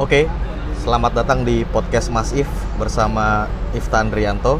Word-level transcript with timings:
Oke, 0.00 0.24
selamat 0.80 1.12
datang 1.12 1.44
di 1.44 1.60
podcast 1.68 2.08
Mas 2.08 2.32
If 2.32 2.48
bersama 2.80 3.44
Ifta 3.76 4.00
Andrianto. 4.00 4.56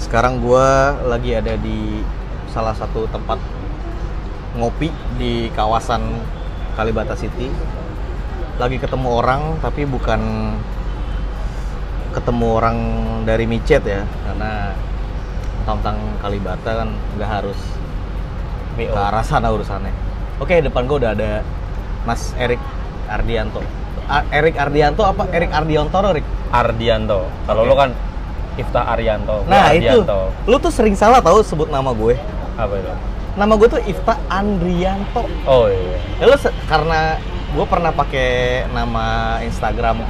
Sekarang 0.00 0.40
gue 0.40 0.68
lagi 1.04 1.36
ada 1.36 1.52
di 1.60 2.00
salah 2.48 2.72
satu 2.72 3.04
tempat 3.12 3.36
ngopi 4.56 4.88
di 5.20 5.52
kawasan 5.52 6.00
Kalibata 6.80 7.12
City. 7.12 7.52
Lagi 8.56 8.80
ketemu 8.80 9.20
orang, 9.20 9.60
tapi 9.60 9.84
bukan 9.84 10.56
ketemu 12.16 12.46
orang 12.48 12.78
dari 13.28 13.44
micet 13.44 13.84
ya, 13.84 14.00
karena 14.00 14.72
tentang 15.68 16.00
Kalibata 16.24 16.72
kan 16.72 16.96
nggak 17.20 17.30
harus 17.44 17.60
ke 18.80 18.96
arah 18.96 19.20
sana 19.20 19.52
urusannya. 19.52 19.92
Oke, 20.40 20.64
depan 20.64 20.88
gue 20.88 21.04
udah 21.04 21.12
ada 21.12 21.44
Mas 22.08 22.32
Erik 22.40 22.64
Ardianto. 23.12 23.60
Erik 24.08 24.56
Ardianto 24.56 25.04
apa 25.04 25.28
Erik 25.28 25.52
Ardionto 25.52 25.98
Erik? 26.00 26.24
Ardianto. 26.48 27.28
Kalau 27.44 27.62
Oke. 27.64 27.70
lo 27.70 27.74
kan 27.76 27.90
Ifta 28.58 28.82
Arianto. 28.90 29.46
Nah 29.46 29.70
itu, 29.70 30.02
Ardianto. 30.02 30.20
lu 30.50 30.56
tuh 30.58 30.72
sering 30.74 30.98
salah 30.98 31.22
tahu 31.22 31.44
sebut 31.46 31.70
nama 31.70 31.94
gue. 31.94 32.18
Apa 32.58 32.74
itu? 32.74 32.92
Nama 33.38 33.52
gue 33.54 33.68
tuh 33.70 33.82
Ifta 33.86 34.18
Andrianto. 34.26 35.24
Oh 35.46 35.70
iya. 35.70 35.98
Ya 36.18 36.24
lu 36.26 36.36
karena 36.66 37.22
gue 37.54 37.66
pernah 37.70 37.94
pakai 37.94 38.66
nama 38.74 39.38
Instagram 39.46 40.02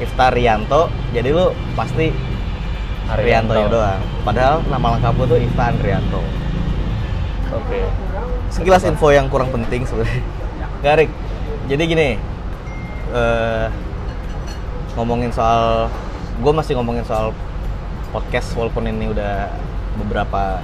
Ifta 0.00 0.32
Rianto, 0.32 0.90
jadi 1.12 1.28
lu 1.30 1.52
pasti 1.76 2.10
Rianto 3.20 3.52
ya 3.52 3.68
doang. 3.68 4.00
Padahal 4.24 4.64
nama 4.72 4.96
lengkap 4.96 5.12
gue 5.20 5.26
tuh 5.36 5.38
Ifta 5.44 5.62
Andrianto. 5.76 6.22
Oke. 7.52 7.84
Sekilas 8.48 8.82
info 8.88 9.12
yang 9.12 9.28
kurang 9.28 9.52
penting 9.52 9.84
sebenarnya. 9.84 10.24
Garik. 10.80 11.10
Jadi 11.68 11.82
gini, 11.84 12.08
eh, 13.14 13.66
ngomongin 14.98 15.30
soal, 15.30 15.86
gue 16.42 16.52
masih 16.52 16.74
ngomongin 16.74 17.06
soal 17.06 17.30
podcast 18.10 18.54
walaupun 18.58 18.90
ini 18.90 19.10
udah 19.10 19.50
beberapa 20.02 20.62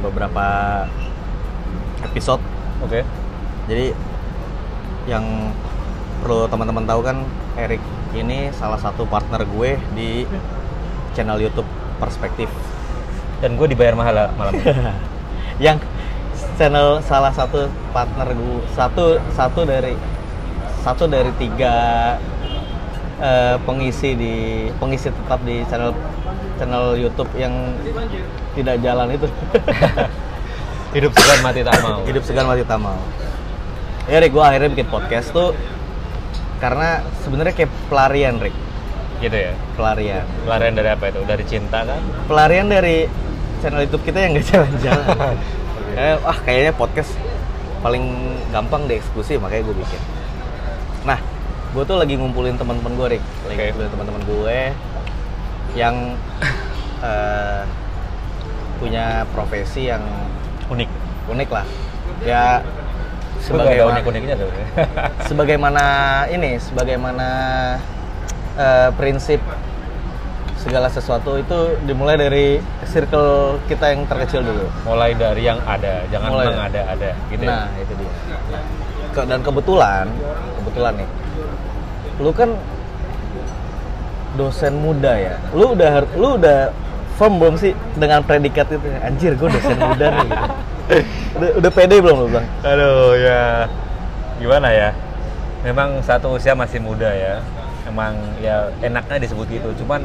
beberapa 0.00 0.46
episode. 2.04 2.40
Oke. 2.84 3.04
Jadi 3.68 3.92
yang 5.08 5.52
perlu 6.24 6.48
teman-teman 6.48 6.84
tahu 6.88 7.00
kan 7.04 7.20
Erik 7.60 7.80
ini 8.16 8.48
salah 8.56 8.80
satu 8.80 9.04
partner 9.04 9.44
gue 9.44 9.76
di 9.92 10.24
channel 11.12 11.40
YouTube 11.40 11.68
Perspektif. 12.00 12.48
Dan 13.40 13.60
gue 13.60 13.68
dibayar 13.68 13.92
mahal 13.96 14.32
malam 14.36 14.52
ini. 14.56 14.72
yang 15.68 15.78
channel 16.56 17.00
salah 17.04 17.32
satu 17.34 17.66
partner 17.90 18.30
gue 18.34 18.62
satu 18.74 19.18
satu 19.34 19.66
dari 19.66 19.94
satu 20.84 21.08
dari 21.08 21.32
tiga 21.40 21.74
eh, 23.18 23.56
pengisi 23.64 24.12
di 24.12 24.34
pengisi 24.76 25.08
tetap 25.08 25.40
di 25.42 25.64
channel 25.72 25.96
channel 26.60 26.94
YouTube 27.00 27.32
yang 27.34 27.72
tidak 28.54 28.78
jalan 28.84 29.08
itu 29.10 29.26
Hidup 30.94 31.10
segan 31.18 31.42
mati 31.42 31.66
tak 31.66 31.74
mau. 31.82 32.06
hidup 32.06 32.22
segan 32.22 32.46
mati 32.46 32.62
tak 32.62 32.78
mau 32.78 32.94
ya 34.06 34.22
Rick 34.22 34.36
gue 34.36 34.44
akhirnya 34.44 34.70
bikin 34.70 34.88
podcast 34.92 35.34
tuh 35.34 35.56
karena 36.62 37.02
sebenarnya 37.26 37.56
kayak 37.56 37.72
pelarian 37.90 38.36
Rick 38.38 38.54
Gitu 39.22 39.36
ya. 39.36 39.52
pelarian 39.78 40.26
Pelarian 40.44 40.74
dari 40.76 40.90
apa 40.90 41.04
itu? 41.08 41.20
Dari 41.24 41.44
cinta 41.48 41.80
kan? 41.86 42.00
pelarian 42.28 42.66
dari 42.68 43.08
channel 43.64 43.88
YouTube 43.88 44.04
kita 44.04 44.18
yang 44.20 44.36
nggak 44.36 44.46
jalan-jalan. 44.52 45.36
Kayak, 45.94 46.26
wah 46.26 46.38
kayaknya 46.42 46.72
podcast 46.74 47.14
paling 47.78 48.02
gampang 48.50 48.90
dieksekusi 48.90 49.38
makanya 49.38 49.62
gue 49.70 49.76
bikin. 49.78 50.00
Nah, 51.74 51.82
gue 51.82 51.90
tuh 51.90 51.98
lagi 51.98 52.14
ngumpulin 52.14 52.54
teman-teman 52.54 52.94
gue, 52.94 53.18
Rick. 53.18 53.24
Lagi 53.50 53.58
Oke. 53.58 53.64
ngumpulin 53.66 53.90
teman-teman 53.90 54.22
gue 54.22 54.58
yang 55.74 55.94
eh, 57.10 57.62
punya 58.78 59.26
profesi 59.34 59.90
yang 59.90 59.98
Unik. 60.70 60.86
unik 61.34 61.50
lah. 61.50 61.66
Ya 62.22 62.62
ada 62.62 63.42
sebagaimana, 63.42 63.90
unik-uniknya 63.90 64.34
sebenarnya. 64.38 64.68
sebagaimana 65.28 65.84
ini, 66.30 66.62
sebagaimana 66.62 67.28
eh, 68.54 68.90
prinsip 68.94 69.42
segala 70.54 70.86
sesuatu 70.86 71.34
itu 71.36 71.58
dimulai 71.82 72.14
dari 72.14 72.62
circle 72.86 73.58
kita 73.66 73.98
yang 73.98 74.06
terkecil 74.06 74.46
dulu. 74.46 74.70
Mulai 74.86 75.18
dari 75.18 75.42
yang 75.42 75.58
ada, 75.66 76.06
jangan 76.06 76.38
Mulai. 76.38 76.54
mengada-ada 76.54 77.10
gitu 77.34 77.42
Nah, 77.42 77.66
ya. 77.66 77.82
itu 77.82 77.92
dia. 77.98 78.12
Ke- 79.10 79.26
dan 79.26 79.42
kebetulan, 79.42 80.06
kebetulan 80.62 81.02
nih, 81.02 81.08
lu 82.20 82.30
kan 82.30 82.54
dosen 84.34 84.74
muda 84.78 85.14
ya. 85.14 85.34
Lu 85.54 85.74
udah 85.74 86.02
lu 86.14 86.38
udah 86.38 86.70
firm 87.14 87.38
belum 87.38 87.54
sih 87.54 87.70
dengan 87.94 88.22
predikat 88.22 88.66
itu? 88.70 88.82
Anjir, 89.02 89.32
gue 89.38 89.48
dosen 89.48 89.78
muda 89.78 90.06
nih. 90.10 90.26
Gitu. 90.26 90.46
Udah, 91.38 91.50
udah 91.62 91.70
pede 91.72 91.96
belum 92.02 92.16
lu 92.18 92.28
bang? 92.28 92.46
Aduh 92.62 93.14
ya 93.16 93.42
gimana 94.36 94.68
ya? 94.68 94.90
Memang 95.64 96.02
satu 96.04 96.34
usia 96.36 96.52
masih 96.52 96.82
muda 96.82 97.08
ya. 97.08 97.40
Emang 97.88 98.16
ya 98.42 98.68
enaknya 98.82 99.22
disebut 99.22 99.46
gitu. 99.48 99.70
Cuman 99.84 100.04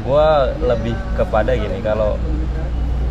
gue 0.00 0.26
lebih 0.64 0.94
kepada 1.16 1.54
gini 1.56 1.80
kalau 1.80 2.20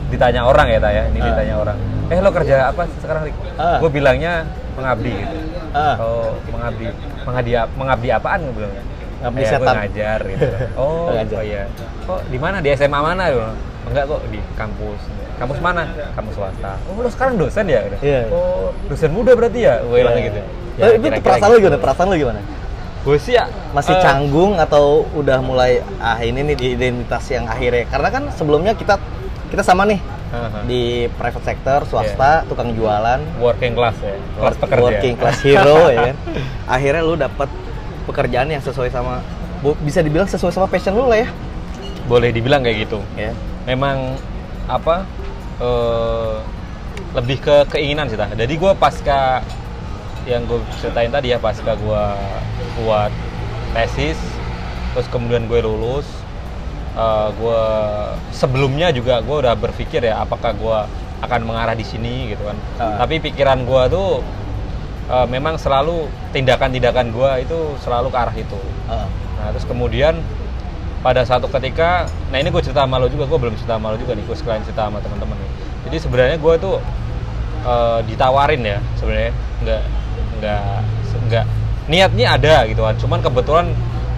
ditanya 0.09 0.41
orang 0.41 0.67
ya 0.69 0.79
Taya, 0.81 1.05
ini 1.09 1.21
Ah. 1.21 1.25
ditanya 1.33 1.55
orang. 1.57 1.77
Eh 2.09 2.17
lo 2.17 2.33
kerja 2.33 2.73
apa 2.73 2.89
sekarang 3.01 3.29
Rik? 3.29 3.35
Ah. 3.57 3.77
Gue 3.77 3.89
bilangnya 3.93 4.45
mengabdi 4.79 5.11
gitu. 5.11 5.35
Ah. 5.75 5.95
Oh 5.99 6.31
mengabdi, 6.49 6.85
mengabdi, 7.27 7.51
mengabdi 7.75 8.07
apaan 8.15 8.39
gue 8.47 8.55
bilang? 8.55 8.73
Ngabdi 9.19 9.41
"Ya, 9.43 9.45
gue 9.45 9.51
setan." 9.51 9.75
ngajar 9.75 10.19
gitu. 10.23 10.45
Oh, 10.79 11.11
Ngajar. 11.11 11.37
oh 11.37 11.43
iya. 11.43 11.63
Kok 12.07 12.19
di 12.31 12.37
mana? 12.39 12.57
Di 12.63 12.69
SMA 12.79 12.99
mana? 13.03 13.23
Bilang, 13.27 13.55
Enggak 13.89 14.05
kok 14.05 14.21
di 14.31 14.39
kampus. 14.55 15.01
Kampus 15.39 15.59
mana? 15.63 15.83
Kampus 16.15 16.33
swasta. 16.35 16.73
Oh, 16.87 16.99
lo 16.99 17.09
sekarang 17.11 17.35
dosen 17.39 17.65
ya? 17.67 17.79
Udah. 17.87 17.99
Iya. 18.03 18.21
Oh, 18.31 18.71
dosen 18.87 19.11
muda 19.11 19.31
berarti 19.35 19.59
ya? 19.63 19.83
Gue 19.83 20.03
bilang 20.03 20.19
gitu. 20.19 20.39
Ya, 20.79 20.95
itu 20.95 21.03
kira-kira 21.03 21.25
perasaan 21.27 21.49
lu 21.51 21.55
gitu. 21.59 21.63
gimana? 21.67 21.77
Perasaan 21.83 22.07
lu 22.07 22.15
gimana? 22.15 22.41
Gue 22.99 23.15
sih 23.15 23.31
ya 23.39 23.47
Masih 23.71 23.95
eh, 23.95 24.03
canggung 24.03 24.59
atau 24.59 25.07
udah 25.15 25.39
mulai 25.39 25.79
ah 26.03 26.19
ini 26.19 26.43
nih 26.51 26.55
di 26.59 26.67
identitas 26.75 27.23
yang 27.31 27.47
akhirnya? 27.47 27.87
Karena 27.87 28.09
kan 28.11 28.23
sebelumnya 28.35 28.75
kita 28.75 28.99
kita 29.49 29.63
sama 29.63 29.87
nih 29.87 29.99
Aha. 30.29 30.61
di 30.69 31.09
private 31.17 31.45
sector, 31.45 31.79
swasta, 31.89 32.45
tukang 32.45 32.73
jualan, 32.77 33.17
working 33.41 33.73
class 33.73 33.97
ya. 33.97 34.13
Kelas 34.37 34.55
pekerja. 34.61 34.83
working 34.85 35.15
class 35.17 35.37
hero 35.41 35.87
ya 35.95 36.13
kan. 36.13 36.15
Akhirnya 36.69 37.01
lu 37.01 37.17
dapat 37.17 37.49
pekerjaan 38.05 38.47
yang 38.49 38.61
sesuai 38.61 38.93
sama 38.93 39.25
bisa 39.83 39.99
dibilang 39.99 40.29
sesuai 40.29 40.53
sama 40.53 40.67
passion 40.69 40.93
lu 40.93 41.09
lah 41.09 41.25
ya. 41.25 41.27
Boleh 42.05 42.29
dibilang 42.29 42.61
kayak 42.61 42.89
gitu. 42.89 42.99
Ya. 43.17 43.33
memang 43.67 44.17
apa 44.65 45.05
eh, 45.61 46.37
lebih 47.13 47.41
ke 47.41 47.55
keinginan 47.73 48.05
sih 48.09 48.17
tah. 48.17 48.29
Jadi 48.29 48.53
gue 48.53 48.71
pasca 48.77 49.41
yang 50.29 50.45
gue 50.45 50.61
ceritain 50.77 51.09
tadi 51.09 51.33
ya 51.33 51.41
pasca 51.41 51.73
gue 51.73 52.03
buat 52.85 53.11
tesis, 53.73 54.17
terus 54.93 55.07
kemudian 55.09 55.49
gue 55.49 55.61
lulus, 55.61 56.05
gue 57.35 57.63
sebelumnya 58.35 58.91
juga 58.91 59.21
gue 59.23 59.37
udah 59.45 59.55
berpikir 59.55 60.03
ya 60.03 60.25
apakah 60.25 60.51
gue 60.57 60.79
akan 61.19 61.41
mengarah 61.43 61.75
di 61.75 61.83
sini 61.83 62.31
gitu 62.31 62.43
kan. 62.47 62.57
Ah. 62.79 63.03
Tapi 63.03 63.19
pikiran 63.23 63.63
gue 63.63 63.83
tuh 63.91 64.23
eh, 65.11 65.27
memang 65.27 65.55
selalu 65.59 66.09
tindakan-tindakan 66.35 67.11
gue 67.11 67.31
itu 67.43 67.57
selalu 67.83 68.07
ke 68.11 68.17
arah 68.17 68.35
itu. 68.35 68.59
Heeh. 68.89 69.07
Nah 69.39 69.47
terus 69.55 69.63
kemudian 69.67 70.19
pada 70.99 71.23
satu 71.23 71.47
ketika, 71.47 72.11
nah 72.27 72.43
ini 72.43 72.51
gue 72.51 72.59
cerita 72.59 72.83
sama 72.83 72.99
lo 72.99 73.07
juga, 73.07 73.23
gue 73.23 73.39
belum 73.39 73.55
cerita 73.55 73.79
sama 73.79 73.95
lo 73.95 73.97
juga 73.99 74.19
nih, 74.19 74.25
gue 74.27 74.35
sekalian 74.35 74.63
cerita 74.67 74.91
sama 74.91 74.99
teman-teman 74.99 75.39
nih. 75.39 75.51
Jadi 75.87 75.97
sebenarnya 76.03 76.37
gue 76.39 76.53
tuh 76.59 76.75
eh, 77.63 77.99
ditawarin 78.03 78.61
ya 78.67 78.79
sebenarnya, 78.99 79.31
nggak 79.63 79.83
nggak 80.39 80.79
nggak 81.31 81.45
niatnya 81.87 82.25
ada 82.35 82.55
gitu 82.67 82.83
kan, 82.83 82.95
cuman 82.99 83.19
kebetulan 83.23 83.67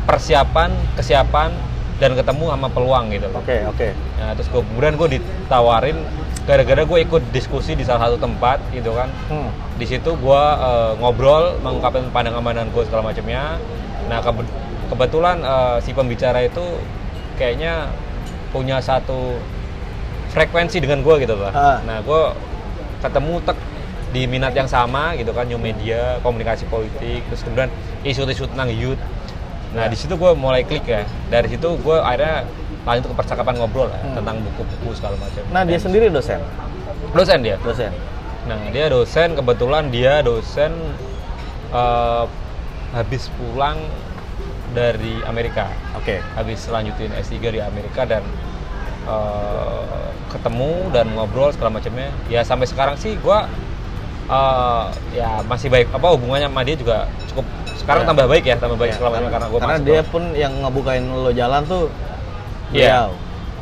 persiapan, 0.10 0.74
kesiapan 0.98 1.54
dan 2.02 2.12
ketemu 2.12 2.50
sama 2.50 2.68
peluang 2.68 3.06
gitu 3.10 3.30
loh. 3.30 3.40
Oke, 3.40 3.62
oke. 3.64 3.88
Nah, 4.18 4.34
terus 4.34 4.50
gua, 4.50 4.66
kemudian 4.66 4.94
gue 4.96 5.10
ditawarin 5.14 5.98
gara-gara 6.42 6.82
gue 6.82 7.00
ikut 7.00 7.24
diskusi 7.30 7.72
di 7.72 7.86
salah 7.86 8.10
satu 8.10 8.18
tempat 8.18 8.58
gitu 8.72 8.92
kan 8.92 9.14
Hmm. 9.30 9.46
di 9.78 9.86
situ 9.86 10.10
gue 10.12 10.44
ngobrol 10.98 11.62
mengungkapkan 11.62 12.10
pandangan-pandangan 12.10 12.74
gue 12.74 12.84
segala 12.84 13.06
macamnya 13.06 13.62
nah 14.10 14.20
kebe- 14.20 14.50
kebetulan 14.90 15.38
eh, 15.40 15.78
si 15.80 15.94
pembicara 15.94 16.42
itu 16.42 16.66
kayaknya 17.38 17.94
punya 18.50 18.82
satu 18.82 19.38
frekuensi 20.30 20.80
dengan 20.80 21.06
gue 21.06 21.16
gitu 21.20 21.38
lah 21.38 21.54
Ah. 21.54 21.78
nah 21.84 21.98
gue 22.00 22.22
ketemu 23.00 23.34
tek 23.44 23.58
di 24.10 24.26
minat 24.26 24.52
yang 24.52 24.68
sama 24.68 25.14
gitu 25.16 25.32
kan 25.32 25.46
new 25.46 25.56
media 25.56 26.20
komunikasi 26.20 26.66
politik 26.66 27.22
terus 27.24 27.46
kemudian 27.46 27.70
isu-isu 28.02 28.50
tentang 28.50 28.68
youth 28.68 29.00
nah 29.72 29.86
di 29.86 29.96
situ 29.96 30.14
gue 30.14 30.32
mulai 30.34 30.62
klik 30.62 30.84
ya 30.84 31.02
dari 31.28 31.48
situ 31.48 31.78
gue 31.78 31.96
akhirnya 31.96 32.44
lanjut 32.82 33.08
ke 33.08 33.16
percakapan 33.16 33.56
ngobrol 33.56 33.88
ya, 33.88 34.00
Hmm. 34.00 34.16
tentang 34.18 34.36
buku-buku 34.42 34.90
segala 34.92 35.16
macam 35.16 35.44
Nah, 35.48 35.62
dia 35.62 35.78
Dan- 35.78 35.86
sendiri 35.86 36.06
dosen. 36.10 36.42
dosen 37.12 37.40
dia 37.40 37.56
Dosen. 37.58 37.94
Nah, 38.42 38.58
dia 38.68 38.90
dosen, 38.90 39.30
kebetulan 39.34 39.88
dia 39.88 40.20
dosen 40.22 40.74
eh, 41.70 42.26
habis 42.92 43.30
pulang 43.32 43.78
dari 44.72 45.22
Amerika 45.24 45.70
Oke. 45.94 46.20
habis 46.34 46.66
lanjutin 46.66 47.12
S3 47.14 47.38
di 47.50 47.62
Amerika 47.62 48.04
dan 48.04 48.26
eh, 49.06 49.84
ketemu 50.28 50.90
dan 50.90 51.12
ngobrol 51.12 51.52
segala 51.52 51.72
macamnya 51.74 52.10
ya 52.28 52.42
sampai 52.42 52.66
sekarang 52.66 52.96
sih 52.96 53.16
gua 53.18 53.46
eh, 54.28 54.86
ya 55.14 55.44
masih 55.44 55.68
baik 55.68 55.88
apa 55.92 56.08
hubungannya 56.10 56.48
sama 56.48 56.64
dia 56.64 56.76
juga 56.76 56.98
cukup 57.30 57.46
sekarang 57.82 58.04
Ya. 58.04 58.08
tambah 58.08 58.26
baik 58.28 58.46
ya 58.46 58.56
tambah 58.56 58.78
baik 58.78 58.92
Ya, 58.92 58.98
macamnya 59.00 59.30
karena, 59.30 59.48
gua 59.50 59.60
karena 59.60 59.78
dia 59.82 60.02
pun 60.06 60.24
yang 60.34 60.54
ngebukain 60.62 61.04
lo 61.04 61.32
jalan 61.32 61.62
tuh 61.66 61.90
Iya. 62.72 63.10
beliau. 63.10 63.10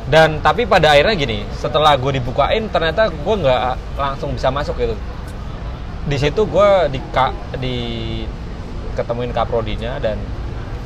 dan 0.09 0.29
tapi 0.39 0.65
pada 0.65 0.91
akhirnya 0.91 1.15
gini 1.15 1.39
setelah 1.53 1.93
gue 1.93 2.11
dibukain 2.11 2.65
ternyata 2.67 3.07
gue 3.07 3.35
nggak 3.37 3.61
langsung 3.95 4.33
bisa 4.33 4.49
masuk 4.49 4.73
gitu 4.75 4.97
di 6.03 6.17
situ 6.17 6.41
gue 6.43 6.69
di 6.89 6.99
di 7.55 7.75
ketemuin 8.93 9.29
kaprodinya 9.29 10.01
dan 10.01 10.17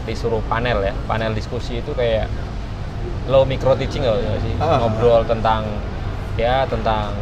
disuruh 0.04 0.44
panel 0.46 0.84
ya 0.84 0.92
panel 1.08 1.32
diskusi 1.32 1.80
itu 1.80 1.96
kayak 1.96 2.28
lo 3.26 3.48
micro 3.48 3.72
teaching 3.74 4.04
nggak 4.04 4.20
sih 4.38 4.54
Ah. 4.60 4.76
ngobrol 4.78 5.24
tentang 5.24 5.64
ya 6.36 6.68
tentang 6.68 7.16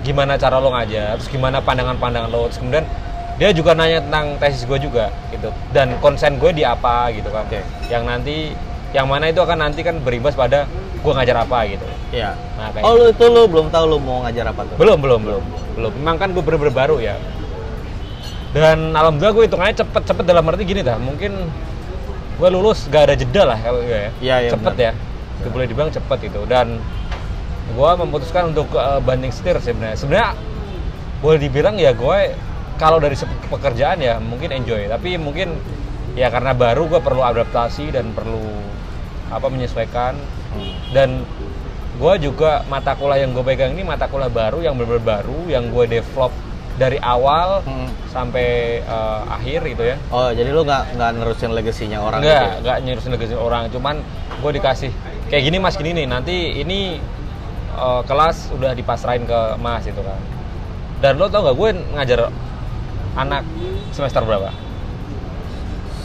gimana 0.00 0.38
cara 0.38 0.56
lo 0.56 0.70
ngajar 0.70 1.18
terus 1.18 1.26
gimana 1.26 1.58
pandangan-pandangan 1.58 2.30
lo 2.30 2.46
terus 2.46 2.62
kemudian 2.62 2.86
dia 3.38 3.54
juga 3.54 3.70
nanya 3.72 4.02
tentang 4.02 4.34
tesis 4.42 4.66
gue 4.66 4.78
juga 4.82 5.14
gitu. 5.30 5.54
Dan 5.70 5.94
konsen 6.02 6.42
gue 6.42 6.50
di 6.50 6.66
apa 6.66 7.14
gitu 7.14 7.30
kan. 7.30 7.46
Oke. 7.46 7.62
yang 7.88 8.04
nanti 8.04 8.52
yang 8.92 9.06
mana 9.06 9.30
itu 9.30 9.38
akan 9.38 9.62
nanti 9.62 9.80
kan 9.86 10.02
berimbas 10.02 10.34
pada 10.34 10.66
gue 10.98 11.12
ngajar 11.14 11.46
apa 11.46 11.58
gitu. 11.70 11.86
Iya. 12.10 12.34
Nah, 12.58 12.68
kayak 12.74 12.82
Oh 12.82 12.92
lu 12.98 13.04
itu 13.14 13.24
lu 13.30 13.42
belum 13.46 13.70
tahu 13.70 13.84
lu 13.86 13.96
mau 14.02 14.26
ngajar 14.26 14.50
apa 14.50 14.66
tuh? 14.66 14.76
belum 14.76 14.98
belum 14.98 15.20
belum. 15.22 15.42
belum. 15.78 15.92
Memang 16.02 16.16
kan 16.18 16.28
gue 16.34 16.42
bener-bener 16.42 16.74
baru 16.74 16.96
ya. 16.98 17.14
Dan 18.50 18.96
alhamdulillah 18.96 19.34
gue 19.38 19.44
hitungannya 19.46 19.76
cepet 19.76 20.02
cepet 20.02 20.24
dalam 20.26 20.42
arti 20.50 20.66
gini 20.66 20.82
dah. 20.82 20.98
Mungkin 20.98 21.32
gue 22.38 22.48
lulus 22.50 22.90
gak 22.90 23.12
ada 23.12 23.14
jeda 23.14 23.54
lah 23.54 23.58
kalau 23.62 23.80
gue 23.86 23.94
ya. 23.94 24.10
Iya, 24.18 24.36
iya, 24.42 24.50
cepet 24.50 24.74
benar. 24.74 24.86
ya. 24.90 24.92
Gue 25.46 25.50
boleh 25.54 25.66
dibilang 25.70 25.90
cepet 25.94 26.18
itu 26.26 26.40
dan 26.50 26.82
gue 27.68 27.90
memutuskan 28.02 28.50
untuk 28.50 28.66
eh, 28.74 29.00
banding 29.04 29.30
setir 29.30 29.54
sebenarnya. 29.62 29.94
Sebenarnya 29.94 30.28
boleh 31.22 31.38
dibilang 31.38 31.76
ya 31.78 31.94
gue 31.94 32.18
kalau 32.78 32.96
dari 32.96 33.18
pekerjaan 33.44 33.98
ya 33.98 34.16
mungkin 34.18 34.54
enjoy 34.54 34.86
tapi 34.86 35.14
mungkin 35.14 35.58
ya 36.14 36.28
karena 36.28 36.50
baru 36.50 36.86
gue 36.88 36.98
perlu 36.98 37.20
adaptasi 37.20 37.90
dan 37.90 38.10
perlu 38.10 38.42
apa 39.28 39.46
menyesuaikan 39.46 40.14
Hmm. 40.48 40.72
dan 40.90 41.28
gue 41.94 42.14
juga 42.22 42.64
mata 42.66 42.96
kuliah 42.96 43.20
yang 43.20 43.36
gue 43.36 43.44
pegang 43.44 43.76
ini 43.76 43.84
mata 43.84 44.08
kuliah 44.08 44.32
baru 44.32 44.64
yang 44.64 44.74
benar 44.74 44.96
baru 44.96 45.44
yang 45.46 45.68
gue 45.68 45.84
develop 45.90 46.32
dari 46.74 46.96
awal 46.96 47.60
Hmm. 47.60 47.90
sampai 48.08 48.80
eh, 48.80 49.20
akhir 49.28 49.60
gitu 49.68 49.84
ya 49.84 49.96
Oh, 50.08 50.30
jadi 50.30 50.48
lu 50.48 50.64
nggak 50.64 50.96
nggak 50.96 51.10
nerusin 51.12 51.52
legasinya 51.52 52.00
orang 52.00 52.22
Enggak, 52.22 52.32
gitu. 52.32 52.48
ya? 52.48 52.56
enggak 52.56 52.76
nyurusin 52.80 53.12
negasi 53.12 53.34
orang, 53.36 53.62
cuman 53.68 53.96
gue 54.38 54.50
dikasih 54.56 54.90
kayak 55.28 55.42
gini 55.44 55.56
mas 55.58 55.76
gini 55.76 55.90
nih, 55.92 56.06
nanti 56.06 56.36
ini 56.56 56.96
eh, 57.76 58.02
kelas 58.02 58.48
udah 58.50 58.72
dipasrahin 58.72 59.28
ke 59.28 59.40
mas 59.58 59.84
itu 59.84 60.00
kan. 60.00 60.16
Dan 60.98 61.14
lo 61.14 61.28
tau 61.28 61.44
gak 61.44 61.54
gue 61.54 61.68
ngajar 61.92 62.18
anak 63.18 63.42
semester 63.90 64.22
berapa? 64.22 64.54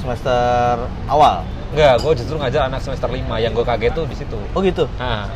Semester 0.01 0.83
awal. 1.07 1.45
Enggak, 1.73 1.95
gue 2.01 2.13
justru 2.21 2.35
ngajar 2.37 2.69
anak 2.69 2.81
semester 2.81 3.09
5 3.09 3.23
yang 3.39 3.51
gue 3.53 3.65
kaget 3.65 3.91
tuh 3.93 4.05
di 4.05 4.15
situ. 4.17 4.37
Oh 4.53 4.61
gitu. 4.61 4.85
Nah, 4.97 5.29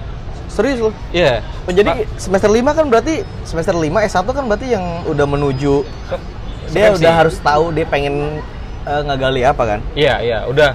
Serius 0.48 0.80
lu? 0.80 0.92
iya. 1.12 1.44
Oh, 1.68 1.74
jadi 1.74 1.92
Pak, 1.92 2.18
semester 2.18 2.50
5 2.50 2.66
kan 2.72 2.86
berarti 2.88 3.22
semester 3.44 3.76
5 3.76 3.90
S1 4.10 4.26
kan 4.26 4.44
berarti 4.48 4.68
yang 4.74 4.86
udah 5.06 5.26
menuju 5.28 5.84
se- 6.08 6.74
dia 6.74 6.92
udah 6.92 7.14
harus 7.14 7.36
tahu 7.40 7.72
dia 7.72 7.86
pengen 7.86 8.42
eh, 8.84 9.02
ngegali 9.06 9.44
apa 9.44 9.64
kan? 9.76 9.80
Iya, 9.94 10.16
iya, 10.24 10.40
udah 10.48 10.72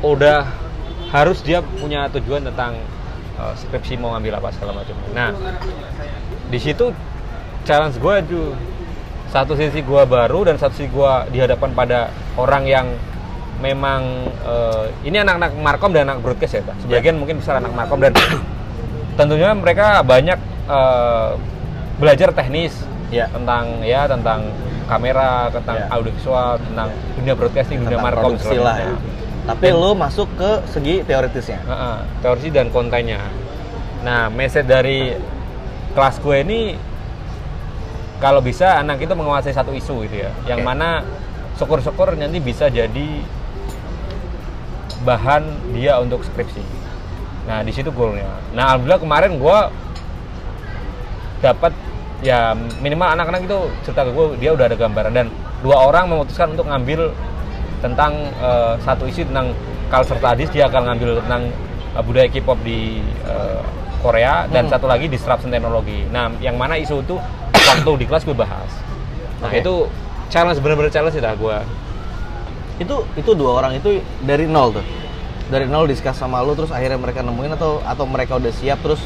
udah 0.00 0.48
harus 1.12 1.40
dia 1.40 1.62
punya 1.62 2.10
tujuan 2.10 2.44
tentang 2.44 2.76
uh, 3.38 3.54
skripsi 3.54 3.96
mau 3.96 4.12
ngambil 4.16 4.42
apa 4.42 4.48
segala 4.52 4.82
macam. 4.82 4.96
Nah, 5.14 5.30
di 6.46 6.58
situ 6.58 6.90
challenge 7.62 7.96
gue 7.96 8.14
tuh 8.26 8.46
satu 9.30 9.58
sisi 9.58 9.82
gue 9.82 10.02
baru 10.06 10.46
dan 10.46 10.56
satu 10.56 10.74
sisi 10.78 10.88
gue 10.88 11.12
dihadapan 11.34 11.70
pada 11.74 12.10
orang 12.38 12.64
yang 12.64 12.86
memang 13.60 14.30
uh, 14.44 14.86
ini 15.02 15.16
anak-anak 15.16 15.56
markom 15.56 15.90
dan 15.92 16.08
anak 16.08 16.20
broadcast 16.20 16.60
ya, 16.60 16.62
Pak. 16.62 16.76
Sebagian 16.84 17.16
mungkin 17.16 17.40
besar 17.40 17.58
anak 17.58 17.72
markom 17.72 17.98
dan 18.00 18.12
tentunya 19.18 19.50
mereka 19.56 20.04
banyak 20.04 20.38
uh, 20.68 21.34
belajar 21.96 22.32
teknis 22.36 22.76
Iya. 23.06 23.30
tentang 23.30 23.86
ya 23.86 24.10
tentang 24.10 24.50
kamera, 24.90 25.46
tentang 25.54 25.78
Iya. 25.78 25.86
audiovisual, 25.94 26.58
tentang 26.58 26.88
dunia 27.14 27.34
broadcasting, 27.38 27.78
dunia 27.82 27.98
Tentang 27.98 28.06
markom 28.06 28.22
produksi 28.34 28.50
segala 28.50 28.66
lah 28.66 28.76
ya. 28.82 28.94
Tapi 29.46 29.66
lu 29.70 29.90
masuk 29.94 30.28
ke 30.34 30.50
segi 30.74 30.94
teoritisnya. 31.06 31.62
Heeh, 31.62 31.96
teori 32.18 32.50
dan 32.50 32.66
kontennya. 32.74 33.22
Nah, 34.02 34.26
message 34.26 34.66
dari 34.66 35.14
kelas 35.94 36.18
gue 36.18 36.36
ini 36.42 36.60
kalau 38.16 38.40
bisa 38.40 38.80
anak 38.80 39.02
itu 39.02 39.12
menguasai 39.12 39.52
satu 39.52 39.76
isu 39.76 40.08
gitu 40.08 40.24
ya, 40.24 40.30
yang 40.48 40.64
mana 40.64 41.04
syukur-syukur 41.60 42.16
nanti 42.16 42.40
bisa 42.40 42.68
jadi 42.68 43.08
bahan 45.04 45.72
dia 45.76 46.00
untuk 46.00 46.24
skripsi. 46.26 46.60
Nah, 47.46 47.62
di 47.62 47.70
situ 47.70 47.94
goalnya. 47.94 48.26
Nah, 48.56 48.74
alhamdulillah 48.74 49.00
kemarin 49.00 49.32
gue 49.38 49.58
dapat 51.44 51.72
ya 52.24 52.56
minimal 52.80 53.12
anak-anak 53.12 53.44
itu 53.44 53.58
cerita 53.84 54.08
ke 54.08 54.10
gue 54.10 54.26
dia 54.40 54.50
udah 54.56 54.66
ada 54.72 54.76
gambaran 54.76 55.12
dan 55.12 55.26
dua 55.60 55.84
orang 55.84 56.08
memutuskan 56.08 56.56
untuk 56.56 56.64
ngambil 56.66 57.12
tentang 57.84 58.12
eh, 58.40 58.74
satu 58.82 59.04
isu 59.04 59.28
tentang 59.28 59.52
culture 59.92 60.16
studies 60.16 60.50
dia 60.50 60.66
akan 60.66 60.90
ngambil 60.90 61.20
tentang 61.22 61.42
eh, 61.92 62.02
budaya 62.02 62.28
K-pop 62.32 62.58
di 62.64 63.04
eh, 63.04 63.60
Korea 64.06 64.46
dan 64.46 64.66
Hmm. 64.66 64.72
satu 64.72 64.86
lagi 64.86 65.10
disruption 65.10 65.50
teknologi. 65.50 66.06
Nah, 66.06 66.30
yang 66.38 66.54
mana 66.54 66.78
isu 66.78 67.02
itu 67.02 67.18
waktu 67.52 67.90
di 67.98 68.06
kelas 68.06 68.22
gue 68.22 68.32
bahas. 68.32 68.70
Nah, 69.42 69.50
Oke. 69.50 69.58
itu 69.60 69.74
challenge 70.30 70.62
bener-bener 70.62 70.88
challenge 70.88 71.12
sih 71.12 71.20
dah 71.20 71.34
gue. 71.34 71.56
Itu 72.78 73.02
itu 73.14 73.30
dua 73.34 73.58
orang 73.58 73.74
itu 73.74 73.98
dari 74.22 74.46
nol 74.46 74.70
tuh. 74.70 74.86
Dari 75.46 75.66
nol 75.66 75.86
discuss 75.86 76.14
sama 76.14 76.38
lu 76.40 76.54
terus 76.54 76.70
akhirnya 76.70 76.96
mereka 76.96 77.20
nemuin 77.20 77.54
atau 77.54 77.82
atau 77.82 78.04
mereka 78.04 78.34
udah 78.36 78.50
siap 78.50 78.78
terus 78.80 79.02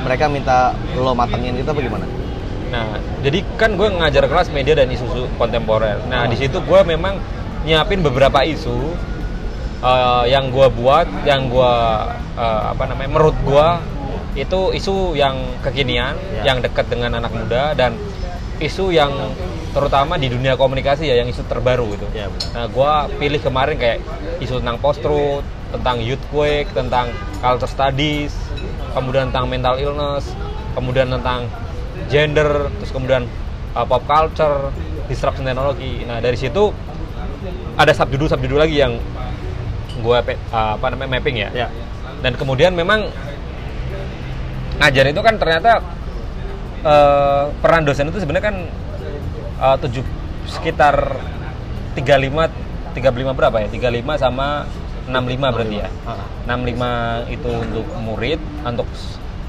mereka 0.00 0.26
minta 0.26 0.70
lo 0.94 1.12
matengin 1.12 1.56
gitu 1.56 1.66
apa 1.66 1.80
gimana? 1.80 2.06
Nah, 2.66 2.98
jadi 3.20 3.40
kan 3.56 3.74
gue 3.74 3.88
ngajar 3.88 4.26
kelas 4.26 4.50
media 4.50 4.74
dan 4.74 4.88
isu 4.88 5.06
kontemporer. 5.36 6.02
Nah, 6.06 6.26
Oh. 6.26 6.30
di 6.30 6.36
situ 6.36 6.58
gue 6.58 6.80
memang 6.84 7.18
nyiapin 7.62 8.00
beberapa 8.00 8.42
isu 8.42 8.94
eh, 9.82 10.24
yang 10.30 10.48
gue 10.52 10.68
buat, 10.72 11.08
yang 11.26 11.48
gue 11.50 11.74
eh, 12.36 12.62
apa 12.72 12.84
namanya, 12.88 13.10
menurut 13.10 13.36
gue 13.44 13.68
itu 14.36 14.60
isu 14.76 15.16
yang 15.16 15.36
kekinian, 15.64 16.12
Ya. 16.40 16.52
yang 16.52 16.60
dekat 16.60 16.92
dengan 16.92 17.16
anak 17.16 17.32
muda 17.32 17.72
dan 17.72 17.96
isu 18.60 18.92
yang 18.92 19.12
terutama 19.72 20.16
di 20.16 20.32
dunia 20.32 20.56
komunikasi 20.56 21.08
ya, 21.08 21.20
yang 21.20 21.28
isu 21.28 21.44
terbaru 21.48 21.96
gitu. 21.96 22.06
Ya, 22.16 22.28
benar. 22.32 22.48
Nah, 22.52 22.66
gue 22.68 22.92
pilih 23.20 23.40
kemarin 23.40 23.76
kayak 23.76 24.00
isu 24.40 24.60
tentang 24.60 24.80
post 24.80 25.00
truth, 25.04 25.44
tentang 25.72 26.00
youth 26.00 26.20
quake, 26.32 26.68
tentang 26.72 27.12
culture 27.44 27.68
studies, 27.68 28.32
kemudian 28.96 29.28
tentang 29.28 29.48
mental 29.48 29.76
illness, 29.76 30.32
kemudian 30.72 31.12
tentang 31.12 31.48
gender, 32.08 32.72
terus 32.80 32.92
kemudian 32.92 33.28
uh, 33.76 33.84
pop 33.84 34.04
culture, 34.08 34.72
disruption 35.08 35.44
teknologi. 35.44 36.04
Nah, 36.08 36.20
dari 36.24 36.36
situ 36.40 36.72
ada 37.76 37.92
subjudul 37.92 38.32
subjudul 38.32 38.58
lagi 38.64 38.80
yang 38.80 38.96
gue 40.00 40.16
apa 40.52 40.86
namanya 40.92 41.10
mapping 41.18 41.36
ya. 41.38 41.50
Ya. 41.52 41.68
Dan 42.20 42.36
kemudian 42.36 42.72
memang 42.72 43.08
ngajar 44.76 45.04
itu 45.08 45.20
kan 45.24 45.34
ternyata 45.40 45.80
eh, 46.84 47.44
peran 47.60 47.82
dosen 47.84 48.12
itu 48.12 48.20
sebenarnya 48.20 48.44
kan 48.52 48.56
eh, 49.62 49.76
tujuh 49.86 50.04
sekitar 50.46 51.16
35 51.96 52.96
35 52.96 53.36
berapa 53.36 53.56
ya? 53.60 53.68
35 53.68 54.22
sama 54.22 54.64
65 55.06 55.54
berarti 55.54 55.76
ya. 55.84 55.88
Ah. 56.04 56.24
65 56.48 57.34
itu 57.34 57.50
untuk 57.50 57.86
murid, 58.02 58.40
untuk 58.64 58.88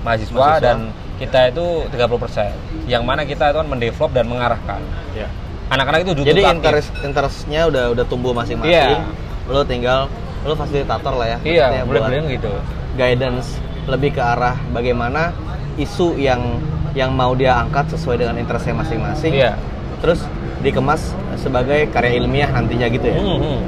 mahasiswa, 0.05 0.37
Mahasiswa. 0.37 0.61
dan 0.61 0.77
kita 1.17 1.39
itu 1.49 1.65
30%. 1.89 2.53
Yang 2.85 3.03
mana 3.03 3.21
kita 3.25 3.49
itu 3.49 3.57
kan 3.57 3.67
mendevelop 3.67 4.11
dan 4.13 4.25
mengarahkan. 4.29 4.81
Ya. 5.17 5.27
Anak-anak 5.67 6.05
itu 6.05 6.11
duduk 6.13 6.29
Jadi 6.29 6.41
aktif. 6.45 6.55
interest 6.61 6.89
interestnya 7.03 7.61
udah 7.67 7.83
udah 7.91 8.05
tumbuh 8.07 8.31
masing-masing. 8.31 8.71
Iya. 8.71 9.03
Lo 9.49 9.65
tinggal 9.65 10.07
lo 10.47 10.55
fasilitator 10.55 11.13
lah 11.13 11.27
ya. 11.35 11.37
Iya, 11.43 11.65
boleh 11.83 12.01
bilang 12.07 12.27
gitu. 12.31 12.51
Guidance 12.95 13.59
lebih 13.85 14.15
ke 14.15 14.21
arah 14.23 14.55
bagaimana 14.71 15.35
isu 15.75 16.15
yang 16.15 16.63
yang 16.95 17.13
mau 17.13 17.35
dia 17.35 17.59
angkat 17.59 17.93
sesuai 17.93 18.23
dengan 18.23 18.39
interestnya 18.39 18.73
masing-masing. 18.73 19.35
Iya. 19.35 19.59
Terus 19.99 20.23
dikemas 20.63 21.13
sebagai 21.37 21.91
karya 21.91 22.17
ilmiah 22.17 22.49
nantinya 22.49 22.87
gitu 22.89 23.05
ya. 23.05 23.19
Hmm, 23.19 23.37
hmm. 23.37 23.59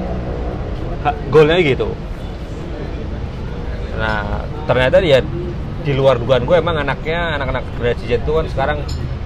Ha- 1.05 1.17
Goalnya 1.29 1.59
gitu. 1.61 1.91
Nah, 3.99 4.47
ternyata 4.63 4.97
dia 5.03 5.19
di 5.79 5.93
luar 5.95 6.19
dugaan 6.19 6.43
gue 6.43 6.55
emang 6.55 6.75
anaknya 6.75 7.39
anak-anak 7.39 7.63
generasi 7.75 8.03
Z 8.07 8.23
itu 8.23 8.31
kan 8.31 8.45
sekarang 8.51 8.79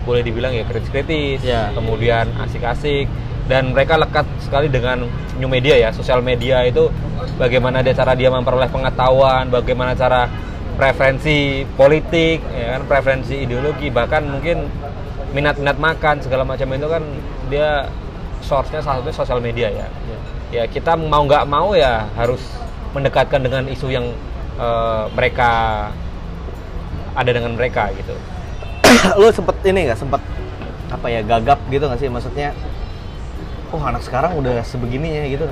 boleh 0.04 0.22
dibilang 0.22 0.52
ya 0.52 0.68
kritis-kritis, 0.68 1.40
Iya. 1.42 1.72
kemudian 1.72 2.28
asik-asik, 2.44 3.08
dan 3.48 3.76
mereka 3.76 4.00
lekat 4.00 4.24
sekali 4.40 4.72
dengan 4.72 5.04
new 5.36 5.50
media 5.52 5.76
ya 5.76 5.90
sosial 5.92 6.24
media 6.24 6.64
itu 6.64 6.88
bagaimana 7.36 7.84
dia 7.84 7.92
cara 7.92 8.16
dia 8.16 8.32
memperoleh 8.32 8.72
pengetahuan 8.72 9.52
bagaimana 9.52 9.92
cara 9.98 10.32
preferensi 10.80 11.68
politik 11.76 12.40
ya 12.56 12.80
kan 12.80 12.82
preferensi 12.88 13.36
ideologi 13.44 13.92
bahkan 13.92 14.26
mungkin 14.26 14.72
minat-minat 15.34 15.78
makan 15.82 16.22
segala 16.22 16.46
macam 16.46 16.70
itu 16.72 16.88
kan 16.88 17.04
dia 17.50 17.90
source-nya 18.46 18.84
salah 18.86 19.02
satunya 19.02 19.16
sosial 19.16 19.40
media 19.42 19.68
ya. 19.72 19.88
Ya. 20.54 20.64
Kita 20.70 20.94
mau 20.94 21.26
nggak 21.26 21.50
mau 21.50 21.74
ya 21.74 22.06
harus 22.14 22.40
mendekatkan 22.94 23.42
dengan 23.42 23.66
isu 23.66 23.90
yang 23.90 24.06
eh, 24.62 25.04
mereka 25.18 25.52
ada 27.18 27.32
dengan 27.34 27.58
mereka 27.58 27.90
gitu. 27.98 28.14
Lu 29.20 29.34
sempet 29.34 29.58
ini 29.66 29.90
nggak? 29.90 29.98
Sempet 29.98 30.22
apa 30.94 31.08
ya 31.10 31.26
gagap 31.26 31.58
gitu 31.74 31.90
nggak 31.90 32.00
sih? 32.00 32.10
Maksudnya 32.14 32.54
oh 33.74 33.82
anak 33.82 34.02
sekarang 34.06 34.38
udah 34.38 34.62
sebegininya 34.62 35.26
gitu 35.26 35.46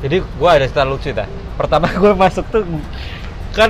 Jadi 0.00 0.16
gua 0.40 0.56
ada 0.56 0.64
cerita 0.64 0.88
lucu 0.88 1.12
dah. 1.12 1.28
Pertama 1.60 1.92
gue 2.00 2.12
masuk 2.16 2.44
tuh 2.48 2.64
kan 3.52 3.68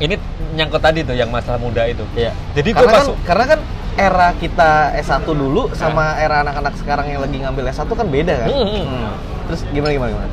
ini 0.00 0.14
nyangkut 0.56 0.80
tadi 0.80 1.04
tuh 1.04 1.12
yang 1.12 1.28
masalah 1.28 1.60
muda 1.60 1.84
itu. 1.84 2.02
Iya. 2.16 2.32
Jadi 2.56 2.72
gue 2.72 2.80
karena 2.80 2.92
kan, 2.96 3.04
masuk. 3.04 3.16
karena 3.28 3.44
kan 3.44 3.60
era 3.98 4.28
kita 4.38 4.70
S1 5.04 5.26
dulu 5.26 5.74
sama 5.74 6.16
era 6.16 6.40
anak-anak 6.46 6.74
sekarang 6.80 7.10
yang 7.12 7.20
lagi 7.20 7.36
ngambil 7.42 7.66
S1 7.68 7.90
kan 7.90 8.06
beda 8.06 8.46
kan 8.46 8.48
Hmm, 8.48 8.62
hmm. 8.62 8.84
Hmm. 8.86 9.10
terus 9.50 9.60
gimana 9.74 9.90
gimana 9.90 10.10
gimana 10.14 10.30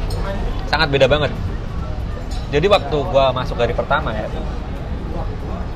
sangat 0.70 0.88
beda 0.92 1.08
banget. 1.08 1.32
Jadi 2.52 2.68
waktu 2.68 2.98
gua 3.10 3.32
masuk 3.32 3.56
dari 3.58 3.74
pertama 3.74 4.14
ya, 4.14 4.28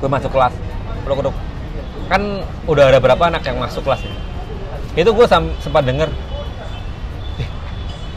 gue 0.00 0.08
masuk 0.08 0.30
kelas, 0.32 0.54
peluk 1.04 1.32
kan 2.10 2.42
udah 2.66 2.84
ada 2.90 2.98
berapa 2.98 3.22
anak 3.30 3.42
yang 3.46 3.58
masuk 3.58 3.86
kelas 3.86 4.04
ya. 4.04 4.14
Itu 4.98 5.14
gue 5.14 5.26
sempat 5.62 5.82
denger, 5.86 6.10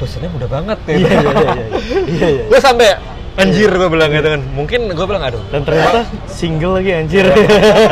dosennya 0.04 0.30
muda 0.36 0.48
banget 0.52 0.80
ya. 0.84 0.94
iya 1.00 1.10
iya 1.16 1.32
iya 1.32 1.66
iya 2.12 2.28
iya 2.28 2.44
gue 2.52 2.60
sampai 2.60 2.88
anjir 3.40 3.72
gue 3.72 3.90
bilang 3.90 4.12
gitu 4.12 4.28
kan. 4.30 4.42
Mungkin 4.54 4.80
gue 4.92 5.06
bilang 5.08 5.24
aduh. 5.24 5.42
dan 5.50 5.64
ternyata 5.64 6.04
single 6.28 6.78
lagi 6.78 6.92
anjir 6.92 7.26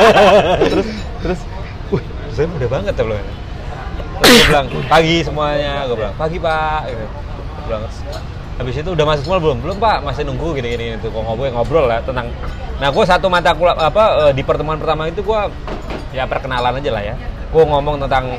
terus 0.71 0.87
terus 1.23 1.39
Wih, 1.89 2.03
saya 2.35 2.47
muda 2.51 2.67
banget 2.67 2.93
ya 2.99 3.03
belum. 3.07 3.17
Terus 4.21 4.31
gue 4.31 4.47
bilang 4.51 4.67
pagi 4.91 5.15
semuanya, 5.23 5.73
gue 5.87 5.97
bilang 5.97 6.15
pagi 6.19 6.37
pak. 6.37 6.81
Gitu. 6.91 7.05
Gua 7.07 7.63
bilang 7.65 7.83
habis 8.61 8.75
itu 8.77 8.89
udah 8.93 9.05
masuk 9.07 9.23
semua 9.25 9.39
belum? 9.41 9.57
Belum 9.63 9.77
pak, 9.81 9.97
masih 10.05 10.23
nunggu 10.27 10.53
gini 10.53 10.67
gini 10.77 10.85
itu 10.99 11.07
kok 11.09 11.23
ngobrol 11.23 11.49
ngobrol 11.55 11.85
lah 11.87 12.03
tentang. 12.03 12.29
Nah 12.77 12.87
gue 12.91 13.03
satu 13.07 13.31
mata 13.31 13.55
kuliah 13.55 13.73
apa 13.79 14.29
eh, 14.29 14.33
di 14.35 14.43
pertemuan 14.45 14.77
pertama 14.77 15.09
itu 15.09 15.23
gue 15.23 15.39
ya 16.11 16.27
perkenalan 16.27 16.77
aja 16.77 16.91
lah 16.91 17.03
ya. 17.07 17.15
Gue 17.49 17.63
ngomong 17.65 18.03
tentang 18.03 18.37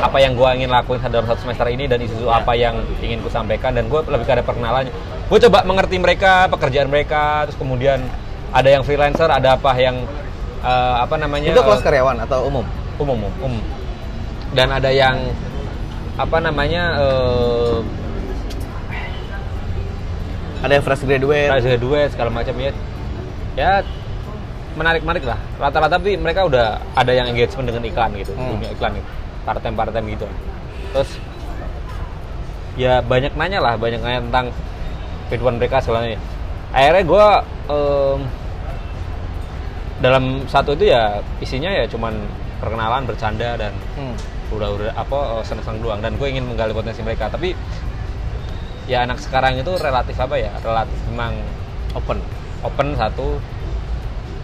apa 0.00 0.16
yang 0.22 0.32
gue 0.38 0.48
ingin 0.62 0.70
lakuin 0.72 1.00
dalam 1.10 1.26
satu 1.28 1.44
semester 1.44 1.66
ini 1.68 1.84
dan 1.90 2.00
isu 2.00 2.30
apa 2.30 2.56
yang 2.56 2.80
ingin 3.02 3.20
gue 3.20 3.32
sampaikan 3.32 3.76
dan 3.76 3.90
gue 3.90 4.00
lebih 4.08 4.24
ke 4.24 4.32
ada 4.32 4.44
perkenalannya. 4.46 4.92
Gue 5.28 5.38
coba 5.48 5.64
mengerti 5.64 5.96
mereka, 6.00 6.48
pekerjaan 6.48 6.88
mereka, 6.88 7.44
terus 7.48 7.58
kemudian 7.60 8.00
ada 8.52 8.68
yang 8.68 8.82
freelancer, 8.84 9.28
ada 9.28 9.56
apa 9.56 9.72
yang 9.76 10.04
eh, 10.62 10.94
apa 11.02 11.14
namanya? 11.20 11.52
itu 11.52 11.60
kelas 11.60 11.82
karyawan 11.84 12.16
atau 12.24 12.46
umum 12.48 12.64
umum 13.00 13.18
umum 13.18 13.32
umum. 13.42 13.62
dan 14.52 14.68
ada 14.68 14.92
yang 14.92 15.16
apa 16.20 16.36
namanya 16.44 17.00
eh 17.00 17.76
ada 20.62 20.72
yang 20.78 20.84
fresh 20.84 21.02
graduate 21.02 21.50
uh, 21.50 21.78
duet 21.80 22.08
segala 22.14 22.30
macam 22.30 22.54
ya 22.60 22.70
ya 23.58 23.72
menarik 24.78 25.02
menarik 25.02 25.24
lah 25.26 25.40
rata-rata 25.58 25.98
tapi 25.98 26.14
mereka 26.16 26.46
udah 26.46 26.80
ada 26.94 27.12
yang 27.12 27.26
engagement 27.28 27.66
dengan 27.68 27.82
iklan 27.84 28.10
gitu 28.16 28.32
Hmm. 28.32 28.56
dunia 28.56 28.70
iklan 28.72 28.92
gitu 28.96 29.08
part-time 29.42 29.76
part-time 29.76 30.06
gitu. 30.14 30.26
Terus 30.92 31.10
ya 32.78 33.04
banyak 33.04 33.36
nanya 33.36 33.60
lah 33.60 33.74
banyak 33.76 34.00
nanya 34.00 34.20
tentang 34.24 34.46
kehidupan 35.28 35.60
mereka 35.60 35.76
segalanya 35.84 36.16
akhirnya 36.72 37.04
gue 37.04 37.26
dalam 40.02 40.24
satu 40.50 40.74
itu 40.74 40.90
ya 40.90 41.22
isinya 41.38 41.70
ya 41.70 41.86
cuman 41.86 42.16
perkenalan 42.58 43.06
bercanda 43.06 43.54
dan 43.58 43.74
Hmm. 43.94 44.14
udah 44.54 44.68
udah 44.74 44.90
apa 44.94 45.42
seneng-seneng 45.42 45.80
doang. 45.82 46.00
Dan 46.02 46.14
gue 46.18 46.28
ingin 46.28 46.46
menggali 46.46 46.70
potensi 46.74 47.02
mereka. 47.02 47.26
Tapi 47.30 47.54
ya 48.90 49.06
anak 49.06 49.18
sekarang 49.22 49.58
itu 49.58 49.72
relatif 49.78 50.14
apa 50.18 50.36
ya? 50.38 50.52
Relatif 50.62 50.94
memang 51.10 51.38
open. 51.94 52.18
Open 52.62 52.94
satu 52.94 53.38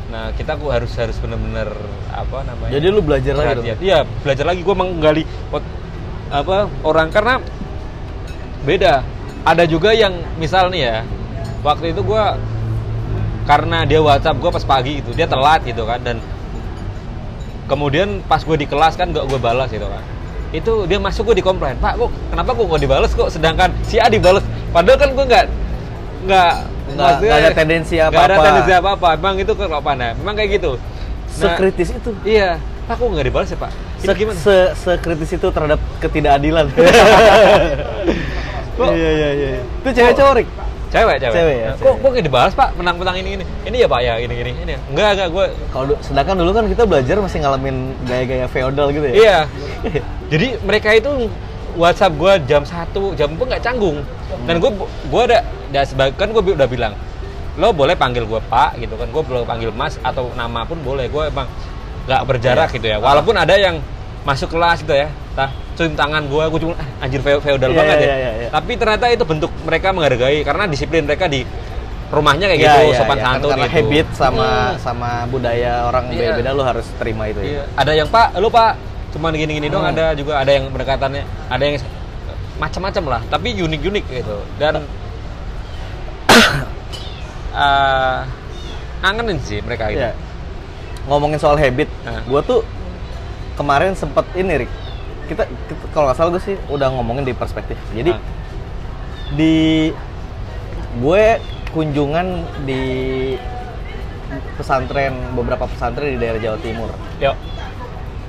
nah 0.08 0.32
kita 0.32 0.56
gue 0.56 0.72
harus 0.72 0.88
harus 0.96 1.20
bener-bener 1.20 1.68
apa 2.08 2.40
namanya 2.40 2.72
jadi 2.72 2.86
lu 2.88 3.04
belajar 3.04 3.36
lagi 3.36 3.76
iya 3.76 4.08
belajar 4.24 4.44
lagi. 4.48 4.64
Gue 4.64 4.72
menggali 4.72 5.22
pot- 5.52 5.68
apa 6.32 6.68
orang. 6.80 7.12
Karena 7.12 7.36
beda. 8.64 9.04
Ada 9.44 9.64
juga 9.68 9.92
yang 9.92 10.16
misal 10.40 10.68
nih 10.72 10.82
ya 10.88 10.96
waktu 11.60 11.92
itu 11.92 12.00
gue 12.04 12.24
karena 13.48 13.84
dia 13.88 14.00
WhatsApp 14.00 14.36
gue 14.40 14.50
pas 14.52 14.64
pagi 14.64 15.00
itu 15.00 15.12
dia 15.16 15.24
telat 15.24 15.64
gitu 15.64 15.88
kan 15.88 16.00
dan 16.04 16.20
kemudian 17.68 18.24
pas 18.24 18.40
gue 18.40 18.56
di 18.56 18.64
kelas 18.68 18.96
kan 18.96 19.12
gak 19.12 19.28
gue 19.28 19.36
balas 19.40 19.68
gitu 19.68 19.84
kan. 19.88 20.00
Itu 20.56 20.88
dia 20.88 20.96
masuk 20.96 21.32
gue 21.32 21.44
dikomplain 21.44 21.76
pak 21.76 22.00
kok 22.00 22.08
kenapa 22.32 22.56
kok 22.56 22.64
gak 22.64 22.80
dibales 22.80 23.12
kok? 23.12 23.28
Sedangkan 23.28 23.72
si 23.84 24.00
A 24.00 24.08
dibales. 24.08 24.44
Padahal 24.72 24.96
kan 25.00 25.12
gue 25.12 25.24
nggak 25.24 25.44
nggak 26.26 26.52
Nggak- 26.88 27.18
nggak 27.20 27.38
ada 27.38 27.50
tendensi 27.52 27.94
nggak 28.00 28.24
ada 28.24 28.36
tendensi 28.40 28.72
apa 28.72 28.90
apa 28.96 29.08
emang 29.14 29.34
itu 29.36 29.52
kelopaan 29.52 29.98
ya 30.00 30.10
memang 30.16 30.34
kayak 30.34 30.50
gitu. 30.56 30.72
Nah, 30.78 31.36
sekritis 31.54 31.88
itu. 31.92 32.10
iya. 32.24 32.56
Pak 32.88 32.96
kok 32.96 33.04
nggak 33.04 33.26
dibalas 33.28 33.48
ya 33.52 33.58
pak? 33.60 33.70
Se- 34.00 34.16
gimana? 34.16 34.38
se- 34.40 34.72
sekritis 34.74 35.30
itu 35.36 35.46
terhadap 35.52 35.76
ketidakadilan. 36.00 36.66
Kok- 38.78 38.94
iya 38.94 39.10
iya 39.10 39.28
iya. 39.34 39.48
Itu 39.82 39.88
cewek 39.90 40.14
cowok 40.14 40.32
cewek 40.88 41.16
cewek, 41.20 41.36
Cewek 41.36 41.56
ya, 41.60 41.68
Nah, 41.68 41.76
kok 41.76 41.94
kok 42.00 42.08
nggak 42.08 42.24
dibalas 42.24 42.52
pak? 42.56 42.68
Menang-menang 42.80 43.16
ini 43.20 43.30
ini. 43.36 43.44
Ini 43.68 43.76
ya 43.84 43.88
pak? 43.92 44.00
Ya 44.00 44.16
ini 44.16 44.32
ini 44.32 44.52
ini 44.56 44.72
ya. 44.72 44.80
enggak 44.88 45.08
enggak 45.20 45.28
gue 45.28 45.44
kalau 45.68 45.92
sedangkan 46.00 46.34
dulu 46.40 46.50
kan 46.56 46.64
kita 46.64 46.82
belajar 46.88 47.16
masih 47.20 47.38
ngalamin 47.44 47.76
gaya-gaya 48.08 48.46
feodal 48.48 48.88
gitu 48.88 49.04
ya? 49.04 49.14
Iya. 49.14 49.38
Jadi 50.32 50.46
mereka 50.64 50.88
itu 50.96 51.28
WhatsApp 51.74 52.14
gue 52.14 52.32
jam 52.46 52.62
1, 52.62 52.88
jam 53.14 53.28
gue 53.30 53.46
nggak 53.46 53.60
canggung. 53.60 53.98
Dan 54.44 54.56
gue 54.56 54.70
gue 55.04 55.22
ada 55.26 55.38
sebagai 55.82 56.14
kan 56.14 56.28
gue 56.28 56.42
udah 56.48 56.64
bilang 56.66 56.94
lo 57.54 57.70
boleh 57.70 57.92
panggil 57.92 58.22
gue 58.22 58.40
pak 58.42 58.78
gitu 58.78 58.94
kan. 58.94 59.08
Gue 59.08 59.20
boleh 59.20 59.42
panggil 59.42 59.68
mas 59.70 59.98
atau 59.98 60.30
nama 60.32 60.62
pun 60.62 60.78
boleh. 60.78 61.06
Gue 61.06 61.26
emang 61.26 61.50
nggak 62.04 62.22
berjarak 62.24 62.68
Iya. 62.68 62.74
gitu 62.74 62.86
ya. 62.88 62.96
Walaupun 62.98 63.34
ada 63.34 63.52
yang 63.52 63.76
masuk 64.20 64.50
kelas 64.50 64.80
gitu 64.80 64.92
ya 64.92 65.08
tah 65.32 65.48
cium 65.72 65.94
tangan 65.94 66.26
gue 66.26 66.44
gue 66.44 66.60
cuma 66.60 66.74
ah, 66.74 66.88
anjir 67.00 67.22
fe- 67.22 67.38
feodal 67.38 67.70
Iya, 67.70 67.78
banget 67.78 67.96
ya. 67.96 68.14
iya, 68.18 68.48
tapi 68.50 68.74
ternyata 68.74 69.06
itu 69.06 69.22
bentuk 69.22 69.48
mereka 69.62 69.88
menghargai 69.88 70.42
karena 70.42 70.66
disiplin 70.66 71.06
mereka 71.06 71.30
di 71.30 71.46
rumahnya 72.10 72.50
kayak 72.50 72.58
Iya, 72.58 72.66
gitu 72.66 72.80
iya, 72.84 72.98
sopan. 72.98 73.16
Kan 73.16 73.24
santun 73.24 73.50
karena 73.54 73.66
gitu. 73.66 73.76
habit 73.78 74.06
sama 74.12 74.42
Hmm. 74.42 74.76
sama 74.82 75.10
budaya 75.24 75.72
orang 75.86 76.04
beda-beda 76.10 76.50
lu 76.50 76.62
harus 76.62 76.86
terima 76.98 77.24
itu 77.26 77.38
ya. 77.38 77.48
Iya. 77.48 77.62
Ada 77.72 77.92
yang 77.94 78.08
Pak, 78.10 78.28
lu 78.36 78.48
Pak, 78.50 78.72
cuman 79.10 79.32
gini-gini 79.32 79.66
dong. 79.66 79.82
Hmm. 79.82 79.92
Ada 79.92 80.12
juga 80.12 80.36
ada 80.36 80.50
yang 80.50 80.68
pendekatannya, 80.68 81.22
ada 81.48 81.62
yang 81.62 81.76
macam-macam 82.56 83.04
lah. 83.08 83.20
Tapi 83.26 83.56
unik-unik 83.56 84.04
gitu. 84.08 84.36
Dan 84.56 84.84
eh 87.54 88.18
ngangenin 88.98 89.38
sih 89.40 89.58
mereka 89.60 89.88
gitu. 89.88 90.02
Iya. 90.02 90.12
ngomongin 91.08 91.40
soal 91.40 91.56
habit 91.56 91.88
Nah. 92.04 92.20
gua 92.28 92.42
tuh 92.42 92.60
kemarin 93.56 93.96
sempet 93.96 94.28
ini 94.34 94.60
Rik 94.60 94.72
kita, 95.24 95.48
kita- 95.48 95.88
kalau 95.90 96.04
nggak 96.04 96.16
salah 96.16 96.30
gue 96.30 96.42
sih 96.42 96.56
udah 96.68 96.88
ngomongin 96.90 97.24
di 97.24 97.32
perspektif 97.32 97.80
jadi 97.90 98.12
Ah. 98.12 98.20
di 99.32 99.88
gue 100.98 101.24
kunjungan 101.70 102.26
di 102.64 102.82
pesantren 104.54 105.16
beberapa 105.32 105.64
pesantren 105.64 106.12
di 106.12 106.18
daerah 106.18 106.36
Jawa 106.38 106.58
Timur 106.60 106.92
Yuk. 107.18 107.36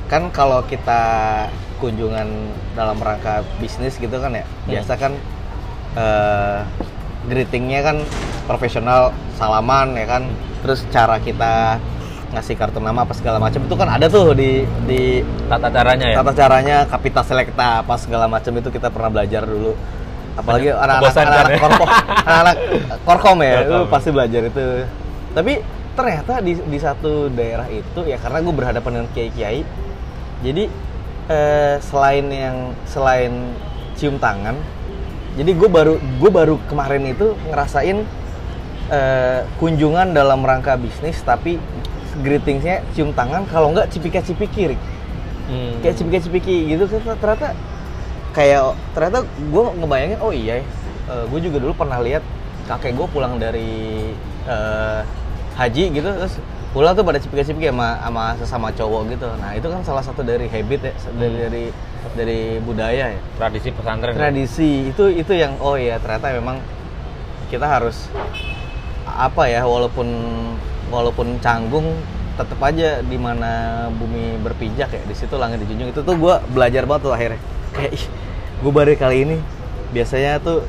Kan 0.10 0.34
kalau 0.34 0.66
kita 0.66 1.02
kunjungan 1.78 2.28
dalam 2.74 2.98
rangka 3.00 3.46
bisnis 3.62 3.96
gitu 4.02 4.18
kan 4.18 4.34
ya 4.34 4.46
biasa 4.68 4.94
kan 4.98 5.14
eh, 5.96 6.60
greetingnya 7.30 7.86
kan 7.86 7.98
profesional 8.50 9.14
salaman 9.38 9.94
ya 9.94 10.10
kan 10.10 10.24
terus 10.66 10.84
cara 10.90 11.22
kita 11.22 11.78
ngasih 12.30 12.58
kartu 12.58 12.78
nama 12.78 13.06
apa 13.06 13.14
segala 13.18 13.42
macam 13.42 13.62
itu 13.66 13.76
kan 13.78 13.90
ada 13.90 14.06
tuh 14.06 14.38
di 14.38 14.62
di 14.86 15.22
Tata 15.50 15.70
caranya 15.74 16.14
ya. 16.14 16.16
tata 16.22 16.34
caranya 16.38 16.78
kapita 16.86 17.26
selekta 17.26 17.82
apa 17.82 17.98
segala 17.98 18.30
macam 18.30 18.54
itu 18.54 18.70
kita 18.70 18.94
pernah 18.94 19.10
belajar 19.10 19.50
dulu 19.50 19.74
apalagi 20.38 20.70
anak-anak 20.70 21.10
anak-anak 21.10 21.52
ya. 21.52 21.58
korkom 21.58 21.90
anak-anak 22.30 22.56
korkom 23.02 23.38
ya 23.42 23.56
Korkom. 23.66 23.86
pasti 23.90 24.10
belajar 24.14 24.42
itu 24.46 24.66
tapi 25.34 25.54
ternyata 25.98 26.34
di 26.46 26.54
di 26.54 26.80
satu 26.80 27.34
daerah 27.34 27.66
itu 27.68 28.02
ya 28.06 28.22
karena 28.22 28.38
gue 28.46 28.54
berhadapan 28.54 28.92
dengan 28.94 29.10
kiai-kiai 29.18 29.62
jadi 30.40 30.64
eh, 31.28 31.76
selain 31.84 32.26
yang 32.32 32.58
selain 32.88 33.34
cium 33.96 34.16
tangan 34.18 34.56
jadi 35.38 35.52
gue 35.54 35.70
baru 35.70 36.00
gue 36.00 36.32
baru 36.32 36.56
kemarin 36.68 37.12
itu 37.12 37.36
ngerasain 37.48 38.04
eh, 38.90 39.42
kunjungan 39.60 40.12
dalam 40.12 40.42
rangka 40.42 40.76
bisnis 40.76 41.20
tapi 41.22 41.60
greetingsnya 42.24 42.82
cium 42.96 43.14
tangan 43.14 43.46
kalau 43.48 43.72
nggak 43.72 43.92
cipika 43.92 44.20
cipiki 44.20 44.76
Hmm. 45.50 45.82
kayak 45.82 45.98
cipika 45.98 46.20
cipiki 46.22 46.70
gitu 46.70 46.86
ternyata- 47.18 47.58
kayak 48.38 48.78
ternyata 48.94 49.26
gue 49.26 49.64
ngebayangin 49.82 50.22
oh 50.22 50.30
iya 50.30 50.62
gue 51.26 51.40
juga 51.42 51.58
dulu 51.58 51.74
pernah 51.74 51.98
lihat 51.98 52.22
kakek 52.70 52.94
gue 52.94 53.08
pulang 53.10 53.42
dari 53.42 54.14
eh, 54.46 55.02
haji 55.58 55.84
gitu 55.90 56.06
terus 56.06 56.38
pulang 56.70 56.94
tuh 56.94 57.02
pada 57.02 57.18
cipika-cipiki 57.18 57.74
sama 57.74 57.98
sama 57.98 58.24
sesama 58.38 58.68
cowok 58.70 59.02
gitu. 59.18 59.28
Nah 59.42 59.58
itu 59.58 59.68
kan 59.70 59.82
salah 59.82 60.04
satu 60.06 60.22
dari 60.22 60.46
habit 60.46 60.82
ya 60.86 60.94
dari 61.18 61.34
Hmm. 61.34 61.42
dari 61.50 61.64
dari 62.14 62.40
budaya 62.62 63.06
ya. 63.18 63.22
Tradisi 63.42 63.70
pesantren 63.74 64.14
tradisi. 64.14 64.94
Itu 64.94 65.10
itu 65.10 65.34
yang 65.34 65.58
oh 65.58 65.76
iya 65.76 65.98
ternyata 65.98 66.30
memang 66.38 66.62
kita 67.50 67.66
harus 67.66 68.06
apa 69.10 69.50
ya 69.50 69.66
walaupun 69.66 70.06
walaupun 70.94 71.42
canggung 71.42 71.98
tetap 72.38 72.62
aja 72.62 73.02
di 73.04 73.18
mana 73.20 73.86
bumi 73.92 74.40
berpijak 74.40 74.94
ya 74.94 75.02
di 75.04 75.16
situ 75.18 75.36
langit 75.42 75.66
dijunjung. 75.66 75.90
Itu 75.90 76.06
tuh 76.06 76.16
gue 76.16 76.36
belajar 76.54 76.86
banget 76.86 77.02
tuh 77.10 77.14
akhirnya. 77.18 77.42
Kayak 77.74 77.92
gue 78.62 78.72
baru 78.72 78.94
kali 78.94 79.18
ini 79.26 79.38
biasanya 79.90 80.38
tuh 80.38 80.62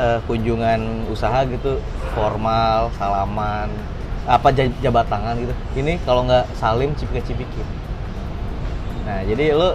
eh, 0.00 0.18
kunjungan 0.24 1.12
usaha 1.12 1.44
gitu 1.44 1.76
formal 2.16 2.88
salaman 2.96 3.68
apa 4.30 4.54
ja- 4.54 4.76
jabat 4.78 5.10
tangan 5.10 5.34
gitu 5.42 5.54
ini 5.74 5.98
kalau 6.06 6.22
nggak 6.22 6.46
salim 6.54 6.94
cipika 6.94 7.18
cipiki 7.26 7.62
Nah, 9.10 9.26
jadi 9.26 9.56
lu 9.58 9.74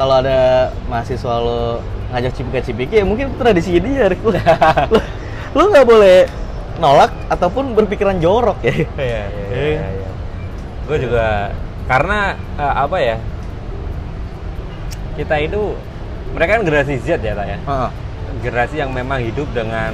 kalau 0.00 0.24
ada 0.24 0.72
mahasiswa 0.88 1.34
lu 1.36 1.60
ngajak 2.16 2.32
cipika-cipiki 2.32 3.02
ya 3.02 3.04
mungkin 3.04 3.28
tradisi 3.36 3.76
dia, 3.76 4.08
Rik. 4.08 4.24
Lu, 4.24 4.32
lu, 5.52 5.62
nggak 5.68 5.84
boleh 5.84 6.24
nolak 6.80 7.12
ataupun 7.28 7.76
berpikiran 7.76 8.16
jorok 8.18 8.56
ya. 8.64 8.72
Iya, 8.72 9.22
iya, 9.28 9.46
iya. 9.52 9.88
iya. 10.00 10.10
Gue 10.88 10.96
juga 10.96 11.52
karena 11.86 12.34
eh, 12.56 12.74
apa 12.80 12.96
ya? 12.98 13.16
Kita 15.20 15.36
itu 15.38 15.76
mereka 16.32 16.56
kan 16.56 16.62
generasi 16.64 16.96
Z 17.04 17.20
ya, 17.20 17.36
tak 17.36 17.46
ya. 17.46 17.58
Heeh. 17.60 17.90
Generasi 18.40 18.74
yang 18.80 18.90
memang 18.96 19.20
hidup 19.20 19.46
dengan 19.52 19.92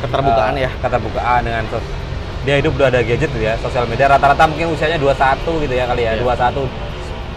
Keterbukaan 0.00 0.56
eh, 0.56 0.66
ya. 0.66 0.70
Keterbukaan 0.80 1.40
dengan 1.44 1.64
sos 1.68 1.84
dia 2.42 2.58
hidup 2.58 2.74
udah 2.74 2.88
ada 2.88 3.00
gadget 3.00 3.30
gitu 3.30 3.38
ya, 3.40 3.54
sosial 3.56 3.86
media 3.86 4.10
rata-rata 4.10 4.44
mungkin 4.44 4.70
usianya 4.70 4.98
21 4.98 5.62
gitu 5.62 5.72
ya 5.72 5.84
kali 5.86 6.02
ya, 6.02 6.12
Iya. 6.12 6.22
21 6.22 6.66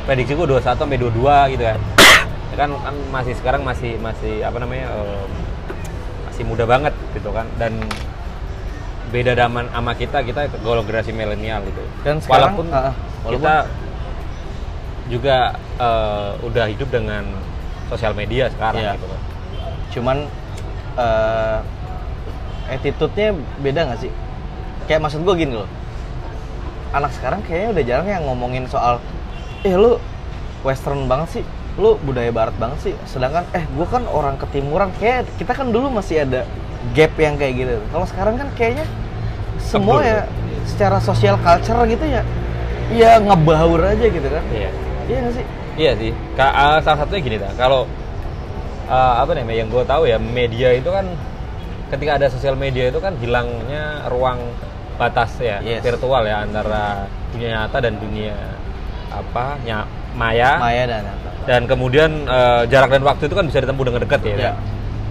prediksi 0.04 0.34
gue 0.34 0.46
21 0.48 0.74
sampai 0.76 0.98
22 0.98 1.54
gitu 1.54 1.64
kan. 1.64 1.80
Ya 2.46 2.62
kan 2.62 2.70
kan 2.72 2.96
masih 3.12 3.34
sekarang 3.36 3.62
masih 3.62 4.00
masih 4.00 4.40
apa 4.40 4.58
namanya? 4.58 4.88
eh, 4.88 5.26
masih 6.26 6.44
muda 6.46 6.64
banget 6.64 6.94
gitu 7.12 7.28
kan 7.30 7.46
dan 7.56 7.76
beda 9.08 9.32
zaman 9.34 9.68
sama 9.70 9.92
kita 9.94 10.20
kita 10.22 10.42
golong 10.60 10.84
generasi 10.84 11.12
milenial 11.12 11.64
gitu 11.64 11.84
Dan 12.02 12.20
sekarang, 12.20 12.56
walaupun, 12.56 12.68
ah, 12.72 12.92
walaupun- 13.22 13.34
kita 13.36 13.56
juga 15.06 15.38
eh, 15.78 16.32
udah 16.42 16.66
hidup 16.66 16.90
dengan 16.90 17.24
sosial 17.86 18.14
media 18.14 18.48
sekarang 18.50 18.82
Iya. 18.82 18.94
gitu 18.96 19.06
kan 19.06 19.22
Cuman 19.92 20.18
eh 20.96 21.58
attitude-nya 22.68 23.30
beda 23.60 23.80
nggak 23.86 24.00
sih? 24.00 24.12
Kayak 24.86 25.01
maksud 25.04 25.22
gue 25.22 25.36
gini 25.36 25.54
loh. 25.56 25.70
Anak 26.94 27.12
sekarang 27.12 27.44
kayaknya 27.44 27.70
udah 27.75 27.84
jarang 27.84 28.08
yang 28.08 28.24
ngomongin 28.24 28.65
soal 28.70 29.01
eh 29.65 29.75
lu 29.75 29.98
western 30.62 31.06
banget 31.06 31.42
sih. 31.42 31.44
Lu 31.75 32.00
budaya 32.00 32.32
barat 32.32 32.56
banget 32.56 32.80
sih. 32.82 32.94
Sedangkan 33.04 33.44
eh 33.51 33.65
gue 33.65 33.88
kan 33.89 34.06
orang 34.08 34.38
ketimuran 34.38 34.89
kayak 34.98 35.27
kita 35.36 35.51
kan 35.51 35.74
dulu 35.74 35.89
masih 35.89 36.24
ada 36.24 36.46
gap 36.94 37.12
yang 37.18 37.36
kayak 37.36 37.54
gitu. 37.58 37.75
Kalau 37.89 38.06
sekarang 38.08 38.36
kan 38.38 38.48
kayaknya 38.54 38.86
semua 39.60 40.00
ya 40.04 40.20
secara 40.65 40.98
sosial 41.01 41.38
culture 41.42 41.77
gitu 41.88 42.06
ya 42.06 42.22
ya 42.94 43.18
ngebaur 43.18 43.82
aja 43.82 44.06
gitu 44.06 44.27
kan. 44.30 44.44
iya 44.54 44.70
Iya 45.06 45.18
nggak 45.22 45.34
sih? 45.38 45.46
iya 45.75 45.92
sih 46.00 46.12
Ka- 46.34 46.54
eh, 46.54 46.80
salah 46.82 46.98
satunya 47.04 47.22
gini 47.22 47.38
dah 47.41 47.52
kalau 47.58 47.86
eh, 48.86 49.13
apa 49.21 49.32
namanya 49.34 49.58
yang 49.65 49.69
gue 49.69 49.84
tahu 49.84 50.06
ya 50.06 50.17
media 50.17 50.69
itu 50.74 50.89
kan 50.89 51.06
ketika 51.93 52.17
ada 52.17 52.28
sosial 52.30 52.54
media 52.56 52.89
itu 52.89 52.98
kan 52.98 53.13
hilangnya 53.17 54.06
ruang 54.10 54.38
batas 54.95 55.31
ya 55.39 55.60
Yes. 55.62 55.84
virtual 55.84 56.23
ya 56.23 56.43
antara 56.43 57.05
dunia 57.31 57.49
nyata 57.63 57.77
dan 57.84 57.99
dunia 57.99 58.36
apa 59.12 59.55
nya, 59.63 59.88
maya 60.15 60.60
Maya 60.60 60.84
dan 60.88 61.03
apa? 61.08 61.29
dan 61.45 61.62
kemudian 61.69 62.12
eh, 62.27 62.62
jarak 62.67 62.89
dan 62.95 63.03
waktu 63.05 63.29
itu 63.29 63.36
kan 63.38 63.45
bisa 63.47 63.60
ditempuh 63.63 63.86
dengan 63.86 64.01
dekat 64.03 64.21
ya. 64.25 64.36
Iya. 64.36 64.53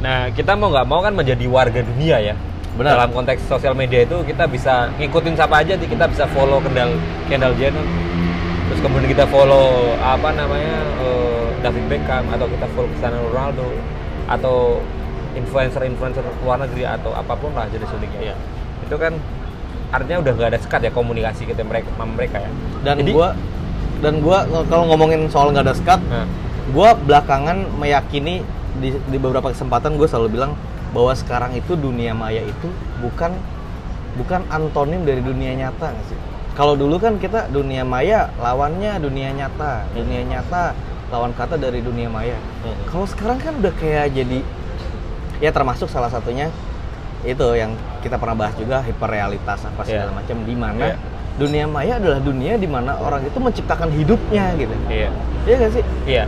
Nah 0.03 0.19
kita 0.35 0.53
mau 0.59 0.69
nggak 0.69 0.87
mau 0.89 1.01
kan 1.01 1.15
menjadi 1.15 1.47
warga 1.49 1.81
dunia 1.81 2.19
ya. 2.21 2.35
Benar. 2.75 2.99
Dalam 2.99 3.11
konteks 3.15 3.47
sosial 3.47 3.73
media 3.79 4.03
itu 4.03 4.19
kita 4.27 4.51
bisa 4.51 4.91
ngikutin 4.99 5.39
siapa 5.39 5.63
aja, 5.63 5.79
nih. 5.79 5.87
kita 5.87 6.11
bisa 6.11 6.27
follow 6.35 6.59
Kendall 6.59 6.99
Kendall 7.31 7.55
Jenner, 7.55 7.87
terus 8.67 8.81
kemudian 8.83 9.09
kita 9.15 9.25
follow 9.31 9.95
apa 10.03 10.35
namanya 10.35 10.83
eh, 11.01 11.47
David 11.63 11.85
Beckham 11.87 12.27
atau 12.35 12.51
kita 12.51 12.67
follow 12.75 12.91
Cristiano 12.91 13.31
Ronaldo 13.31 13.69
atau 14.27 14.83
influencer-influencer 15.39 16.23
luar 16.43 16.59
negeri 16.67 16.83
atau 16.83 17.15
apa 17.15 17.35
pun 17.39 17.55
lah 17.55 17.71
jenis 17.71 17.89
uniknya. 17.95 18.33
Iya. 18.33 18.37
Itu 18.85 18.99
kan 18.99 19.15
artinya 19.95 20.19
udah 20.27 20.33
nggak 20.35 20.51
ada 20.51 20.61
sekat 20.61 20.81
ya 20.83 20.91
komunikasi 20.91 21.47
kita 21.47 21.63
mereka 21.63 21.87
sama 21.95 22.11
mereka 22.11 22.43
ya. 22.43 22.51
Dan 22.83 23.07
Jadi- 23.07 23.15
gua 23.15 23.29
dan 24.03 24.19
gua 24.21 24.45
kalau 24.67 24.91
ngomongin 24.91 25.31
soal 25.31 25.55
nggak 25.55 25.65
ada 25.71 25.75
skat, 25.79 26.01
Nah, 26.11 26.27
gue 26.65 26.89
belakangan 27.07 27.71
meyakini 27.77 28.41
di, 28.81 28.91
di 28.97 29.17
beberapa 29.21 29.53
kesempatan 29.53 30.01
gue 30.01 30.09
selalu 30.09 30.41
bilang 30.41 30.53
bahwa 30.97 31.13
sekarang 31.15 31.53
itu 31.55 31.77
dunia 31.79 32.17
maya 32.17 32.43
itu 32.43 32.69
bukan 32.99 33.37
bukan 34.19 34.43
antonim 34.51 35.05
dari 35.07 35.21
dunia 35.21 35.55
nyata 35.55 35.93
nggak 35.95 36.07
sih? 36.11 36.19
Kalau 36.55 36.79
dulu 36.79 37.03
kan 37.03 37.19
kita 37.19 37.51
dunia 37.51 37.83
maya 37.83 38.31
lawannya 38.39 38.99
dunia 39.03 39.35
nyata, 39.35 39.91
dunia 39.91 40.23
nyata 40.23 40.71
lawan 41.11 41.35
kata 41.35 41.59
dari 41.59 41.83
dunia 41.83 42.07
maya. 42.07 42.39
Hmm. 42.63 42.79
Kalau 42.91 43.07
sekarang 43.11 43.39
kan 43.43 43.59
udah 43.59 43.75
kayak 43.75 44.15
jadi 44.15 44.41
ya 45.43 45.51
termasuk 45.51 45.91
salah 45.91 46.09
satunya 46.09 46.49
itu 47.25 47.47
yang 47.57 47.73
kita 48.01 48.17
pernah 48.17 48.37
bahas 48.37 48.55
juga 48.55 48.81
hiperrealitas 48.81 49.65
apa 49.65 49.81
segala 49.83 50.13
Iya. 50.13 50.17
macam 50.17 50.37
di 50.45 50.55
mana 50.55 50.85
Iya. 50.93 50.97
dunia 51.35 51.65
maya 51.67 51.93
adalah 51.99 52.21
dunia 52.21 52.55
di 52.55 52.69
mana 52.69 52.95
orang 52.97 53.25
itu 53.25 53.39
menciptakan 53.41 53.89
hidupnya 53.91 54.55
gitu. 54.55 54.75
iya. 54.87 55.11
Iya 55.45 55.55
gak 55.61 55.73
sih? 55.73 55.85
Iya. 56.07 56.25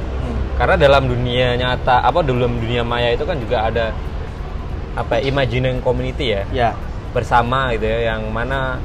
Karena 0.57 0.75
dalam 0.75 1.05
dunia 1.05 1.53
nyata 1.55 2.01
apa 2.01 2.25
dalam 2.25 2.57
dunia 2.57 2.81
maya 2.81 3.13
itu 3.13 3.23
kan 3.23 3.37
juga 3.37 3.69
ada 3.69 3.93
apa 4.97 5.21
imagining 5.21 5.85
community 5.85 6.33
ya 6.33 6.43
Ya. 6.49 6.71
bersama 7.13 7.73
gitu 7.77 7.85
ya 7.85 8.13
yang 8.13 8.29
mana 8.29 8.81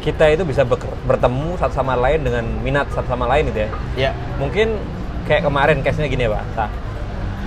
kita 0.00 0.32
itu 0.32 0.42
bisa 0.42 0.64
bertemu 1.04 1.60
satu 1.60 1.76
sama 1.76 1.92
lain 1.94 2.24
dengan 2.24 2.42
minat 2.64 2.88
satu 2.90 3.04
sama 3.06 3.28
lain 3.28 3.52
gitu 3.52 3.60
ya. 3.62 3.70
Ya. 3.94 4.10
Mungkin 4.40 4.80
kayak 5.28 5.44
kemarin 5.44 5.84
case-nya 5.84 6.08
gini 6.08 6.24
ya, 6.24 6.32
Pak. 6.32 6.44
Nah, 6.56 6.70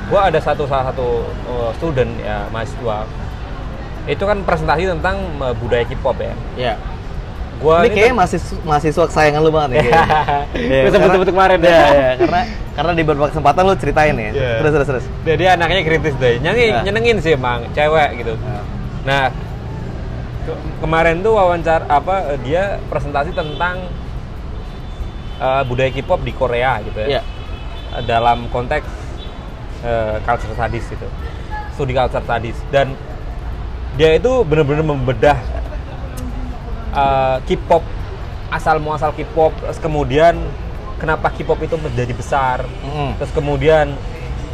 gua 0.06 0.30
ada 0.30 0.38
satu 0.38 0.70
salah 0.70 0.94
satu 0.94 1.26
uh, 1.50 1.74
student 1.76 2.14
ya 2.22 2.46
mahasiswa 2.54 3.10
itu 4.06 4.20
kan 4.20 4.38
presentasi 4.42 4.84
tentang 4.90 5.16
uh, 5.38 5.54
budaya 5.54 5.84
K-pop 5.84 6.18
ya. 6.18 6.34
Ya. 6.56 6.74
Gua 7.58 7.80
ini 7.82 7.96
kayaknya 7.96 8.16
mahasiswa, 8.18 8.56
mahasiswa 8.62 9.04
kesayangan 9.08 9.40
lu 9.40 9.50
banget 9.50 9.70
nih. 9.74 9.88
Iya, 10.54 10.92
karena- 10.92 11.24
kemarin 11.24 11.60
Iya, 11.64 11.72
ya. 11.72 11.88
iya, 11.88 12.10
karena 12.18 12.42
karena 12.74 12.92
di 12.92 13.04
beberapa 13.04 13.30
kesempatan 13.30 13.62
lu 13.64 13.76
ceritain 13.76 14.16
ya. 14.16 14.30
Iya. 14.30 14.52
Terus 14.60 14.72
terus 14.74 14.88
terus. 14.90 15.06
dia, 15.24 15.36
dia 15.38 15.50
anaknya 15.54 15.82
kritis 15.82 16.16
deh 16.18 16.34
nyanyi 16.38 16.64
Ya. 16.70 16.80
nyenengin 16.84 17.18
sih 17.20 17.34
emang 17.34 17.64
cewek 17.72 18.10
gitu 18.20 18.34
nah 19.04 19.28
ke- 20.42 20.60
kemarin 20.80 21.20
tuh 21.20 21.32
wawancara 21.34 21.84
apa 21.86 22.32
eh, 22.32 22.40
dia 22.42 22.64
presentasi 22.88 23.32
tentang 23.32 23.88
eh, 25.38 25.64
budaya 25.64 25.90
K-pop 25.90 26.20
di 26.22 26.32
Korea 26.32 26.80
gitu 26.82 26.98
ya 27.00 27.08
Iya. 27.10 27.22
Eh, 27.94 28.04
dalam 28.04 28.48
konteks 28.50 28.88
eh, 29.82 30.16
culture 30.22 30.52
studies 30.52 30.86
gitu 30.90 31.08
studi 31.72 31.92
culture 31.92 32.22
studies 32.22 32.58
dan 32.70 32.96
dia 33.94 34.10
itu 34.14 34.42
benar-benar 34.42 34.84
membedah 34.84 35.38
eh, 36.94 37.38
K-pop 37.46 37.84
asal 38.50 38.78
muasal 38.78 39.14
K-pop 39.14 39.54
terus 39.60 39.78
kemudian 39.78 40.38
kenapa 40.98 41.34
K-pop 41.34 41.60
itu 41.60 41.76
menjadi 41.76 42.14
besar 42.14 42.58
Mm-mm. 42.64 43.18
Terus 43.18 43.32
kemudian 43.34 43.94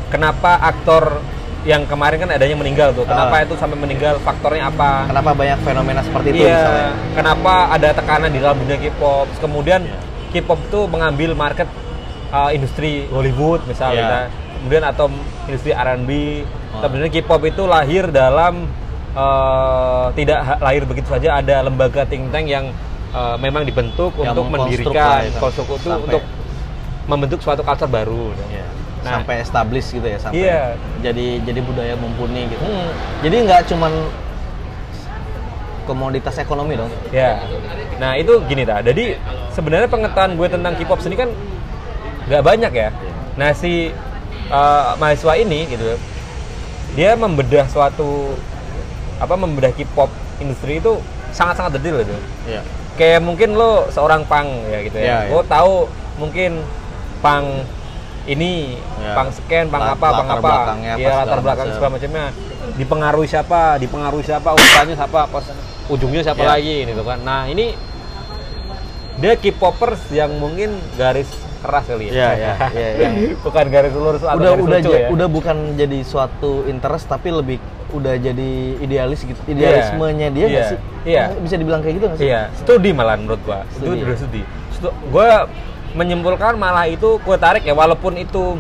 kenapa 0.10 0.58
aktor 0.60 1.19
yang 1.67 1.84
kemarin 1.84 2.23
kan 2.23 2.32
adanya 2.32 2.56
meninggal 2.56 2.95
tuh? 2.95 3.04
Kenapa 3.04 3.36
Ah. 3.36 3.43
itu 3.43 3.52
sampai 3.60 3.75
meninggal? 3.75 4.15
Faktornya 4.23 4.71
apa? 4.71 5.12
Kenapa 5.12 5.36
banyak 5.36 5.60
fenomena 5.60 5.99
seperti 5.99 6.32
itu 6.32 6.47
iya. 6.47 6.56
misalnya? 6.56 6.89
Kenapa 7.12 7.54
ada 7.67 7.89
tekanan 7.91 8.32
di 8.32 8.39
dalam 8.39 8.56
dunia 8.58 8.80
K-pop? 8.80 9.28
Kemudian 9.38 9.84
Iya. 9.84 9.99
K-pop 10.32 10.60
itu 10.63 10.80
mengambil 10.88 11.36
market 11.36 11.67
uh, 12.32 12.47
industri 12.56 13.12
Hollywood 13.12 13.67
misalnya, 13.67 14.32
Iya. 14.32 14.56
kemudian 14.56 14.84
atau 14.88 15.12
industri 15.45 15.75
R&B. 15.75 16.12
Oh. 16.71 16.80
Sebenarnya 16.80 17.12
K-pop 17.19 17.41
itu 17.43 17.63
lahir 17.67 18.08
dalam 18.08 18.63
uh, 19.15 20.10
tidak 20.13 20.39
lahir 20.60 20.84
begitu 20.86 21.08
saja. 21.10 21.39
Ada 21.39 21.65
lembaga 21.65 22.06
think 22.06 22.30
tank 22.34 22.50
yang 22.50 22.74
uh, 23.13 23.38
memang 23.38 23.65
dibentuk 23.65 24.13
Yang 24.19 24.34
untuk 24.36 24.45
mendirikan 24.50 25.22
konstruk 25.38 25.67
itu 25.78 25.89
Sampai- 25.89 26.06
untuk 26.06 26.24
membentuk 27.10 27.39
suatu 27.41 27.62
culture 27.65 27.89
baru. 27.89 28.34
Iya. 28.50 28.65
Nah. 29.00 29.24
sampai 29.24 29.39
establish 29.39 29.95
gitu 29.95 30.04
ya, 30.04 30.19
sampai 30.19 30.43
Iya. 30.43 30.76
jadi 31.00 31.39
jadi 31.48 31.60
budaya 31.63 31.95
mumpuni 31.95 32.52
gitu. 32.52 32.60
Hmm. 32.60 32.91
Jadi 33.24 33.36
nggak 33.48 33.62
cuman 33.72 33.91
komoditas 35.88 36.36
ekonomi 36.38 36.76
dong. 36.76 36.91
Ya. 37.10 37.39
Nah 37.98 38.19
itu 38.19 38.43
gini 38.45 38.67
ta. 38.67 38.84
Jadi 38.84 39.15
sebenarnya 39.56 39.88
pengetahuan 39.88 40.36
gue 40.36 40.48
tentang 40.52 40.76
K-pop 40.76 41.00
sini 41.00 41.15
kan 41.15 41.32
nggak 42.28 42.43
banyak 42.43 42.72
ya. 42.76 42.89
Nah 43.39 43.56
si 43.56 43.89
eh, 44.52 44.89
mahasiswa 45.00 45.34
ini 45.39 45.65
gitu 45.72 45.95
dia 46.98 47.13
membedah 47.15 47.69
suatu 47.72 48.36
apa 49.20 49.34
membedah 49.36 49.72
K-pop 49.72 50.08
industri 50.40 50.80
itu 50.80 50.98
sangat-sangat 51.30 51.78
detail 51.78 52.02
gitu 52.02 52.16
Iya. 52.46 52.62
kayak 52.96 53.22
mungkin 53.22 53.54
lo 53.54 53.88
seorang 53.88 54.24
pang 54.26 54.48
ya 54.66 54.80
gitu 54.82 54.98
ya 54.98 55.06
iya. 55.24 55.30
lo 55.30 55.44
tahu 55.44 55.86
mungkin 56.18 56.64
pang 57.20 57.64
ini 58.26 58.76
Iya. 58.98 59.14
pang 59.14 59.30
scan 59.30 59.66
pang 59.68 59.84
Lat- 59.84 59.96
apa 59.96 60.08
pang 60.14 60.30
apa 60.32 60.54
ya 60.96 60.96
latar 61.20 61.40
belakang 61.40 61.68
segala 61.72 61.92
macamnya 61.94 62.26
dipengaruhi 62.76 63.28
siapa 63.28 63.62
dipengaruhi 63.78 64.24
siapa 64.24 64.50
urutannya 64.50 64.96
siapa 64.96 65.20
pas 65.26 65.46
ujungnya 65.88 66.22
siapa 66.22 66.42
Iya. 66.42 66.50
lagi 66.50 66.76
gitu 66.88 67.04
kan 67.04 67.20
nah 67.20 67.44
ini 67.46 67.76
dia 69.20 69.36
K-popers 69.36 70.00
yang 70.10 70.32
mungkin 70.34 70.80
garis 70.96 71.28
keras 71.60 71.84
kali 71.86 72.08
ya 72.08 72.12
Iya, 72.14 72.30
iya, 72.34 72.54
iya, 72.72 72.90
iya. 72.96 73.10
bukan 73.46 73.66
garis 73.68 73.92
lurus 73.92 74.24
atau 74.24 74.40
udah 74.40 74.52
garis 74.54 74.64
udah 74.64 74.80
lucu 74.80 74.92
ya 74.94 75.08
udah 75.12 75.28
bukan 75.28 75.58
jadi 75.76 76.00
suatu 76.02 76.64
interest 76.66 77.06
tapi 77.06 77.30
lebih 77.30 77.60
udah 77.91 78.13
jadi 78.15 78.52
idealis 78.78 79.21
gitu 79.21 79.39
idealismenya 79.45 80.28
dia 80.30 80.45
nggak 80.45 80.56
Iya. 80.56 80.69
sih 80.69 80.78
Iya. 81.06 81.23
bisa 81.38 81.56
dibilang 81.56 81.80
kayak 81.80 81.95
gitu 81.95 82.06
nggak 82.06 82.19
sih 82.19 82.28
Iya, 82.28 82.41
studi 82.56 82.89
malah 82.91 83.15
menurut 83.15 83.41
gua. 83.41 83.65
Itu 83.67 83.82
Studi. 83.84 83.99
udah 83.99 84.15
studi. 84.15 84.41
Stu- 84.71 84.95
gua 85.08 85.49
menyimpulkan 85.91 86.54
malah 86.56 86.86
itu 86.86 87.17
gua 87.19 87.36
tarik 87.36 87.62
ya 87.62 87.73
walaupun 87.73 88.13
itu 88.15 88.58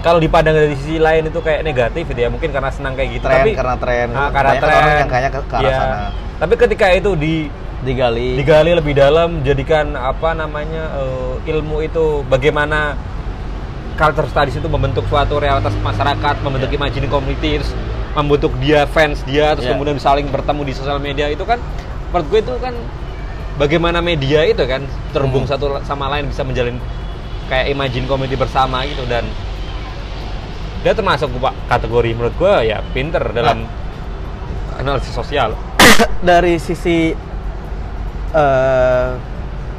kalau 0.00 0.18
dipandang 0.18 0.56
dari 0.56 0.74
sisi 0.74 0.96
lain 0.96 1.26
itu 1.26 1.38
kayak 1.38 1.62
negatif 1.62 2.04
gitu 2.04 2.18
ya 2.18 2.28
mungkin 2.28 2.48
karena 2.48 2.68
senang 2.68 2.92
kayak 2.92 3.10
gitu 3.12 3.24
Tren, 3.24 3.38
tapi 3.38 3.50
karena 3.52 3.76
tren. 3.76 4.08
Ah, 4.10 4.30
karena 4.30 4.52
tren 4.56 4.72
orang 4.72 4.94
nyangkanya 4.98 5.28
ke- 5.30 5.44
ke 5.44 5.54
arah 5.54 5.62
Iya. 5.62 5.76
sana. 5.76 5.96
tapi 6.38 6.54
ketika 6.56 6.86
itu 6.90 7.10
di 7.14 7.34
digali 7.82 8.28
digali 8.34 8.72
lebih 8.72 8.94
dalam 8.94 9.42
jadikan 9.42 9.92
apa 9.92 10.32
namanya 10.32 10.90
eh, 10.96 11.50
ilmu 11.50 11.82
itu 11.82 12.04
bagaimana 12.24 12.94
culture 13.92 14.26
studies 14.26 14.54
itu 14.54 14.66
membentuk 14.66 15.04
suatu 15.06 15.36
realitas 15.36 15.74
masyarakat 15.76 16.34
membentuk 16.40 16.66
Iya. 16.68 16.78
imagining 16.78 17.06
community 17.08 17.60
terus 17.60 17.70
membentuk 18.12 18.52
dia 18.58 18.84
fans 18.84 19.20
dia 19.22 19.52
terus 19.52 19.64
Iya. 19.64 19.72
kemudian 19.72 19.96
saling 19.96 20.26
bertemu 20.26 20.62
di 20.62 20.72
sosial 20.72 20.98
media 20.98 21.26
itu 21.26 21.42
kan 21.42 21.56
menurut 22.08 22.26
gue 22.28 22.40
itu 22.40 22.54
kan 22.58 22.74
bagaimana 23.54 23.98
media 23.98 24.44
itu 24.44 24.60
kan 24.62 24.84
terhubung 25.10 25.44
Hmm. 25.44 25.52
satu 25.52 25.64
sama 25.82 26.08
lain 26.08 26.26
bisa 26.26 26.40
menjalin 26.40 26.76
kayak 27.46 27.68
imagine 27.68 28.04
community 28.04 28.34
bersama 28.34 28.84
gitu 28.84 29.04
dan 29.06 29.24
dia 30.80 30.92
termasuk 30.92 31.30
gua- 31.32 31.56
kategori 31.66 32.10
menurut 32.12 32.34
gue 32.34 32.54
ya 32.66 32.84
pinter 32.90 33.22
dalam 33.30 33.64
analisis 34.74 35.12
sosial 35.12 35.56
dari 36.24 36.58
sisi 36.58 37.12
eh 38.32 39.08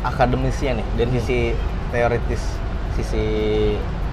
akademisnya 0.04 0.76
nih 0.76 0.88
dari 0.96 1.10
sisi 1.16 1.40
teoritis 1.90 2.44
sisi 2.94 3.26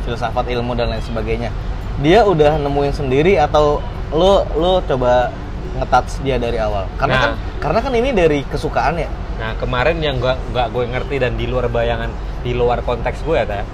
filsafat 0.03 0.49
ilmu 0.49 0.73
dan 0.73 0.89
lain 0.89 1.03
sebagainya 1.03 1.51
dia 1.99 2.23
udah 2.23 2.57
nemuin 2.57 2.95
sendiri 2.95 3.37
atau 3.37 3.85
lo 4.11 4.43
lo 4.59 4.83
coba 4.83 5.31
ngetats 5.79 6.19
dia 6.27 6.37
dari 6.37 6.59
awal 6.59 6.87
karena 6.99 7.15
Nah. 7.15 7.23
kan 7.23 7.33
karena 7.63 7.79
kan 7.85 7.93
ini 7.95 8.11
dari 8.11 8.43
kesukaan 8.43 8.99
ya 8.99 9.11
Nah 9.41 9.57
kemarin 9.57 9.97
yang 10.05 10.21
gak, 10.21 10.37
nggak 10.53 10.69
gue 10.69 10.85
ngerti 10.85 11.17
dan 11.17 11.33
di 11.41 11.49
luar 11.49 11.73
bayangan, 11.73 12.13
di 12.45 12.53
luar 12.53 12.85
konteks 12.85 13.25
gue 13.25 13.41
ya, 13.41 13.65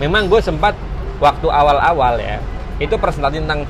memang 0.00 0.32
gue 0.32 0.40
sempat 0.40 0.72
waktu 1.20 1.44
awal-awal 1.44 2.16
ya, 2.16 2.40
itu 2.80 2.96
presentasi 2.96 3.44
tentang 3.44 3.68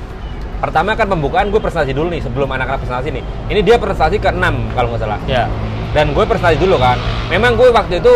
pertama 0.63 0.95
kan 0.95 1.11
pembukaan 1.11 1.51
gue 1.51 1.59
presentasi 1.59 1.91
dulu 1.91 2.07
nih 2.07 2.23
sebelum 2.23 2.47
anak-anak 2.47 2.87
presentasi 2.87 3.11
nih. 3.11 3.23
Ini 3.51 3.59
dia 3.67 3.75
presentasi 3.75 4.23
ke 4.23 4.31
6 4.31 4.39
kalau 4.71 4.95
nggak 4.95 5.01
salah. 5.03 5.19
ya 5.27 5.51
Dan 5.91 6.15
gue 6.15 6.23
presentasi 6.23 6.55
dulu 6.55 6.79
kan. 6.79 6.95
Memang 7.27 7.59
gue 7.59 7.67
waktu 7.67 7.99
itu 7.99 8.13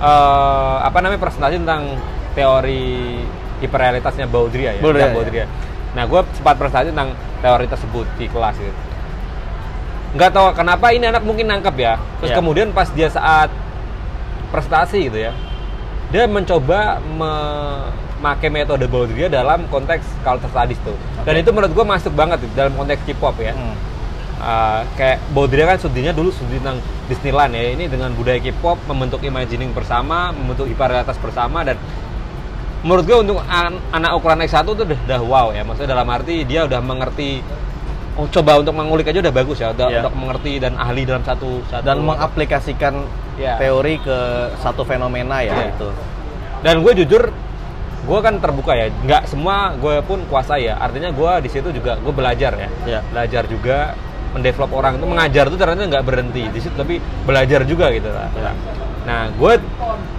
eh, 0.00 0.76
apa 0.80 0.98
namanya 1.04 1.20
presentasi 1.20 1.60
tentang 1.60 2.00
teori 2.32 3.20
hiperrealitasnya 3.60 4.24
Baudrillard 4.24 4.80
ya. 4.80 4.82
Baudrillard, 4.82 5.12
tentang 5.12 5.20
Baudrillard. 5.20 5.50
Nah 5.92 6.04
gue 6.04 6.20
sempat 6.32 6.56
presentasi 6.56 6.90
tentang 6.90 7.12
teori 7.38 7.66
tersebut 7.66 8.06
di 8.16 8.26
kelas 8.26 8.56
gitu 8.56 8.80
nggak 10.12 10.28
tahu 10.28 10.52
kenapa 10.52 10.92
ini 10.92 11.08
anak 11.08 11.24
mungkin 11.24 11.48
nangkep 11.48 11.72
ya 11.74 11.96
terus 12.18 12.30
Iya. 12.30 12.36
kemudian 12.36 12.68
pas 12.70 12.84
dia 12.86 13.08
saat 13.08 13.48
prestasi 14.48 15.08
gitu 15.08 15.18
ya 15.18 15.32
dia 16.08 16.28
mencoba 16.28 17.00
memakai 17.00 18.52
metode 18.52 18.84
Baudrillard 18.84 19.32
dalam 19.32 19.64
konteks 19.66 20.04
culture 20.20 20.46
studies 20.46 20.76
tuh 20.82 20.92
dan 21.24 21.32
Oke. 21.32 21.40
itu 21.40 21.50
menurut 21.50 21.72
gue 21.72 21.84
masuk 21.88 22.12
banget 22.12 22.44
tuh 22.44 22.50
dalam 22.52 22.72
konteks 22.74 23.00
K-pop 23.04 23.36
ya 23.38 23.52
Hmm. 23.52 23.76
Uh, 24.36 24.82
kayak 24.94 25.22
Baudrillard 25.30 25.70
kan 25.70 25.78
studinya 25.80 26.10
dulu 26.10 26.28
studi 26.28 26.58
tentang 26.58 26.76
Disneyland 27.06 27.54
ya 27.54 27.72
ini 27.72 27.86
dengan 27.86 28.10
budaya 28.12 28.36
K-pop 28.36 28.84
membentuk 28.84 29.22
imagining 29.22 29.70
bersama 29.70 30.28
membentuk 30.28 30.66
hiperrealitas 30.66 31.16
bersama 31.16 31.62
dan 31.62 31.78
menurut 32.82 33.04
gue 33.04 33.16
untuk 33.16 33.38
an- 33.40 33.78
anak 33.90 34.10
ukuran 34.14 34.38
X1 34.40 34.62
tuh 34.64 34.74
udah, 34.76 34.98
udah 35.00 35.20
wow 35.22 35.46
ya 35.50 35.62
maksudnya 35.62 35.94
dalam 35.94 36.08
arti 36.08 36.42
dia 36.42 36.66
udah 36.66 36.78
mengerti 36.78 37.38
oh 38.12 38.26
coba 38.28 38.58
untuk 38.58 38.74
mengulik 38.74 39.06
aja 39.06 39.18
udah 39.20 39.32
bagus 39.32 39.56
ya 39.56 39.70
udah 39.70 39.86
Iya. 39.88 39.98
untuk 40.02 40.14
mengerti 40.16 40.52
dan 40.58 40.74
ahli 40.74 41.02
dalam 41.02 41.22
satu 41.22 41.62
satu 41.66 41.82
dan 41.82 42.02
mengaplikasikan 42.02 42.94
Ya. 43.32 43.56
teori 43.56 43.96
ke 43.96 44.18
satu 44.58 44.84
fenomena 44.84 45.40
ya 45.40 45.54
Iya. 45.54 45.66
itu 45.72 45.88
dan 46.60 46.74
gue 46.78 46.92
jujur 46.94 47.32
gue 48.02 48.18
kan 48.20 48.34
terbuka 48.36 48.74
ya 48.74 48.90
nggak 48.92 49.24
semua 49.24 49.72
gue 49.74 50.02
pun 50.02 50.20
kuasa 50.26 50.58
ya 50.58 50.76
artinya 50.76 51.08
gue 51.08 51.32
di 51.40 51.48
situ 51.48 51.70
juga 51.70 51.96
gue 51.96 52.12
belajar 52.12 52.52
ya 52.52 52.68
Iya. 52.84 53.00
belajar 53.08 53.42
juga 53.46 53.94
mendevelop 54.32 54.72
orang 54.72 54.96
itu 54.96 55.06
mengajar 55.06 55.44
tuh 55.52 55.60
ternyata 55.60 55.84
nggak 55.88 56.04
berhenti 56.04 56.48
di 56.48 56.58
situ 56.60 56.72
tapi 56.72 56.98
belajar 57.28 57.64
juga 57.68 57.92
gitu 57.92 58.08
lah. 58.08 58.28
Iya. 58.32 58.52
nah 59.02 59.26
gue 59.34 59.58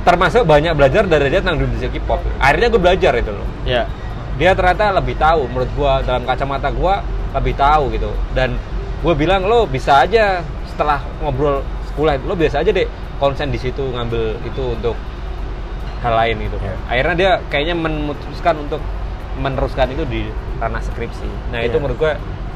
termasuk 0.03 0.43
banyak 0.43 0.75
belajar 0.75 1.07
dari 1.07 1.31
dia 1.31 1.39
tentang 1.39 1.63
dunia 1.63 1.87
K-pop. 1.87 2.19
Akhirnya 2.35 2.67
gue 2.67 2.81
belajar 2.83 3.13
itu 3.15 3.31
loh. 3.31 3.47
Ya 3.63 3.87
dia 4.33 4.57
ternyata 4.57 4.89
lebih 4.97 5.13
tahu 5.17 5.45
menurut 5.45 5.69
gua 5.77 6.01
dalam 6.01 6.25
kacamata 6.25 6.73
gua 6.73 7.05
lebih 7.37 7.53
tahu 7.53 7.93
gitu. 7.93 8.09
Dan 8.33 8.57
gue 9.05 9.13
bilang 9.13 9.45
lo 9.45 9.69
bisa 9.69 10.01
aja 10.01 10.41
setelah 10.65 11.05
ngobrol 11.21 11.61
sekolah 11.93 12.17
lo 12.25 12.33
biasa 12.33 12.65
aja 12.65 12.73
deh 12.73 12.89
konsen 13.21 13.53
di 13.53 13.61
situ 13.61 13.93
ngambil 13.93 14.41
itu 14.41 14.63
untuk 14.73 14.97
hal 16.01 16.13
lain 16.17 16.35
gitu. 16.49 16.57
Iya. 16.59 16.75
akhirnya 16.89 17.15
dia 17.15 17.31
kayaknya 17.47 17.75
memutuskan 17.77 18.55
untuk 18.67 18.81
meneruskan 19.39 19.87
itu 19.93 20.03
di 20.09 20.21
ranah 20.59 20.81
skripsi. 20.81 21.53
Nah 21.53 21.61
itu 21.61 21.77
Iya. 21.77 21.81
menurut 21.81 21.97
gua 22.01 22.13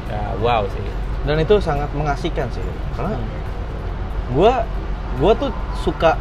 ya 0.08 0.20
wow 0.42 0.62
sih 0.66 0.82
dan 1.24 1.36
itu 1.38 1.58
sangat 1.58 1.90
mengasihkan 1.94 2.46
sih. 2.52 2.62
Karena 2.94 3.16
Hmm. 3.16 3.26
gue 4.34 4.52
gue 5.18 5.32
tuh 5.40 5.50
suka 5.80 6.14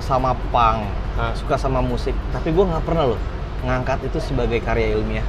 sama 0.00 0.32
punk 0.50 0.88
Ah. 1.14 1.36
suka 1.36 1.54
sama 1.54 1.84
musik. 1.84 2.16
Tapi 2.32 2.50
gue 2.50 2.64
nggak 2.64 2.82
pernah 2.82 3.04
loh 3.12 3.20
ngangkat 3.60 4.08
itu 4.08 4.18
sebagai 4.18 4.58
karya 4.64 4.96
ilmiah. 4.96 5.26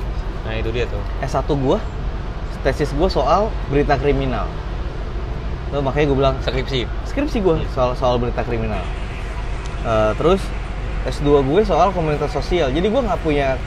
Nah 0.48 0.56
itu 0.56 0.72
dia 0.72 0.88
tuh. 0.88 1.02
S1 1.20 1.44
gue 1.52 1.78
tesis 2.62 2.94
gue 2.94 3.10
soal 3.10 3.50
berita 3.68 3.98
kriminal. 3.98 4.46
Tuh, 5.74 5.82
makanya 5.82 6.06
gue 6.14 6.18
bilang 6.18 6.36
skripsi. 6.40 6.86
Skripsi 7.10 7.42
gue 7.42 7.66
soal 7.74 7.98
soal 7.98 8.22
berita 8.22 8.46
kriminal. 8.46 8.82
Eh, 9.82 10.12
terus 10.16 10.40
S2 11.04 11.42
gue 11.42 11.62
soal 11.66 11.90
komunitas 11.92 12.30
sosial. 12.30 12.70
Jadi 12.70 12.88
gue 12.88 13.02
nggak 13.02 13.22
punya 13.26 13.58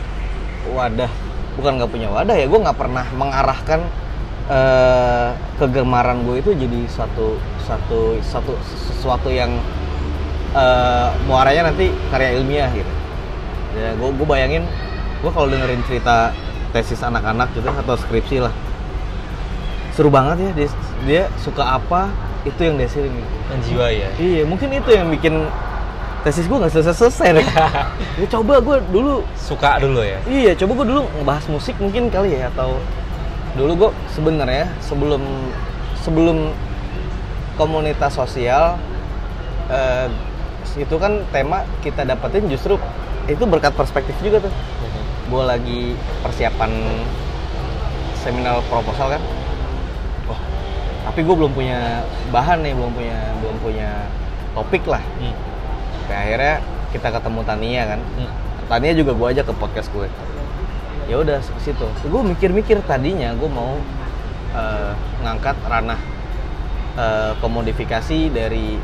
wadah. 0.70 1.10
Bukan 1.58 1.78
nggak 1.78 1.90
punya 1.90 2.08
wadah 2.08 2.34
ya 2.34 2.46
gue 2.46 2.60
nggak 2.60 2.78
pernah 2.78 3.04
mengarahkan 3.12 3.82
eh, 4.50 5.28
kegemaran 5.60 6.24
gue 6.26 6.40
itu 6.40 6.50
jadi 6.56 6.80
satu 6.90 7.38
satu 7.64 8.18
satu 8.20 8.52
sesuatu 8.64 9.28
yang 9.32 9.50
eh, 10.56 11.08
muaranya 11.28 11.72
nanti 11.72 11.92
karya 12.12 12.40
ilmiah 12.40 12.70
gitu. 12.72 12.92
Ya 13.74 13.90
gue 13.98 14.08
gue 14.14 14.26
bayangin 14.26 14.64
gue 15.24 15.30
kalau 15.32 15.48
dengerin 15.48 15.80
cerita 15.88 16.30
tesis 16.74 17.00
anak-anak 17.00 17.48
gitu 17.54 17.70
atau 17.70 17.94
skripsi 17.96 18.44
lah 18.44 18.54
seru 19.94 20.10
banget 20.10 20.42
ya 20.42 20.50
dia, 20.58 20.68
dia 21.06 21.22
suka 21.38 21.78
apa 21.78 22.10
itu 22.44 22.60
yang 22.60 22.76
dia 22.76 22.90
dan 23.48 23.58
jiwa 23.64 23.86
ya? 23.88 24.08
Iya, 24.20 24.42
mungkin 24.44 24.68
itu 24.74 24.90
yang 24.92 25.08
bikin 25.08 25.48
tesis 26.26 26.44
gue 26.44 26.56
nggak 26.56 26.72
selesai-selesai 26.72 27.40
deh. 27.40 27.46
ya, 28.20 28.26
coba 28.28 28.60
gue 28.60 28.76
dulu, 28.92 29.24
suka 29.38 29.80
dulu 29.80 30.04
ya? 30.04 30.20
Iya, 30.28 30.52
coba 30.58 30.82
gue 30.82 30.86
dulu 30.92 31.00
ngebahas 31.20 31.44
musik 31.48 31.76
mungkin 31.80 32.12
kali 32.12 32.36
ya 32.36 32.52
atau 32.52 32.76
dulu 33.54 33.72
gue 33.86 33.90
sebenarnya 34.10 34.66
sebelum 34.82 35.22
sebelum 36.02 36.50
komunitas 37.54 38.18
sosial 38.18 38.74
eh, 39.70 40.10
itu 40.74 40.96
kan 40.98 41.22
tema 41.30 41.62
kita 41.86 42.02
dapetin 42.02 42.50
justru 42.50 42.74
itu 43.30 43.44
berkat 43.46 43.72
perspektif 43.72 44.14
juga 44.20 44.44
tuh. 44.44 44.52
Gue 45.32 45.42
lagi 45.46 45.96
persiapan 46.20 46.70
seminar 48.20 48.60
proposal 48.68 49.16
kan. 49.16 49.22
Oh, 50.28 50.40
tapi 51.08 51.24
gue 51.24 51.34
belum 51.34 51.52
punya 51.54 52.04
bahan 52.28 52.60
nih, 52.60 52.74
belum 52.76 52.92
punya 52.92 53.18
belum 53.40 53.56
punya 53.64 53.90
topik 54.52 54.84
lah. 54.84 55.00
Hmm. 55.00 55.34
Akhirnya 56.12 56.60
kita 56.92 57.08
ketemu 57.08 57.40
Tania 57.46 57.82
kan. 57.96 58.00
Hmm. 58.18 58.30
Tania 58.68 58.92
juga 58.92 59.12
gue 59.16 59.26
ajak 59.32 59.44
ke 59.48 59.54
podcast 59.56 59.88
gue. 59.94 60.08
Ya 61.04 61.20
udah 61.20 61.38
ke 61.40 61.60
situ. 61.60 61.86
Gue 62.08 62.22
mikir-mikir 62.24 62.80
tadinya 62.88 63.36
gue 63.36 63.50
mau 63.50 63.76
eh, 64.56 64.92
ngangkat 65.20 65.56
ranah 65.68 66.00
eh, 66.96 67.32
komodifikasi 67.44 68.32
dari 68.32 68.80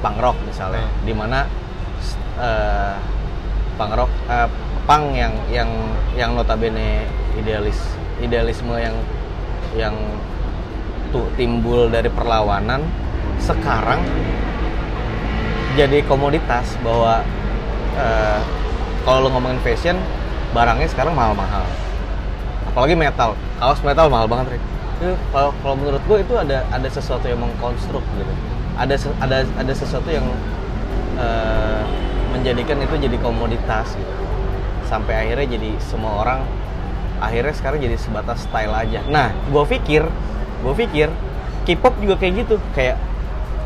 punk 0.00 0.16
rock 0.20 0.36
misalnya, 0.48 0.86
Hmm. 0.88 1.04
di 1.04 1.12
mana 1.12 1.38
eh, 2.40 2.94
punk 3.76 3.92
rock 3.98 4.12
eh, 4.30 4.48
punk 4.86 5.04
yang 5.14 5.34
yang 5.52 5.70
yang 6.16 6.30
notabene 6.34 7.04
idealis 7.36 7.78
idealisme 8.20 8.74
yang 8.76 8.96
yang 9.76 9.94
tuh 11.10 11.26
timbul 11.34 11.90
dari 11.90 12.10
perlawanan 12.10 12.82
sekarang 13.40 14.02
jadi 15.78 16.02
komoditas 16.04 16.76
bahwa 16.82 17.22
eh, 17.96 18.40
kalau 19.04 19.26
lu 19.26 19.28
ngomongin 19.32 19.60
fashion 19.64 19.96
barangnya 20.52 20.88
sekarang 20.90 21.14
mahal-mahal. 21.16 21.64
Apalagi 22.70 22.94
metal. 22.94 23.34
Kaos 23.58 23.80
metal 23.82 24.06
mahal 24.12 24.26
banget 24.30 24.56
Rick. 24.58 24.64
Kalau 25.32 25.50
kalau 25.64 25.74
menurut 25.80 26.02
gue 26.04 26.18
itu 26.20 26.34
ada 26.36 26.68
ada 26.68 26.88
sesuatu 26.92 27.24
yang 27.24 27.40
mengkonstruk 27.40 28.04
gitu. 28.20 28.32
Ada 28.76 28.94
ada 29.24 29.38
ada 29.56 29.72
sesuatu 29.72 30.08
yang 30.12 30.26
eh, 31.16 31.82
menjadikan 32.36 32.76
itu 32.84 32.94
jadi 33.00 33.16
komoditas 33.18 33.96
gitu. 33.96 34.14
Sampai 34.86 35.26
akhirnya 35.26 35.56
jadi 35.56 35.70
semua 35.80 36.20
orang 36.20 36.40
akhirnya 37.20 37.54
sekarang 37.56 37.80
jadi 37.80 37.96
sebatas 37.96 38.44
style 38.44 38.74
aja. 38.74 39.00
Nah 39.08 39.32
gue 39.48 39.64
pikir 39.78 40.04
gue 40.60 40.74
pikir 40.76 41.08
K-pop 41.64 41.96
juga 42.00 42.20
kayak 42.20 42.44
gitu. 42.44 42.56
Kayak 42.76 43.00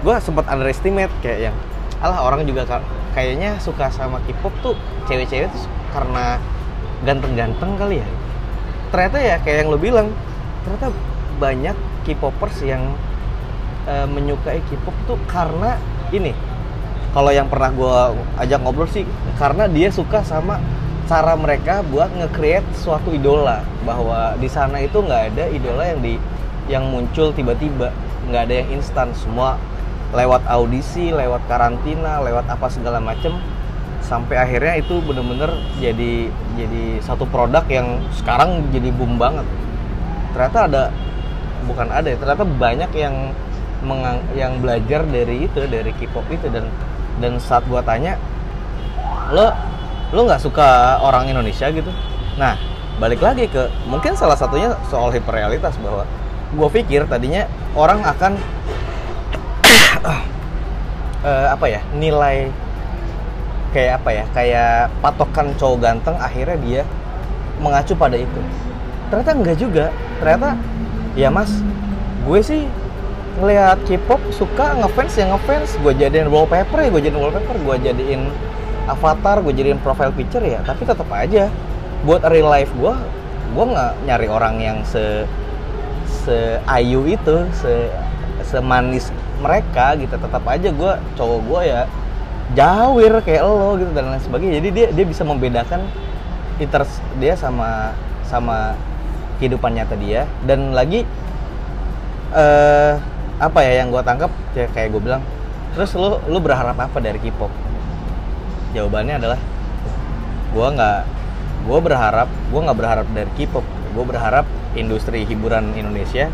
gue 0.07 0.15
sempat 0.23 0.47
underestimate 0.47 1.11
kayak 1.25 1.51
yang 1.51 1.57
alah 1.99 2.23
orang 2.23 2.45
juga 2.45 2.69
kayaknya 3.15 3.57
suka 3.63 3.89
sama 3.95 4.19
K-pop 4.27 4.53
tuh 4.61 4.75
cewek-cewek 5.07 5.49
tuh 5.49 5.65
karena 5.95 6.43
ganteng-ganteng 7.07 7.79
kali 7.79 8.03
ya. 8.03 8.09
Ternyata 8.91 9.19
ya 9.23 9.37
kayak 9.41 9.59
yang 9.65 9.69
lo 9.71 9.79
bilang 9.79 10.09
ternyata 10.67 10.91
banyak 11.39 11.77
K-popers 12.05 12.59
yang 12.67 12.83
eh, 13.87 14.07
menyukai 14.11 14.61
K-pop 14.67 14.97
tuh 15.07 15.19
karena 15.31 15.79
ini. 16.11 16.35
Kalau 17.15 17.31
yang 17.31 17.47
pernah 17.47 17.71
gue 17.71 17.97
ajak 18.43 18.59
ngobrol 18.67 18.91
sih 18.91 19.07
karena 19.39 19.71
dia 19.71 19.87
suka 19.95 20.27
sama 20.27 20.59
cara 21.07 21.39
mereka 21.39 21.87
buat 21.87 22.11
nge-create 22.11 22.67
suatu 22.75 23.15
idola. 23.15 23.63
Bahwa 23.87 24.35
di 24.35 24.51
sana 24.51 24.83
itu 24.83 24.99
nggak 24.99 25.23
ada 25.31 25.45
idola 25.55 25.87
yang 25.87 26.01
di 26.03 26.19
yang 26.67 26.91
muncul 26.91 27.31
tiba-tiba. 27.31 27.95
Nggak 28.27 28.43
ada 28.51 28.55
yang 28.67 28.69
instan. 28.83 29.15
Semua 29.15 29.55
lewat 30.15 30.47
audisi 30.47 31.11
lewat 31.11 31.43
karantina 31.51 32.23
lewat 32.23 32.47
apa 32.47 32.71
segala 32.71 33.03
macem 33.03 33.35
sampai 34.05 34.37
akhirnya 34.39 34.79
itu 34.79 35.01
bener-bener 35.03 35.51
jadi 35.81 36.29
jadi 36.55 36.85
satu 37.03 37.27
produk 37.27 37.65
yang 37.67 37.99
sekarang 38.15 38.63
jadi 38.71 38.95
boom 38.95 39.19
banget. 39.19 39.49
Ternyata 40.37 40.59
ada 40.71 40.83
bukan 41.65 41.89
ada 41.89 42.07
ya 42.13 42.17
ternyata 42.21 42.45
banyak 42.45 42.91
yang 42.95 43.15
mengang- 43.83 44.25
yang 44.37 44.61
belajar 44.61 45.03
dari 45.09 45.49
itu 45.49 45.61
dari 45.67 45.91
K-pop 45.97 46.29
itu. 46.31 46.47
Dan 46.53 46.69
dan 47.19 47.41
saat 47.41 47.65
gua 47.67 47.81
tanya 47.81 48.21
lo 49.33 49.51
lo 50.13 50.21
nggak 50.29 50.43
suka 50.43 51.01
orang 51.01 51.27
Indonesia? 51.33 51.73
gitu. 51.73 51.91
Nah 52.37 52.55
balik 53.01 53.19
lagi 53.25 53.51
ke 53.51 53.67
mungkin 53.91 54.15
salah 54.15 54.39
satunya 54.39 54.71
soal 54.87 55.11
hiperrealitas 55.11 55.75
bahwa 55.83 56.07
gue 56.55 56.69
pikir 56.71 57.11
tadinya 57.11 57.51
orang 57.75 58.07
akan 58.07 58.39
eh, 61.25 61.47
apa 61.51 61.67
ya 61.67 61.81
nilai 61.97 62.53
kayak 63.75 63.93
apa 63.99 64.11
ya 64.15 64.25
kayak 64.31 64.79
patokan 65.03 65.51
cowok 65.59 65.79
ganteng 65.83 66.17
akhirnya 66.21 66.59
dia 66.63 66.83
mengacu 67.59 67.97
pada 67.99 68.15
itu. 68.15 68.41
Ternyata 69.11 69.31
enggak 69.35 69.57
juga. 69.59 69.87
Ternyata 70.23 70.55
ya 71.19 71.29
mas 71.33 71.51
gue 72.25 72.41
sih 72.41 72.63
ngelihat 73.43 73.83
K-pop 73.83 74.23
suka 74.31 74.79
ngefans 74.79 75.13
ya 75.19 75.27
ngefans. 75.35 75.75
Gue 75.83 75.93
jadiin 75.99 76.31
wallpaper 76.31 76.79
ya 76.79 76.89
gue 76.93 77.03
jadiin 77.03 77.21
wallpaper. 77.21 77.57
Gue 77.59 77.77
jadiin 77.83 78.23
avatar 78.87 79.43
gue 79.43 79.53
jadiin 79.57 79.81
profile 79.83 80.15
picture 80.15 80.45
ya. 80.45 80.63
Tapi 80.63 80.87
tetap 80.87 81.09
aja 81.11 81.51
buat 82.05 82.21
real 82.29 82.53
life 82.53 82.71
gue 82.77 82.95
gue 83.55 83.65
nggak 83.65 83.93
nyari 84.05 84.29
orang 84.29 84.57
yang 84.61 84.79
se 84.85 85.25
se 86.05 86.59
ayu 86.69 87.07
itu 87.07 87.49
se 87.55 87.89
semanis 88.45 89.09
mereka 89.45 89.93
gitu 90.01 90.17
tetap 90.17 90.41
aja 90.49 90.73
gue 90.73 90.93
cowok 91.21 91.41
gue 91.45 91.61
ya 91.69 91.81
jawir 92.57 93.13
kayak 93.21 93.45
lo 93.45 93.77
gitu 93.77 93.93
dan 93.93 94.09
lain 94.09 94.23
sebagainya. 94.25 94.65
Jadi 94.65 94.69
dia 94.73 94.87
dia 94.93 95.05
bisa 95.05 95.21
membedakan 95.25 95.85
inters 96.57 97.01
dia 97.21 97.37
sama 97.37 97.93
sama 98.25 98.73
kehidupan 99.37 99.77
nyata 99.77 100.01
dia. 100.01 100.25
Dan 100.49 100.73
lagi 100.73 101.05
eh 102.33 102.95
apa 103.37 103.59
ya 103.61 103.85
yang 103.85 103.93
gue 103.93 104.01
tangkap 104.01 104.33
ya 104.57 104.65
kayak 104.73 104.95
gue 104.97 105.03
bilang 105.03 105.23
terus 105.75 105.93
lu 105.99 106.17
lu 106.31 106.39
berharap 106.41 106.81
apa 106.81 106.97
dari 107.03 107.21
K-pop? 107.21 107.53
Jawabannya 108.73 109.21
adalah 109.21 109.41
gue 110.55 110.67
nggak 110.73 111.01
gue 111.69 111.79
berharap 111.85 112.29
gue 112.33 112.61
nggak 112.65 112.79
berharap 112.79 113.07
dari 113.13 113.31
K-pop. 113.37 113.67
Gue 113.95 114.05
berharap 114.07 114.47
industri 114.75 115.23
hiburan 115.27 115.75
Indonesia 115.75 116.31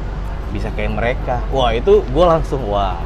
bisa 0.50 0.68
kayak 0.74 0.92
mereka. 0.94 1.42
Wah 1.54 1.74
itu 1.74 2.02
gue 2.04 2.24
langsung 2.26 2.62
wah. 2.66 2.98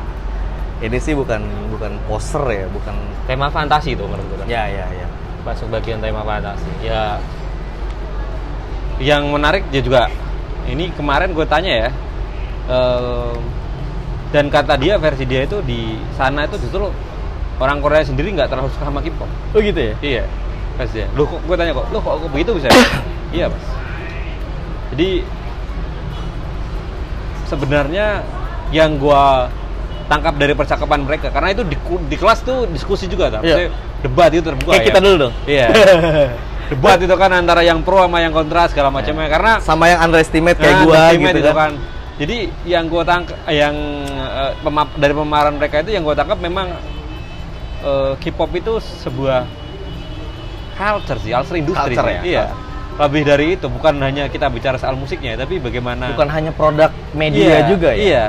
Ini 0.82 0.98
sih 1.00 1.14
bukan 1.16 1.40
bukan 1.72 1.96
poser 2.10 2.44
ya 2.50 2.66
bukan 2.68 2.92
tema 3.24 3.48
fantasi 3.48 3.96
itu 3.96 4.04
menurut 4.04 4.26
gue 4.28 4.38
kan. 4.44 4.46
ya 4.48 4.64
ya 4.68 4.86
ya. 4.90 5.06
Masuk 5.46 5.70
bagian 5.72 6.00
tema 6.00 6.24
fantasi. 6.24 6.68
Ya 6.84 7.20
yang 9.02 9.26
menarik 9.30 9.66
dia 9.74 9.82
juga 9.82 10.06
ini 10.70 10.86
kemarin 10.94 11.34
gue 11.34 11.46
tanya 11.50 11.72
ya 11.86 11.88
em, 12.70 13.36
dan 14.30 14.46
kata 14.50 14.78
dia 14.78 14.98
versi 15.02 15.26
dia 15.26 15.46
itu 15.46 15.58
di 15.66 15.98
sana 16.14 16.46
itu 16.46 16.58
justru 16.62 16.90
orang 17.58 17.78
Korea 17.82 18.02
sendiri 18.02 18.34
nggak 18.34 18.50
terlalu 18.50 18.70
suka 18.74 18.90
sama 18.90 18.98
K-pop. 18.98 19.30
Oh 19.54 19.60
gitu 19.62 19.78
ya? 19.78 19.94
Iya 20.02 20.24
versi 20.78 21.02
dia. 21.02 21.08
Lu 21.14 21.26
kok 21.26 21.38
gue 21.46 21.54
tanya 21.54 21.70
kok 21.74 21.86
lu 21.94 21.98
kok 22.02 22.14
kok 22.18 22.30
begitu 22.34 22.50
bisa 22.58 22.68
iya 23.36 23.46
mas. 23.46 23.66
Jadi 24.94 25.26
sebenarnya 27.54 28.06
yang 28.70 28.96
gue 28.96 29.24
tangkap 30.04 30.34
dari 30.34 30.52
percakapan 30.52 31.00
mereka 31.00 31.30
karena 31.30 31.50
itu 31.50 31.62
di, 31.62 31.76
di 32.04 32.16
kelas 32.16 32.42
tuh 32.42 32.66
diskusi 32.66 33.06
juga 33.06 33.30
tak 33.30 33.40
Iya. 33.40 33.54
Maksudnya 33.56 33.70
debat 34.02 34.30
itu 34.30 34.42
terbuka 34.42 34.70
kayak 34.70 34.80
ya. 34.80 34.88
kita 34.90 35.00
dulu 35.00 35.16
dong 35.18 35.34
Iya. 35.46 35.66
Debat 36.64 36.96
itu 36.96 37.12
kan 37.12 37.28
antara 37.30 37.60
yang 37.60 37.84
pro 37.84 38.00
sama 38.00 38.18
yang 38.18 38.32
kontra 38.32 38.64
segala 38.66 38.88
macamnya 38.88 39.28
karena 39.28 39.52
sama 39.60 39.84
yang 39.84 40.00
underestimate 40.02 40.56
kayak 40.56 40.72
Nah, 40.74 40.82
gua 40.82 41.02
gitu 41.12 41.38
itu 41.38 41.52
kan. 41.52 41.72
Jadi 42.14 42.36
yang 42.64 42.84
gua 42.88 43.02
tangkap 43.04 43.36
yang 43.46 43.74
eh, 44.08 44.52
pemap- 44.64 44.96
dari 44.96 45.12
pemahaman 45.12 45.60
mereka 45.60 45.84
itu 45.84 45.92
yang 45.92 46.00
gua 46.00 46.16
tangkap 46.16 46.40
memang 46.40 46.72
eh, 47.84 48.12
K-pop 48.16 48.48
itu 48.54 48.72
sebuah 48.80 49.44
culture 50.74 51.20
sih, 51.20 51.30
culture 51.30 51.58
industri. 51.58 51.92
Culture 51.92 52.08
ya, 52.10 52.20
Iya. 52.24 52.44
Lebih 52.94 53.22
dari 53.24 53.46
itu, 53.54 53.66
bukan 53.66 53.98
hanya 53.98 54.26
kita 54.26 54.46
bicara 54.46 54.78
soal 54.78 54.94
musiknya, 54.94 55.34
tapi 55.34 55.58
bagaimana 55.58 56.14
bukan 56.14 56.30
hanya 56.30 56.50
produk 56.50 56.90
media 57.10 57.42
Iya, 57.42 57.58
juga 57.66 57.90
ya 57.90 57.98
Iya. 57.98 58.24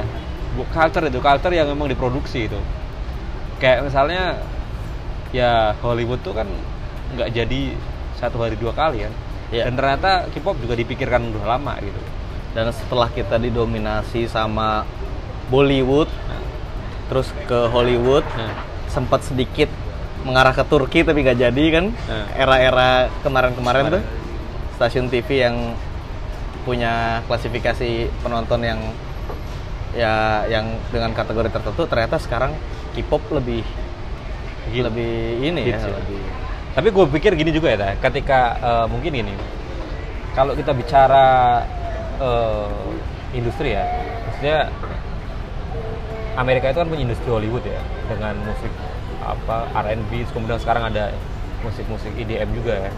Culture 0.72 1.06
itu, 1.06 1.20
culture 1.20 1.54
yang 1.54 1.68
memang 1.68 1.86
diproduksi 1.86 2.48
itu. 2.48 2.58
Kayak 3.58 3.86
misalnya 3.86 4.42
ya 5.30 5.76
Hollywood 5.80 6.20
tuh 6.22 6.34
kan 6.34 6.48
nggak 7.14 7.30
jadi 7.30 7.62
satu 8.16 8.40
hari 8.40 8.56
dua 8.56 8.72
kali 8.72 9.06
kan. 9.06 9.14
Iya. 9.54 9.70
Dan 9.70 9.78
ternyata 9.78 10.26
K-pop 10.32 10.58
juga 10.58 10.74
dipikirkan 10.74 11.30
udah 11.30 11.46
lama 11.46 11.76
gitu. 11.80 12.02
dan 12.56 12.72
setelah 12.72 13.12
kita 13.12 13.36
didominasi 13.36 14.26
sama 14.26 14.88
Bollywood 15.46 16.08
terus 17.06 17.28
ke 17.46 17.68
Hollywood 17.68 18.24
Nah, 18.32 18.56
sempat 18.88 19.22
sedikit 19.22 19.68
mengarah 20.24 20.50
ke 20.50 20.64
Turki 20.64 21.04
tapi 21.04 21.20
nggak 21.20 21.36
jadi 21.38 21.66
kan 21.70 21.86
Nah. 21.92 22.26
era-era 22.34 23.12
kemarin-kemarin 23.22 23.84
tuh. 23.92 24.04
Stasiun 24.76 25.08
TV 25.08 25.48
yang 25.48 25.56
punya 26.68 27.22
klasifikasi 27.30 28.10
penonton 28.26 28.62
yang 28.66 28.80
ya 29.96 30.44
yang 30.52 30.76
dengan 30.92 31.16
kategori 31.16 31.50
tertentu 31.54 31.88
ternyata 31.88 32.20
sekarang 32.20 32.52
K-pop 32.98 33.22
lebih 33.32 33.64
lebih 34.76 35.40
ini 35.40 35.62
ya, 35.62 35.78
Hits 35.78 35.86
ya. 35.88 35.96
lebih 35.96 36.22
Tapi 36.76 36.92
gue 36.92 37.06
pikir 37.08 37.32
gini 37.40 37.56
juga 37.56 37.72
ya, 37.72 37.96
ketika 38.04 38.60
eh, 38.60 38.86
mungkin 38.92 39.16
gini, 39.16 39.32
kalau 40.36 40.52
kita 40.52 40.76
bicara 40.76 41.64
eh, 42.20 42.92
industri 43.32 43.72
ya, 43.72 43.88
maksudnya 44.28 44.68
Amerika 46.36 46.76
itu 46.76 46.84
kan 46.84 46.92
punya 46.92 47.08
industri 47.08 47.32
Hollywood 47.32 47.64
ya, 47.64 47.80
dengan 48.12 48.36
musik 48.44 48.68
apa 49.24 49.72
R&B, 49.88 50.28
kemudian 50.36 50.60
sekarang 50.60 50.92
ada 50.92 51.16
musik-musik 51.64 52.12
EDM 52.20 52.52
juga 52.52 52.92
kan, 52.92 52.96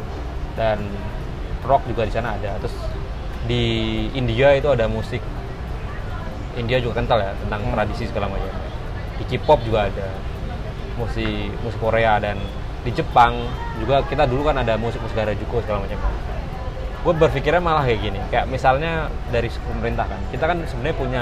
dan 0.58 0.78
rock 1.68 1.84
juga 1.86 2.08
di 2.08 2.14
sana 2.16 2.40
ada. 2.40 2.56
Terus 2.64 2.76
di 3.46 3.64
India 4.16 4.56
itu 4.56 4.72
ada 4.72 4.88
musik 4.88 5.20
India 6.58 6.82
juga 6.82 7.04
kental 7.04 7.22
ya 7.22 7.32
tentang 7.38 7.62
Hmm. 7.68 7.74
tradisi 7.76 8.04
segala 8.10 8.32
macam. 8.32 8.50
Di 9.22 9.24
K-pop 9.30 9.60
juga 9.62 9.92
ada 9.92 10.08
musik 10.98 11.54
musik 11.62 11.78
Korea 11.78 12.18
dan 12.18 12.40
di 12.82 12.92
Jepang 12.96 13.36
juga 13.78 14.02
kita 14.08 14.26
dulu 14.26 14.48
kan 14.48 14.58
ada 14.58 14.74
musik 14.80 14.98
musik 15.04 15.20
Harajuku 15.20 15.62
segala 15.62 15.86
macam. 15.86 16.00
Gue 17.06 17.14
berpikirnya 17.14 17.62
malah 17.62 17.86
kayak 17.86 18.00
gini, 18.04 18.20
kayak 18.34 18.50
misalnya 18.50 19.08
dari 19.30 19.48
pemerintah 19.54 20.10
kan, 20.10 20.20
kita 20.34 20.44
kan 20.44 20.58
sebenarnya 20.66 20.98
punya 20.98 21.22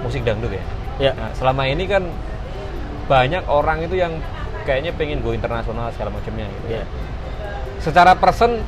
musik 0.00 0.24
dangdut 0.24 0.50
ya. 0.50 0.64
ya 0.98 1.12
Nah, 1.14 1.30
selama 1.36 1.68
ini 1.68 1.84
kan 1.84 2.08
banyak 3.06 3.44
orang 3.46 3.84
itu 3.84 4.00
yang 4.00 4.18
kayaknya 4.64 4.94
pengen 4.94 5.20
go 5.20 5.34
internasional 5.34 5.90
segala 5.90 6.14
macamnya 6.14 6.46
gitu. 6.46 6.80
ya 6.80 6.84
secara 7.82 8.14
person 8.14 8.62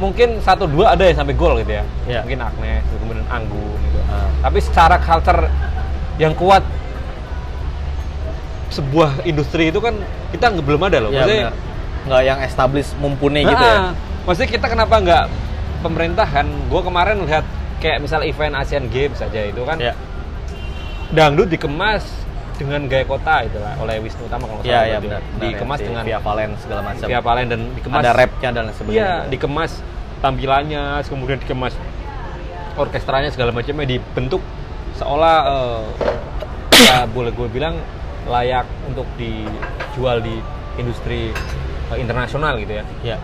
mungkin 0.00 0.40
satu 0.40 0.64
dua 0.64 0.96
ada 0.96 1.04
yang 1.04 1.20
sampai 1.20 1.36
gol 1.36 1.60
gitu 1.60 1.76
ya. 1.76 1.84
Iya. 2.08 2.20
Mungkin 2.24 2.40
Agnes, 2.40 2.82
kemudian 2.88 3.26
Anggun 3.28 3.78
gitu. 3.84 3.98
Ah. 4.08 4.26
Tapi 4.42 4.58
secara 4.64 4.96
culture 4.96 5.44
yang 6.16 6.32
kuat 6.32 6.64
sebuah 8.70 9.26
industri 9.26 9.68
itu 9.68 9.78
kan 9.82 9.92
kita 10.32 10.56
nggak 10.56 10.64
belum 10.64 10.82
ada 10.88 10.98
loh. 11.04 11.10
Ya, 11.12 11.22
Maksudnya 11.26 11.50
nggak 12.08 12.22
yang 12.24 12.38
established 12.40 12.96
mumpuni 12.96 13.44
gitu 13.44 13.60
ya. 13.60 13.92
Nah, 13.92 13.92
Maksudnya 14.24 14.50
kita 14.52 14.66
kenapa 14.68 14.94
nggak 15.00 15.24
pemerintahan? 15.84 16.46
Gue 16.72 16.80
kemarin 16.80 17.20
lihat 17.24 17.44
kayak 17.80 18.04
misal 18.04 18.20
event 18.24 18.56
Asian 18.56 18.86
Games 18.92 19.16
saja 19.16 19.40
itu 19.48 19.64
kan 19.64 19.80
Ya. 19.80 19.96
dangdut 21.10 21.48
dikemas 21.48 22.04
dengan 22.60 22.84
gaya 22.92 23.04
kota 23.08 23.34
itu 23.48 23.56
lah 23.56 23.74
oleh 23.80 23.96
Wisnu 24.04 24.28
Tama 24.28 24.44
kalau 24.44 24.60
salah 24.60 25.00
benar. 25.00 25.00
benar 25.00 25.20
Dikemas 25.40 25.78
ya, 25.80 25.86
dengan 25.88 26.02
Via 26.04 26.20
Valen 26.20 26.50
segala 26.60 26.80
macam. 26.84 27.06
via 27.08 27.20
Valen 27.24 27.46
dan 27.48 27.60
dikemas 27.72 28.02
Ada 28.04 28.12
rapnya 28.12 28.48
dan 28.52 28.64
sebagainya. 28.76 29.00
Iya, 29.00 29.12
dikemas 29.32 29.72
tampilannya, 30.20 30.82
kemudian 31.08 31.38
dikemas 31.40 31.74
orkestranya 32.76 33.32
segala 33.32 33.50
macamnya 33.50 33.88
dibentuk 33.88 34.44
seolah 35.00 35.36
eh, 35.48 35.82
ya 36.84 36.96
boleh 37.08 37.32
gue 37.32 37.48
bilang 37.48 37.80
layak 38.28 38.68
untuk 38.84 39.08
dijual 39.16 40.20
di 40.20 40.36
industri 40.76 41.32
eh, 41.90 41.98
internasional 41.98 42.60
gitu 42.60 42.76
ya. 42.76 42.84
Ya. 43.00 43.16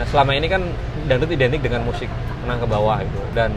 Nah 0.00 0.04
selama 0.08 0.32
ini 0.32 0.48
kan 0.48 0.64
dangdut 1.04 1.28
identik 1.28 1.60
dengan 1.60 1.84
musik 1.84 2.08
menang 2.44 2.64
ke 2.64 2.66
bawah 2.66 3.04
gitu 3.04 3.20
dan 3.36 3.52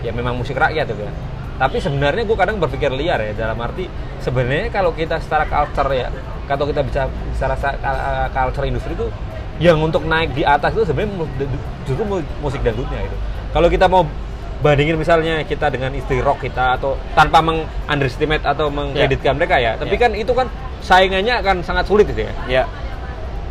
ya 0.00 0.12
memang 0.12 0.40
musik 0.40 0.56
rakyat 0.56 0.88
gitu 0.88 1.04
ya. 1.04 1.12
Tapi 1.56 1.76
sebenarnya 1.80 2.28
gue 2.28 2.36
kadang 2.36 2.60
berpikir 2.60 2.92
liar 2.92 3.16
ya 3.20 3.32
dalam 3.32 3.56
arti 3.58 3.88
sebenarnya 4.20 4.68
kalau 4.68 4.92
kita 4.92 5.16
secara 5.24 5.48
culture 5.48 5.88
ya, 5.90 6.12
kalau 6.44 6.68
kita 6.68 6.84
bicara 6.84 7.08
secara 7.32 7.54
uh, 7.80 8.28
culture 8.28 8.68
industri 8.68 8.92
itu 8.92 9.08
yang 9.56 9.80
untuk 9.80 10.04
naik 10.04 10.36
di 10.36 10.44
atas 10.44 10.76
itu 10.76 10.84
sebenarnya 10.84 11.24
justru 11.88 12.04
mu- 12.04 12.28
musik 12.44 12.60
dangdutnya 12.60 13.08
itu. 13.08 13.16
Kalau 13.56 13.72
kita 13.72 13.88
mau 13.88 14.04
bandingin 14.60 15.00
misalnya 15.00 15.40
kita 15.44 15.72
dengan 15.72 15.96
istri 15.96 16.20
rock 16.20 16.44
kita 16.44 16.76
atau 16.76 16.96
tanpa 17.16 17.40
meng-underestimate 17.40 18.44
atau 18.44 18.68
mengkreditkan 18.68 19.36
mereka 19.36 19.56
ya, 19.56 19.80
tapi 19.80 19.96
Ya. 19.96 20.00
kan 20.04 20.10
itu 20.12 20.32
kan 20.36 20.46
saingannya 20.84 21.40
akan 21.40 21.56
sangat 21.64 21.88
sulit 21.88 22.04
gitu 22.08 22.28
ya. 22.28 22.32
Ya. 22.48 22.62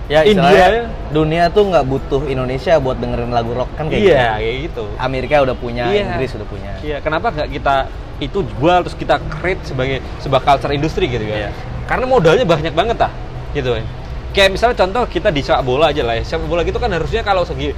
Ya, 0.06 0.22
India 0.22 0.86
dunia 1.10 1.50
tuh 1.50 1.66
nggak 1.66 1.86
butuh 1.90 2.22
Indonesia 2.30 2.78
buat 2.78 3.02
dengerin 3.02 3.34
lagu 3.34 3.58
rock 3.58 3.74
kan 3.74 3.90
kayak 3.90 4.02
Iya, 4.06 4.14
gitu. 4.14 4.38
kayak 4.38 4.56
gitu. 4.70 4.84
Amerika 5.02 5.34
udah 5.42 5.58
punya, 5.58 5.90
Iya. 5.90 6.14
Inggris 6.14 6.32
udah 6.38 6.48
punya. 6.48 6.72
Iya, 6.86 6.98
kenapa 7.02 7.34
nggak 7.34 7.50
kita 7.50 7.76
itu 8.22 8.40
jual 8.46 8.78
terus 8.86 8.94
kita 8.96 9.18
create 9.42 9.66
sebagai 9.66 9.98
sebuah 10.22 10.46
culture 10.46 10.74
industri 10.78 11.10
gitu 11.10 11.26
Iya. 11.26 11.50
ya? 11.50 11.52
Karena 11.90 12.06
modalnya 12.06 12.46
banyak 12.46 12.74
banget 12.78 12.98
lah, 13.02 13.12
gitu 13.58 13.74
ya. 13.74 13.84
Kayak 14.30 14.50
misalnya 14.54 14.78
contoh 14.86 15.04
kita 15.10 15.34
di 15.34 15.42
sepak 15.42 15.64
bola 15.66 15.90
aja 15.90 16.04
lah 16.06 16.16
ya. 16.20 16.24
Sepak 16.28 16.46
bola 16.46 16.62
gitu 16.62 16.78
kan 16.78 16.92
harusnya 16.94 17.26
kalau 17.26 17.42
segi 17.42 17.74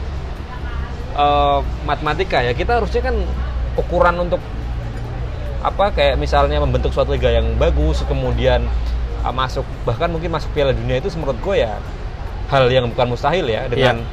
eh, 1.18 1.60
matematika 1.88 2.44
ya 2.44 2.52
kita 2.54 2.78
harusnya 2.78 3.02
kan 3.08 3.16
ukuran 3.74 4.16
untuk 4.20 4.42
apa 5.66 5.90
kayak 5.90 6.22
misalnya 6.22 6.62
membentuk 6.62 6.94
suatu 6.94 7.18
liga 7.18 7.34
yang 7.34 7.58
bagus 7.58 8.06
kemudian 8.06 8.68
eh, 9.24 9.34
masuk 9.34 9.66
bahkan 9.82 10.12
mungkin 10.12 10.30
masuk 10.30 10.52
Piala 10.54 10.76
Dunia 10.78 11.00
itu 11.00 11.10
menurut 11.18 11.40
gue 11.42 11.56
ya 11.66 11.78
hal 12.47 12.63
yang 12.71 12.88
bukan 12.91 13.07
mustahil 13.12 13.45
ya 13.47 13.67
dengan 13.67 14.03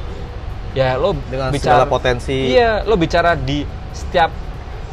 ya 0.75 0.99
lo 0.99 1.15
Dengan 1.31 1.49
bicara 1.55 1.87
potensi. 1.87 2.51
Iya, 2.51 2.83
lo 2.83 2.99
bicara 2.99 3.33
di 3.39 3.63
setiap 3.95 4.27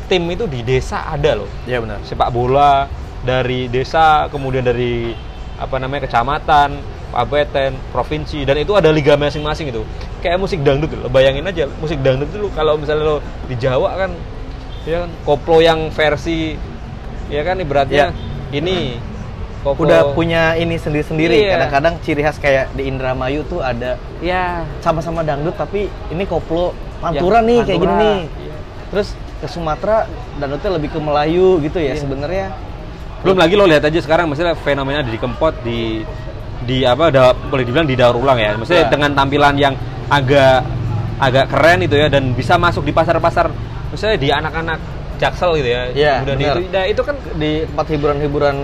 tim 0.06 0.22
itu 0.30 0.46
di 0.46 0.62
desa 0.62 1.10
ada 1.10 1.42
loh. 1.42 1.50
Iya 1.66 1.82
benar. 1.82 1.98
Sepak 2.06 2.30
bola 2.30 2.86
dari 3.26 3.66
desa, 3.66 4.30
kemudian 4.30 4.62
dari 4.62 5.10
apa 5.58 5.78
namanya 5.78 6.06
kecamatan, 6.06 6.78
kabupaten, 7.10 7.70
provinsi 7.90 8.46
dan 8.46 8.62
itu 8.62 8.72
ada 8.78 8.94
liga 8.94 9.18
masing-masing 9.18 9.74
itu. 9.74 9.82
Kayak 10.22 10.38
musik 10.38 10.62
dangdut 10.62 10.94
lo 10.94 11.10
bayangin 11.10 11.42
aja 11.50 11.66
musik 11.82 11.98
dangdut 11.98 12.30
itu 12.30 12.38
lo 12.38 12.48
kalau 12.54 12.78
misalnya 12.78 13.02
lo 13.02 13.16
di 13.50 13.58
Jawa 13.58 13.90
kan 13.98 14.10
ya 14.86 15.02
kan 15.02 15.10
koplo 15.26 15.58
yang 15.58 15.90
versi 15.90 16.54
ya 17.26 17.42
kan 17.42 17.58
ibaratnya 17.58 18.14
ini 18.54 19.02
koplo 19.62 19.86
Udah 19.86 20.10
punya 20.12 20.54
ini 20.54 20.74
sendiri-sendiri. 20.74 21.38
Iya. 21.40 21.54
Kadang-kadang 21.56 21.94
ciri 22.02 22.20
khas 22.20 22.36
kayak 22.36 22.74
di 22.74 22.86
Indramayu 22.86 23.46
tuh 23.46 23.58
ada 23.58 23.94
ya 24.18 24.62
sama-sama 24.78 25.22
dangdut 25.22 25.54
tapi 25.54 25.86
ini 26.10 26.24
koplo 26.24 26.70
pantura 26.98 27.38
nih 27.40 27.62
kayak 27.62 27.78
gini 27.78 27.86
Pantura. 27.88 28.02
nih. 28.02 28.20
Iya. 28.42 28.54
Terus 28.90 29.08
ke 29.38 29.46
Sumatera 29.46 30.06
dangdutnya 30.36 30.70
lebih 30.72 30.88
ke 30.90 30.98
Melayu 30.98 31.58
gitu 31.60 31.78
ya 31.78 31.94
Iya. 31.94 32.02
sebenarnya. 32.02 32.46
belum 33.22 33.38
lagi 33.38 33.54
lo 33.54 33.70
lihat 33.70 33.86
aja 33.86 33.98
sekarang 33.98 34.26
misalnya 34.26 34.58
fenomena 34.58 34.98
di 34.98 35.14
kempot 35.14 35.54
di 35.62 36.02
di 36.62 36.82
apa 36.82 37.06
da, 37.06 37.30
boleh 37.30 37.62
dibilang 37.62 37.86
di 37.86 37.94
daur 37.94 38.18
ulang 38.18 38.34
ya 38.34 38.58
maksudnya 38.58 38.86
Ya. 38.86 38.90
dengan 38.90 39.14
tampilan 39.14 39.54
yang 39.54 39.74
agak 40.08 40.66
agak 41.18 41.46
keren 41.46 41.86
itu 41.86 41.94
ya 41.94 42.10
dan 42.10 42.34
bisa 42.34 42.58
masuk 42.58 42.82
di 42.82 42.90
pasar-pasar 42.90 43.46
misalnya 43.90 44.18
di 44.18 44.26
anak-anak 44.26 44.78
jaksel 45.18 45.54
gitu 45.54 45.70
ya 45.70 45.82
Iya, 45.94 46.14
benar. 46.26 46.58
itu 46.58 46.60
nah, 46.68 46.84
itu 46.84 46.98
kan 47.00 47.14
Di 47.38 47.62
tempat 47.62 47.86
hiburan-hiburan 47.88 48.56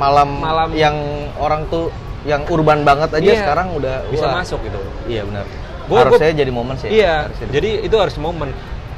malam, 0.00 0.28
Malam. 0.34 0.68
yang 0.72 0.96
orang 1.36 1.68
tuh 1.68 1.92
yang 2.22 2.44
urban 2.46 2.80
banget 2.80 3.12
aja 3.12 3.24
Iya. 3.26 3.40
sekarang 3.42 3.72
udah 3.72 4.08
bisa 4.08 4.26
wah. 4.26 4.40
masuk 4.40 4.60
gitu 4.60 4.80
Iya 5.06 5.24
benar. 5.24 5.44
Gua- 5.84 6.04
Harusnya 6.06 6.28
gua- 6.28 6.38
jadi 6.38 6.50
momen 6.50 6.74
sih. 6.76 6.88
iya 6.90 7.14
Harusnya. 7.26 7.48
jadi 7.50 7.70
itu 7.82 7.96
harus 7.96 8.16
momen 8.16 8.48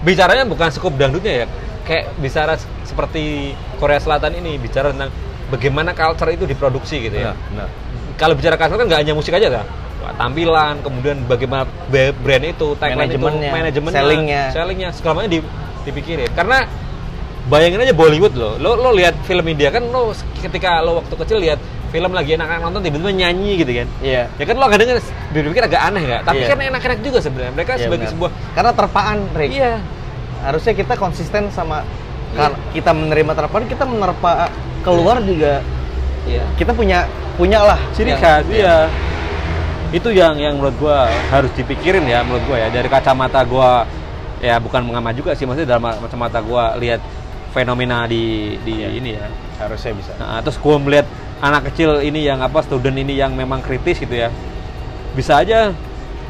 bicaranya 0.00 0.44
bukan 0.44 0.68
skup 0.68 0.94
dangdutnya 0.94 1.34
ya 1.34 1.46
kayak 1.82 2.14
bicara 2.16 2.54
seperti 2.82 3.54
Korea 3.76 3.98
Selatan 3.98 4.34
ini 4.36 4.54
bicara 4.56 4.90
tentang 4.90 5.10
bagaimana 5.48 5.90
culture 5.92 6.30
itu 6.30 6.44
diproduksi 6.44 6.98
gitu 7.00 7.16
ya 7.16 7.32
benar, 7.32 7.66
benar. 7.66 7.68
kalau 8.14 8.34
bicara 8.34 8.54
culture 8.56 8.76
kan 8.76 8.86
nggak 8.86 9.00
hanya 9.00 9.14
musik 9.14 9.32
aja 9.32 9.48
kan 9.52 9.66
tampilan 10.12 10.82
kemudian 10.82 11.22
bagaimana 11.24 11.62
ba- 11.86 12.14
brand 12.16 12.44
itu 12.44 12.74
tagline 12.74 13.06
itu 13.08 13.22
Manajemennya, 13.22 13.92
sellingnya. 13.94 14.42
sellingnya 14.50 14.88
segala 14.90 15.14
macam 15.16 15.30
di- 15.30 15.50
dipikirin 15.82 16.30
karena 16.32 16.66
bayangin 17.48 17.82
aja 17.82 17.94
Bollywood 17.94 18.34
loh. 18.34 18.54
Lo 18.58 18.76
lo 18.76 18.90
lihat 18.92 19.18
film 19.24 19.42
India 19.46 19.70
kan 19.70 19.82
lo 19.82 20.10
ketika 20.38 20.78
lo 20.80 21.02
waktu 21.02 21.14
kecil 21.16 21.38
lihat 21.42 21.58
film 21.90 22.08
lagi 22.10 22.34
enak-enak 22.34 22.62
nonton 22.62 22.80
tiba-tiba 22.80 23.12
nyanyi 23.12 23.60
gitu 23.60 23.72
kan. 23.72 23.88
Iya. 24.00 24.22
ya 24.32 24.44
kan 24.48 24.56
lo 24.56 24.64
kadang 24.66 24.86
kan 24.88 24.98
berpikir 25.30 25.62
agak 25.66 25.82
aneh 25.82 26.02
nggak? 26.02 26.22
Tapi 26.24 26.40
Iya. 26.40 26.48
kan 26.48 26.58
enak-enak 26.72 26.98
juga 27.04 27.18
sebenarnya. 27.20 27.52
Mereka 27.52 27.72
Iya, 27.76 27.80
sebagai 27.84 28.06
benar. 28.08 28.12
sebuah 28.16 28.30
karena 28.54 28.72
terpaan, 28.72 29.18
Rick. 29.36 29.50
iya. 29.52 29.72
Harusnya 30.42 30.72
kita 30.72 30.94
konsisten 30.96 31.42
sama 31.52 31.84
Iya. 32.32 32.38
kar- 32.38 32.58
kita 32.72 32.90
menerima 32.96 33.32
terpaan, 33.36 33.64
kita 33.68 33.84
menerpa 33.84 34.48
keluar 34.80 35.20
juga. 35.20 35.60
Iya. 36.24 36.44
Kita 36.56 36.72
punya 36.72 37.04
punya 37.36 37.60
lah. 37.60 37.80
Ciri 37.92 38.14
yang- 38.14 38.20
khas 38.22 38.44
iya. 38.48 38.86
Itu 39.92 40.08
yang 40.08 40.40
yang 40.40 40.56
menurut 40.56 40.72
gua 40.80 41.04
harus 41.28 41.52
dipikirin 41.52 42.08
ya 42.08 42.24
menurut 42.24 42.40
gua 42.48 42.56
ya. 42.56 42.68
Dari 42.72 42.88
kacamata 42.88 43.44
gua 43.44 43.84
ya 44.40 44.56
bukan 44.56 44.80
mengamat 44.88 45.12
juga 45.12 45.30
sih 45.36 45.44
maksudnya 45.44 45.76
dalam 45.76 45.84
kacamata 46.00 46.40
gua 46.40 46.72
lihat 46.80 46.98
fenomena 47.52 48.08
di 48.08 48.56
di 48.64 48.74
ini 48.82 49.14
ya 49.14 49.28
harusnya 49.60 49.92
bisa. 49.94 50.12
nah, 50.16 50.40
terus 50.40 50.56
gua 50.58 50.80
melihat 50.80 51.06
anak 51.44 51.70
kecil 51.70 52.00
ini 52.00 52.24
yang 52.24 52.40
apa 52.40 52.64
student 52.64 52.96
ini 52.96 53.14
yang 53.14 53.36
memang 53.36 53.60
kritis 53.60 54.00
gitu 54.00 54.14
ya 54.16 54.32
bisa 55.12 55.44
aja 55.44 55.76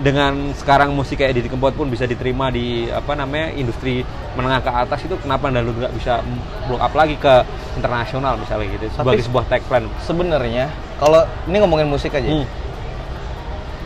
dengan 0.03 0.51
sekarang 0.59 0.91
musik 0.91 1.23
kayak 1.23 1.39
Didi 1.39 1.47
Kempot 1.47 1.79
pun 1.79 1.87
bisa 1.87 2.09
diterima 2.09 2.51
di 2.51 2.91
apa 2.91 3.15
namanya 3.15 3.55
industri 3.55 4.03
menengah 4.35 4.65
ke 4.65 4.71
atas 4.73 5.01
itu 5.07 5.15
kenapa 5.23 5.53
dangdut 5.53 5.79
nggak 5.79 5.95
bisa 5.95 6.25
blow 6.67 6.81
up 6.83 6.91
lagi 6.97 7.15
ke 7.15 7.47
internasional 7.79 8.35
misalnya 8.35 8.67
gitu 8.75 8.91
sebagai 8.91 9.23
sebuah 9.23 9.45
tagline 9.47 9.87
Sebenarnya 10.03 10.67
kalau 10.99 11.23
ini 11.47 11.57
ngomongin 11.63 11.87
musik 11.87 12.17
aja. 12.19 12.27
Hmm. 12.27 12.47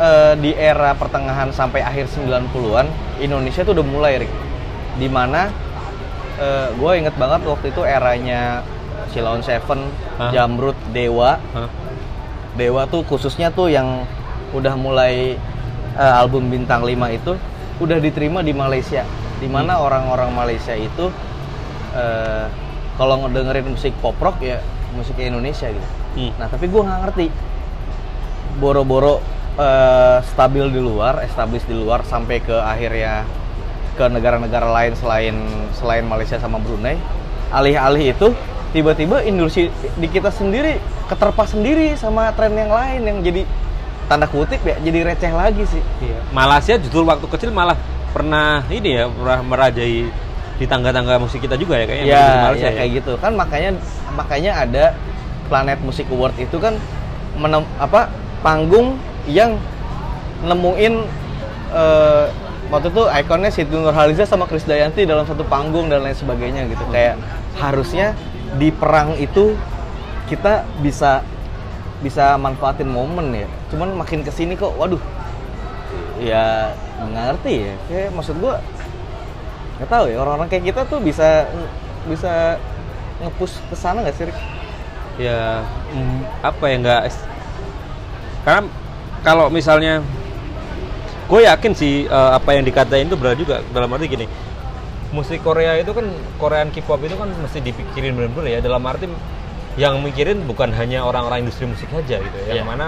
eh, 0.01 0.35
di 0.41 0.51
era 0.57 0.97
pertengahan 0.97 1.53
sampai 1.53 1.85
akhir 1.85 2.09
90-an 2.09 2.87
Indonesia 3.21 3.61
tuh 3.67 3.77
udah 3.77 3.87
mulai 3.87 4.25
Rick 4.25 4.33
di 4.97 5.09
mana 5.13 5.53
gue 6.77 6.93
inget 7.01 7.15
banget 7.17 7.41
waktu 7.49 7.73
itu 7.73 7.83
eranya 7.83 8.61
Silon 9.13 9.41
Seven, 9.41 9.89
Hah? 10.21 10.31
Jamrut, 10.33 10.77
Dewa 10.93 11.41
Hah? 11.57 11.69
Dewa 12.57 12.85
tuh 12.89 13.05
khususnya 13.05 13.49
tuh 13.53 13.73
yang 13.73 14.05
udah 14.53 14.77
mulai 14.77 15.37
eh, 15.97 16.15
album 16.21 16.49
Bintang 16.53 16.85
5 16.85 16.93
itu 17.17 17.33
udah 17.81 17.99
diterima 18.01 18.41
di 18.41 18.57
Malaysia 18.57 19.05
di 19.37 19.49
mana 19.49 19.77
orang-orang 19.81 20.33
Malaysia 20.33 20.73
itu 20.73 21.13
eh, 21.93 22.47
kalau 22.97 23.25
ngedengerin 23.25 23.69
musik 23.73 23.93
pop 24.01 24.17
rock 24.21 24.41
ya 24.41 24.61
musik 24.97 25.17
Indonesia 25.21 25.69
gitu 25.69 25.89
Hmm. 26.17 26.33
Nah 26.41 26.49
tapi 26.49 26.65
gue 26.73 26.81
nggak 26.81 27.01
ngerti 27.05 27.27
boro-boro 28.57 29.21
eh, 29.61 30.19
stabil 30.25 30.65
di 30.73 30.81
luar, 30.81 31.21
established 31.29 31.69
di 31.69 31.77
luar 31.77 32.09
sampai 32.09 32.41
ke 32.41 32.57
akhirnya 32.57 33.29
ke 33.97 34.05
negara-negara 34.13 34.69
lain 34.69 34.93
selain 34.95 35.37
selain 35.75 36.05
Malaysia 36.05 36.37
sama 36.37 36.61
Brunei. 36.61 37.01
Alih-alih 37.51 38.13
itu 38.13 38.29
tiba-tiba 38.77 39.25
industri 39.25 39.73
di 39.97 40.07
kita 40.13 40.29
sendiri 40.29 40.77
keterpa 41.09 41.49
sendiri 41.49 41.97
sama 41.97 42.29
tren 42.37 42.53
yang 42.53 42.69
lain 42.69 43.01
yang 43.09 43.19
jadi 43.25 43.43
tanda 44.07 44.29
kutip 44.29 44.61
ya 44.63 44.77
jadi 44.85 45.03
receh 45.03 45.33
lagi 45.33 45.65
sih. 45.65 45.83
Iya. 46.05 46.19
Malaysia 46.31 46.77
justru 46.77 47.03
waktu 47.03 47.27
kecil 47.27 47.51
malah 47.51 47.75
pernah 48.13 48.63
ini 48.69 49.01
ya 49.01 49.05
pernah 49.09 49.41
merajai 49.43 50.09
di 50.57 50.65
tangga-tangga 50.65 51.21
musik 51.21 51.45
kita 51.45 51.57
juga 51.61 51.77
ya 51.77 51.85
kayaknya 51.85 52.07
Ya, 52.09 52.27
Malaysia 52.49 52.69
ya, 52.73 52.77
kayak 52.81 52.91
gitu 53.03 53.13
kan 53.21 53.33
makanya 53.37 53.71
makanya 54.17 54.53
ada 54.65 54.85
Planet 55.53 55.79
Music 55.85 56.09
Award 56.09 56.35
itu 56.41 56.57
kan 56.57 56.81
menem, 57.37 57.63
apa 57.77 58.09
panggung 58.41 58.97
yang 59.29 59.61
nemuin 60.43 60.95
eh, 61.77 62.25
waktu 62.69 62.89
itu 62.91 63.03
ikonnya 63.07 63.51
Siti 63.53 63.73
Nurhaliza 63.73 64.27
sama 64.27 64.45
Krisdayanti 64.51 65.07
dalam 65.07 65.27
satu 65.27 65.47
panggung 65.47 65.91
dan 65.91 66.03
lain 66.03 66.17
sebagainya 66.17 66.67
gitu. 66.71 66.85
Kayak 66.91 67.21
harusnya 67.59 68.13
di 68.57 68.71
perang 68.75 69.15
itu 69.19 69.55
kita 70.27 70.67
bisa 70.83 71.23
bisa 72.03 72.37
manfaatin 72.37 72.91
momen 72.91 73.33
ya. 73.33 73.49
Cuman 73.73 73.95
makin 73.97 74.27
ke 74.27 74.31
sini 74.35 74.59
kok, 74.59 74.75
waduh, 74.77 75.01
ya 76.21 76.75
nggak 77.01 77.25
ngerti 77.35 77.55
ya. 77.71 77.75
Kayak 77.89 78.09
maksud 78.15 78.37
gua 78.39 78.59
nggak 79.77 79.91
tahu 79.93 80.05
ya 80.09 80.17
orang-orang 80.25 80.49
kayak 80.49 80.65
kita 80.73 80.81
tuh 80.89 81.01
bisa 81.05 81.45
bisa 82.09 82.57
ngepush 83.21 83.61
ke 83.69 83.77
sana 83.77 84.01
nggak 84.01 84.17
sih? 84.17 84.27
Rik? 84.29 84.39
ya 85.17 85.65
mm, 85.97 86.45
apa 86.45 86.65
ya 86.69 86.77
nggak 86.81 87.03
karena 88.45 88.63
kalau 89.25 89.49
misalnya 89.49 90.05
gue 91.27 91.41
yakin 91.43 91.73
sih 91.73 91.95
eh, 92.07 92.31
apa 92.33 92.55
yang 92.55 92.63
dikatain 92.63 93.07
itu 93.07 93.17
benar 93.17 93.35
juga 93.35 93.61
dalam 93.71 93.91
arti 93.91 94.07
gini 94.07 94.27
musik 95.11 95.41
Korea 95.41 95.75
itu 95.75 95.91
kan 95.91 96.07
Korean 96.37 96.69
K-pop 96.71 97.01
itu 97.01 97.15
kan 97.15 97.31
mesti 97.33 97.59
dipikirin 97.61 98.15
benar-benar 98.15 98.47
ya 98.49 98.59
dalam 98.61 98.83
arti 98.83 99.07
yang 99.77 100.01
mikirin 100.01 100.45
bukan 100.45 100.73
hanya 100.73 101.03
orang-orang 101.03 101.45
industri 101.45 101.67
musik 101.67 101.87
saja 101.91 102.17
gitu 102.19 102.37
ya 102.45 102.55
yang 102.55 102.65
Iya. 102.65 102.65
mana 102.65 102.87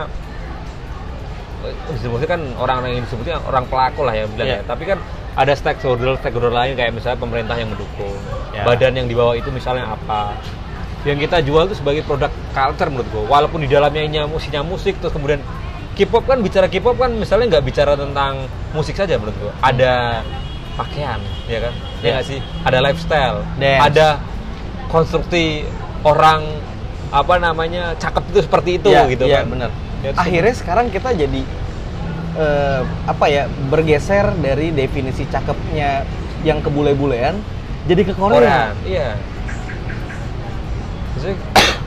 industri 1.89 2.09
musik 2.09 2.29
kan 2.29 2.41
orang-orang 2.55 2.97
yang 2.97 3.05
disebutnya 3.05 3.37
orang 3.43 3.67
pelaku 3.67 4.07
lah 4.07 4.15
ya 4.15 4.25
bilang 4.27 4.47
Iya. 4.47 4.59
ya 4.63 4.67
tapi 4.67 4.83
kan 4.87 4.99
ada 5.35 5.53
stakeholder 5.55 6.19
stakeholder 6.19 6.51
lain 6.51 6.75
kayak 6.75 6.95
misalnya 6.95 7.19
pemerintah 7.19 7.55
yang 7.55 7.71
mendukung 7.71 8.15
Ya. 8.55 8.63
badan 8.65 8.95
yang 8.95 9.07
di 9.07 9.15
bawah 9.15 9.35
itu 9.35 9.51
misalnya 9.51 9.93
apa 9.93 10.35
yang 11.05 11.15
kita 11.17 11.39
jual 11.43 11.67
itu 11.67 11.79
sebagai 11.79 12.03
produk 12.03 12.27
culture 12.51 12.91
menurut 12.91 13.09
gue 13.09 13.23
walaupun 13.25 13.63
di 13.63 13.71
dalamnya 13.71 14.27
musiknya 14.27 14.63
musik 14.63 14.99
terus 14.99 15.15
kemudian 15.15 15.39
K-pop 15.99 16.25
kan 16.25 16.39
bicara 16.39 16.67
K-pop 16.67 16.95
kan 16.95 17.11
misalnya 17.11 17.47
nggak 17.53 17.65
bicara 17.67 17.93
tentang 17.93 18.47
musik 18.71 18.95
saja 18.95 19.19
menurut 19.19 19.35
gue 19.37 19.53
ada 19.59 20.23
pakaian 20.75 21.19
ya 21.45 21.59
kan 21.61 21.75
ya 21.75 22.01
Ya. 22.01 22.11
nggak 22.15 22.25
sih 22.25 22.39
ada 22.63 22.79
lifestyle 22.79 23.39
Dance. 23.59 23.83
ada 23.83 24.07
konstruksi 24.87 25.67
orang 26.01 26.47
apa 27.11 27.35
namanya 27.37 27.99
cakep 27.99 28.25
itu 28.29 28.41
seperti 28.41 28.71
itu 28.79 28.89
Iya, 28.89 29.11
gitu 29.11 29.25
iya, 29.27 29.43
kan 29.43 29.47
bener. 29.51 29.71
Ya, 29.99 30.11
Akhirnya 30.15 30.55
sekarang 30.55 30.87
kita 30.89 31.11
jadi 31.11 31.43
eh, 32.39 32.81
apa 33.05 33.27
ya 33.27 33.51
bergeser 33.67 34.31
dari 34.39 34.71
definisi 34.71 35.27
cakepnya 35.27 36.07
yang 36.41 36.63
ke 36.63 36.71
bule-bulean 36.71 37.35
jadi 37.85 38.03
ke 38.05 38.15
Korea. 38.15 38.39
Korean, 38.39 38.73
iya 38.87 39.19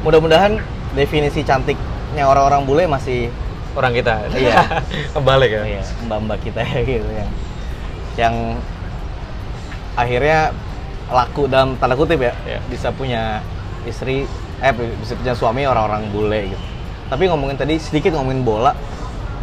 Mudah-mudahan 0.02 0.60
definisi 0.92 1.40
cantiknya 1.42 2.26
orang-orang 2.26 2.66
bule 2.66 2.84
masih 2.86 3.32
orang 3.72 3.94
kita 3.94 4.14
Iya. 4.34 4.58
kebalik 5.16 5.52
ya 5.52 5.64
ya, 5.80 5.84
mbak-mbak 6.06 6.40
kita 6.44 6.62
ya 6.72 6.80
gitu 6.82 7.10
yang 7.10 7.30
yang 8.20 8.36
akhirnya 9.96 10.52
laku 11.12 11.48
dalam 11.48 11.76
tanda 11.76 11.96
kutip 11.96 12.20
ya 12.20 12.34
Iya. 12.48 12.60
bisa 12.68 12.92
punya 12.92 13.44
istri 13.84 14.24
eh 14.62 14.74
bisa 14.74 15.18
punya 15.18 15.34
suami 15.34 15.66
orang-orang 15.66 16.08
bule 16.14 16.54
gitu 16.54 16.64
tapi 17.10 17.28
ngomongin 17.28 17.58
tadi 17.60 17.76
sedikit 17.76 18.16
ngomongin 18.16 18.46
bola 18.46 18.72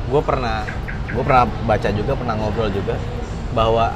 gue 0.09 0.23
pernah 0.25 0.65
gue 1.09 1.21
pernah 1.21 1.45
baca 1.67 1.89
juga 1.93 2.13
pernah 2.17 2.35
ngobrol 2.39 2.71
juga 2.73 2.97
bahwa 3.53 3.93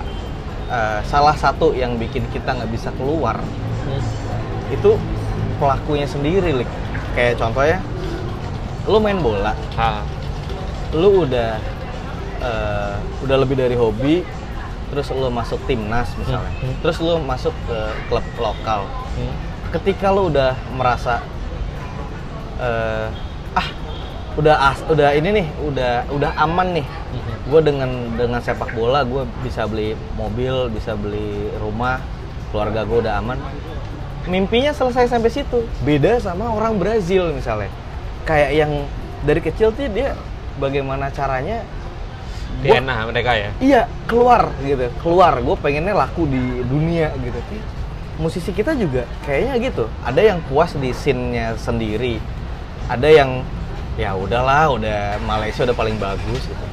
eh, 0.68 1.00
salah 1.06 1.32
satu 1.32 1.72
yang 1.72 1.96
bikin 1.96 2.26
kita 2.28 2.52
nggak 2.52 2.68
bisa 2.68 2.92
keluar 2.96 3.40
itu 4.68 4.96
pelakunya 5.56 6.08
sendiri 6.08 6.64
Lik. 6.64 6.70
kayak 7.14 7.38
contohnya 7.38 7.78
lu 8.88 8.98
main 8.98 9.20
bola 9.20 9.54
Ah, 9.78 10.02
lu 10.92 11.24
udah 11.24 11.56
eh, 12.40 12.94
udah 13.22 13.36
lebih 13.40 13.56
dari 13.56 13.74
hobi 13.74 14.22
terus 14.92 15.08
lu 15.08 15.28
masuk 15.28 15.56
timnas 15.64 16.12
misalnya 16.20 16.52
Hmm, 16.52 16.68
hmm. 16.68 16.76
terus 16.84 16.96
lu 17.00 17.16
masuk 17.18 17.54
ke 17.64 17.78
klub 18.06 18.26
lokal 18.36 18.84
hmm. 19.16 19.34
ketika 19.72 20.12
lu 20.12 20.28
udah 20.28 20.52
merasa 20.76 21.24
eh, 22.60 23.08
ah 23.52 23.68
udah 24.32 24.54
as, 24.56 24.78
udah 24.88 25.12
ini 25.12 25.28
nih 25.32 25.46
udah 25.60 25.92
udah 26.08 26.30
aman 26.40 26.80
nih 26.80 26.86
Mhm. 27.12 27.32
gue 27.52 27.60
dengan 27.60 27.90
dengan 28.16 28.40
sepak 28.40 28.72
bola 28.72 29.04
gue 29.04 29.28
bisa 29.44 29.68
beli 29.68 29.92
mobil 30.16 30.72
bisa 30.72 30.96
beli 30.96 31.52
rumah 31.60 32.00
keluarga 32.48 32.88
gue 32.88 32.98
udah 33.04 33.20
aman 33.20 33.36
mimpinya 34.24 34.72
selesai 34.72 35.12
sampai 35.12 35.28
situ 35.28 35.68
beda 35.84 36.16
sama 36.16 36.48
orang 36.48 36.80
Brazil 36.80 37.28
misalnya 37.32 37.68
kayak 38.24 38.50
yang 38.56 38.72
dari 39.20 39.44
kecil 39.44 39.68
tuh 39.68 39.84
dia 39.92 40.16
bagaimana 40.56 41.08
caranya 41.08 41.62
gua- 42.60 42.80
DNA 42.80 42.96
mereka 43.08 43.30
ya? 43.32 43.50
Iya 43.58 43.82
keluar 44.04 44.52
gitu. 44.60 44.88
Keluar 45.00 45.38
gue 45.38 45.56
pengennya 45.56 45.94
laku 45.94 46.26
di 46.26 46.40
dunia 46.64 47.12
gitu. 47.16 47.38
Musisi 48.20 48.52
kita 48.52 48.76
juga 48.76 49.08
kayaknya 49.22 49.54
gitu. 49.62 49.84
Ada 50.04 50.20
yang 50.20 50.38
puas 50.46 50.76
di 50.76 50.92
scene-nya 50.92 51.56
sendiri. 51.56 52.20
Ada 52.86 53.08
yang 53.08 53.30
ya 53.96 54.12
udahlah 54.12 54.72
udah 54.72 55.20
Malaysia 55.22 55.64
udah 55.64 55.76
paling 55.76 55.96
bagus 55.96 56.42
gitu. 56.44 56.64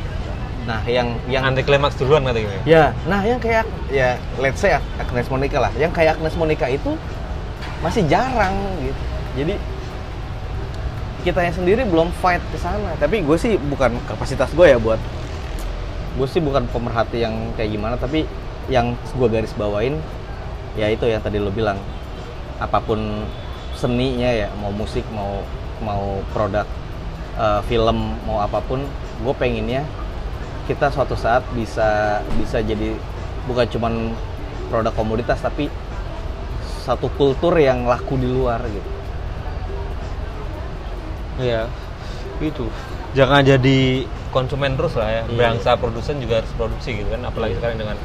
Nah 0.68 0.84
yang 0.86 1.18
yang 1.26 1.42
anti 1.44 1.64
klimaks 1.64 1.98
duluan 1.98 2.22
kata 2.22 2.40
gue 2.40 2.58
Ya, 2.64 2.94
nah 3.10 3.26
yang 3.26 3.42
kayak 3.42 3.66
ya 3.90 4.20
let's 4.38 4.60
say 4.60 4.76
Agnes 5.00 5.26
Monica 5.28 5.58
lah. 5.58 5.72
Yang 5.74 5.92
kayak 5.96 6.20
Agnes 6.20 6.36
Monica 6.36 6.68
itu 6.68 6.94
masih 7.80 8.04
jarang 8.06 8.54
gitu. 8.84 9.02
Jadi 9.40 9.54
kita 11.24 11.44
yang 11.44 11.56
sendiri 11.56 11.82
belum 11.84 12.12
fight 12.24 12.44
ke 12.52 12.58
sana. 12.60 12.96
Tapi 13.00 13.24
gue 13.24 13.38
sih 13.38 13.56
bukan 13.60 13.96
kapasitas 14.08 14.52
gue 14.56 14.68
ya 14.68 14.80
buat 14.80 15.00
gue 16.18 16.28
sih 16.28 16.44
bukan 16.44 16.68
pemerhati 16.68 17.24
yang 17.24 17.56
kayak 17.56 17.72
gimana, 17.72 17.96
tapi 17.96 18.28
yang 18.68 18.98
gue 19.16 19.28
garis 19.32 19.56
bawain 19.56 19.96
ya 20.76 20.92
itu 20.92 21.08
yang 21.08 21.24
tadi 21.24 21.40
lo 21.40 21.52
bilang. 21.52 21.80
Apa 22.60 22.84
pun 22.84 23.24
seninya 23.80 24.28
ya, 24.28 24.52
mau 24.60 24.76
musik, 24.76 25.08
mau 25.16 25.40
mau 25.80 26.20
produk 26.36 26.68
eh, 27.40 27.62
film, 27.72 28.20
mau 28.28 28.44
apa 28.44 28.60
pun, 28.60 28.84
gue 29.24 29.34
pengennya 29.40 29.88
kita 30.68 30.92
suatu 30.92 31.16
saat 31.16 31.42
bisa 31.56 32.20
bisa 32.38 32.62
jadi 32.62 32.94
bukan 33.48 33.66
cuman 33.74 33.94
produk 34.70 34.94
komoditas 34.94 35.42
tapi 35.42 35.66
satu 36.86 37.10
kultur 37.18 37.58
yang 37.58 37.88
laku 37.90 38.20
di 38.20 38.28
luar 38.30 38.62
gitu. 38.70 38.99
Iya, 41.40 41.72
itu. 42.40 42.68
Jangan 43.16 43.42
jadi 43.42 44.06
konsumen 44.30 44.78
terus 44.78 44.94
lah 44.94 45.10
ya. 45.10 45.24
Iya. 45.26 45.40
Bangsa 45.40 45.74
produsen 45.76 46.20
juga 46.20 46.44
harus 46.44 46.52
produksi 46.54 47.00
gitu 47.00 47.10
kan. 47.10 47.24
Apalagi 47.24 47.56
Iya. 47.56 47.60
sekarang 47.64 47.78
dengan 47.80 47.98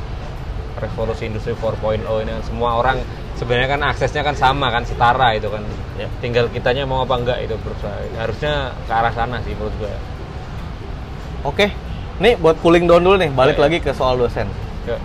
revolusi 0.74 1.28
industri 1.28 1.52
4.0 1.52 2.22
ini 2.22 2.30
kan 2.32 2.42
semua 2.42 2.70
orang 2.74 2.98
sebenarnya 3.34 3.68
kan 3.68 3.80
aksesnya 3.84 4.22
kan 4.22 4.34
sama 4.34 4.70
kan 4.70 4.82
setara 4.82 5.34
itu 5.34 5.46
kan. 5.46 5.62
Ya. 5.94 6.08
Tinggal 6.18 6.48
kitanya 6.48 6.86
mau 6.86 7.02
apa 7.02 7.14
enggak 7.14 7.38
itu 7.42 7.54
berusaha. 7.60 7.94
Harusnya 8.16 8.72
ke 8.86 8.92
arah 8.92 9.12
sana 9.12 9.42
sih 9.42 9.52
menurut 9.52 9.74
gue. 9.76 9.92
Oke, 11.44 11.66
nih 12.18 12.40
buat 12.40 12.56
cooling 12.58 12.88
down 12.88 13.04
dulu 13.04 13.20
nih, 13.20 13.28
balik 13.28 13.60
Iya. 13.60 13.64
lagi 13.68 13.78
ke 13.78 13.92
soal 13.92 14.16
dosen. 14.16 14.48
Ya. 14.88 14.96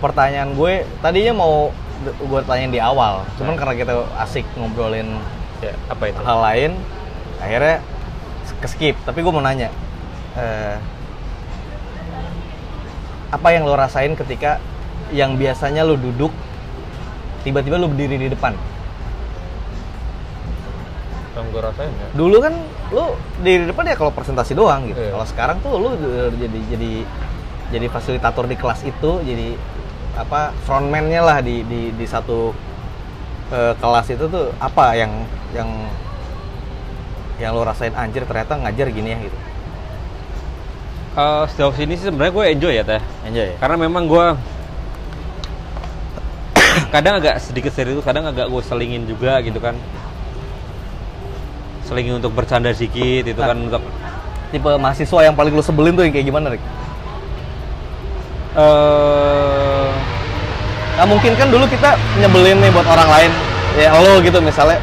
Pertanyaan 0.00 0.54
gue 0.54 0.88
tadinya 0.98 1.34
mau 1.36 1.68
gue 2.00 2.40
tanyain 2.46 2.70
di 2.70 2.78
awal, 2.78 3.26
cuman 3.36 3.52
Nah. 3.52 3.58
karena 3.58 3.74
kita 3.74 3.92
asik 4.22 4.46
ngobrolin 4.54 5.18
ya, 5.58 5.74
apa 5.90 6.04
itu? 6.06 6.20
hal 6.22 6.38
lain, 6.40 6.70
akhirnya 7.38 7.82
ke 8.58 8.68
skip. 8.68 8.96
Tapi 9.06 9.18
gue 9.22 9.32
mau 9.32 9.42
nanya, 9.42 9.70
eh, 10.34 10.76
apa 13.28 13.48
yang 13.52 13.68
lo 13.68 13.76
rasain 13.76 14.16
ketika 14.16 14.58
yang 15.12 15.36
biasanya 15.36 15.84
lo 15.84 15.96
duduk, 15.96 16.32
tiba-tiba 17.44 17.76
lo 17.80 17.88
berdiri 17.88 18.16
di 18.16 18.28
depan? 18.28 18.56
Yang 21.38 21.46
gue 21.54 21.62
rasain 21.62 21.92
ya. 21.94 22.08
dulu 22.18 22.36
kan 22.42 22.54
lu 22.90 23.14
di 23.46 23.62
depan 23.68 23.84
ya 23.86 23.94
kalau 23.94 24.10
presentasi 24.10 24.58
doang 24.58 24.90
gitu. 24.90 24.98
Iya. 24.98 25.14
Kalau 25.14 25.26
sekarang 25.28 25.56
tuh 25.62 25.72
lu 25.78 25.88
udah 25.94 26.34
jadi 26.34 26.60
jadi 26.74 26.92
jadi 27.68 27.86
fasilitator 27.92 28.48
di 28.48 28.56
kelas 28.56 28.80
itu, 28.82 29.10
jadi 29.22 29.54
apa 30.18 30.50
frontman-nya 30.66 31.22
lah 31.22 31.38
di 31.38 31.62
di 31.62 31.94
di 31.94 32.06
satu 32.08 32.50
eh, 33.54 33.74
kelas 33.78 34.06
itu 34.10 34.24
tuh 34.26 34.50
apa 34.58 34.98
yang 34.98 35.12
yang 35.54 35.70
yang 37.38 37.54
lo 37.54 37.62
rasain 37.62 37.94
anjir 37.94 38.26
ternyata 38.26 38.58
ngajar 38.58 38.90
gini 38.90 39.14
ya 39.14 39.18
gitu. 39.22 39.38
Eh, 41.18 41.44
sejauh 41.54 41.74
sini 41.74 41.94
sih 41.98 42.06
sebenarnya 42.10 42.32
gue 42.34 42.44
enjoy 42.54 42.72
ya 42.74 42.84
teh. 42.86 43.02
Enjoy 43.26 43.46
ya? 43.50 43.56
Karena 43.58 43.76
memang 43.78 44.06
gue 44.06 44.26
kadang 46.94 47.18
agak 47.18 47.42
sedikit 47.42 47.74
serius, 47.74 48.02
kadang 48.02 48.26
agak 48.26 48.46
gue 48.46 48.62
selingin 48.62 49.06
juga 49.06 49.38
gitu 49.42 49.58
kan. 49.58 49.74
Selingin 51.86 52.20
untuk 52.20 52.34
bercanda 52.34 52.70
sedikit 52.70 53.26
itu 53.26 53.40
Nah. 53.40 53.50
kan 53.54 53.58
untuk 53.58 53.82
Tipe 54.48 54.64
mahasiswa 54.80 55.28
yang 55.28 55.36
paling 55.36 55.52
lu 55.52 55.60
sebelin 55.60 55.92
tuh 55.92 56.08
yang 56.08 56.12
kayak 56.14 56.24
gimana, 56.24 56.48
Rik? 56.56 56.62
eh 58.58 59.88
Nah 60.98 61.06
mungkin 61.06 61.30
kan 61.38 61.46
dulu 61.46 61.62
kita 61.70 61.94
nyebelin 62.18 62.58
nih 62.58 62.74
buat 62.74 62.82
orang 62.88 63.06
lain 63.06 63.30
Ya 63.78 63.94
lo 63.94 64.18
gitu 64.18 64.42
misalnya 64.42 64.82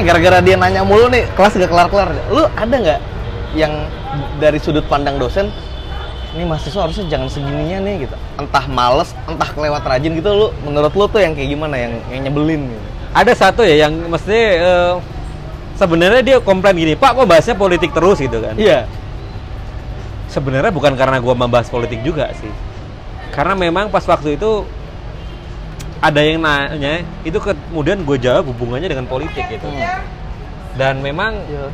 Ini 0.00 0.08
gara-gara 0.08 0.40
dia 0.40 0.56
nanya 0.56 0.80
mulu 0.80 1.12
nih 1.12 1.28
kelas 1.36 1.60
gak 1.60 1.68
kelar-kelar. 1.68 2.08
Lu 2.32 2.48
ada 2.56 2.72
nggak 2.72 3.00
yang 3.52 3.84
dari 4.40 4.56
sudut 4.56 4.80
pandang 4.88 5.20
dosen 5.20 5.52
ini 6.32 6.48
mahasiswa 6.48 6.88
harusnya 6.88 7.04
jangan 7.04 7.28
segininya 7.28 7.84
nih 7.84 8.08
gitu. 8.08 8.16
Entah 8.40 8.64
males 8.64 9.12
entah 9.28 9.52
kelewat 9.52 9.84
rajin 9.84 10.16
gitu 10.16 10.32
lu 10.32 10.48
menurut 10.64 10.96
lu 10.96 11.04
tuh 11.04 11.20
yang 11.20 11.36
kayak 11.36 11.52
gimana 11.52 11.76
yang 11.76 11.92
yang 12.08 12.20
nyebelin 12.24 12.72
gitu? 12.72 12.88
Ada 13.12 13.32
satu 13.36 13.60
ya 13.60 13.76
yang 13.76 13.92
mesti 14.08 14.38
eh, 14.56 14.94
sebenarnya 15.76 16.22
dia 16.24 16.36
komplain 16.40 16.80
gini 16.80 16.96
pak 16.96 17.20
kok 17.20 17.28
bahasnya 17.28 17.60
politik 17.60 17.92
terus? 17.92 18.24
gitu 18.24 18.40
kan. 18.40 18.56
Iya. 18.56 18.88
Sebenarnya 20.32 20.72
bukan 20.72 20.96
karena 20.96 21.20
gua 21.20 21.36
membahas 21.36 21.68
politik 21.68 22.00
juga 22.00 22.32
sih. 22.40 22.48
Karena 23.36 23.52
memang 23.52 23.92
pas 23.92 24.08
waktu 24.08 24.40
itu 24.40 24.64
ada 26.00 26.20
yang 26.20 26.40
nanya 26.40 27.04
itu 27.22 27.36
kemudian 27.36 28.00
gue 28.02 28.16
jawab 28.16 28.48
hubungannya 28.48 28.88
dengan 28.88 29.04
politik 29.04 29.44
gitu. 29.46 29.68
Dan 30.74 31.04
memang 31.04 31.36
Iya. 31.44 31.66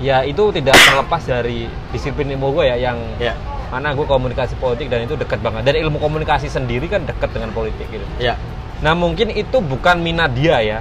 ya 0.00 0.16
itu 0.24 0.48
tidak 0.50 0.80
terlepas 0.80 1.22
dari 1.22 1.68
disiplin 1.92 2.32
ilmu 2.32 2.56
gue 2.56 2.64
ya 2.66 2.76
yang 2.80 2.96
Iya. 3.20 3.36
mana 3.68 3.92
gue 3.92 4.02
komunikasi 4.02 4.56
politik 4.56 4.88
dan 4.88 5.04
itu 5.04 5.12
dekat 5.14 5.38
banget. 5.38 5.62
Dan 5.62 5.76
ilmu 5.78 6.00
komunikasi 6.00 6.48
sendiri 6.48 6.88
kan 6.88 7.04
dekat 7.04 7.30
dengan 7.30 7.52
politik 7.52 7.84
gitu. 7.86 8.04
Iya. 8.16 8.36
nah 8.80 8.96
mungkin 8.96 9.28
itu 9.28 9.60
bukan 9.60 10.00
minat 10.00 10.32
dia 10.32 10.56
ya. 10.58 10.78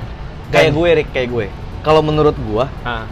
Kayak 0.49 0.71
gue 0.71 0.87
Rick 0.95 1.09
kayak 1.11 1.29
gue. 1.29 1.47
kalau 1.79 1.99
menurut 1.99 2.35
gue 2.35 2.63
Ah, 2.81 3.03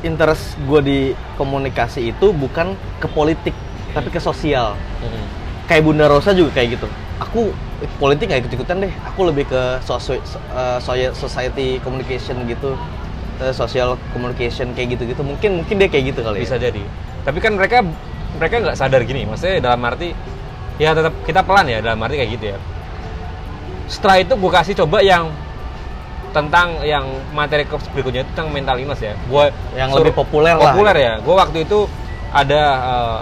interest 0.00 0.56
gue 0.60 0.80
di 0.80 0.98
komunikasi 1.36 2.12
itu 2.12 2.32
bukan 2.32 2.72
ke 2.96 3.08
politik 3.08 3.52
tapi 3.90 4.08
ke 4.08 4.16
sosial. 4.16 4.76
Mm-mm. 5.00 5.24
kayak 5.66 5.82
Bunda 5.82 6.04
Rosa 6.04 6.32
juga 6.32 6.52
kayak 6.52 6.76
gitu 6.76 6.88
aku 7.20 7.52
eh, 7.80 7.90
politik 7.96 8.28
nggak 8.28 8.40
ikut 8.44 8.52
ikutan 8.56 8.76
deh. 8.80 8.92
Aku 9.06 9.28
lebih 9.28 9.44
ke 9.46 9.78
sosio- 9.80 10.24
so- 10.24 10.40
eh, 10.52 11.12
society 11.12 11.78
communication 11.80 12.40
gitu. 12.44 12.74
Eh, 13.40 13.52
social 13.52 13.96
communication 14.12 14.72
kayak 14.72 14.96
gitu 14.98 15.08
gitu 15.08 15.22
mungkin 15.24 15.64
mungkin 15.64 15.80
dia 15.80 15.88
kayak 15.88 16.12
gitu 16.12 16.20
kali 16.20 16.42
bisa 16.42 16.56
ya 16.56 16.68
jadi. 16.68 16.82
Tapi 17.24 17.38
kan 17.38 17.52
mereka 17.56 17.84
mereka 18.36 18.54
nggak 18.60 18.76
sadar 18.76 19.04
gini. 19.04 19.24
Maksudnya 19.24 19.60
dalam 19.60 19.80
arti 19.84 20.12
ya 20.80 20.96
tetap 20.96 21.12
kita 21.24 21.44
pelan 21.44 21.68
ya 21.68 21.78
dalam 21.80 22.00
arti 22.00 22.16
kayak 22.16 22.30
gitu 22.36 22.44
ya. 22.52 22.58
Setelah 23.90 24.16
itu 24.22 24.32
gue 24.36 24.50
kasih 24.50 24.74
coba 24.80 25.02
yang 25.02 25.28
tentang 26.30 26.78
yang 26.86 27.02
materi 27.34 27.66
berikutnya 27.66 28.22
itu 28.22 28.30
tentang 28.38 28.54
mental 28.54 28.78
illness 28.78 29.02
ya. 29.02 29.18
Gue 29.26 29.50
Yang 29.74 29.88
lebih 29.98 30.14
populer 30.14 30.54
lah. 30.54 30.72
populer 30.72 30.96
ya. 30.96 31.14
Gue 31.20 31.34
waktu 31.34 31.58
itu 31.66 31.84
ada 32.30 32.62
eh, 32.78 33.20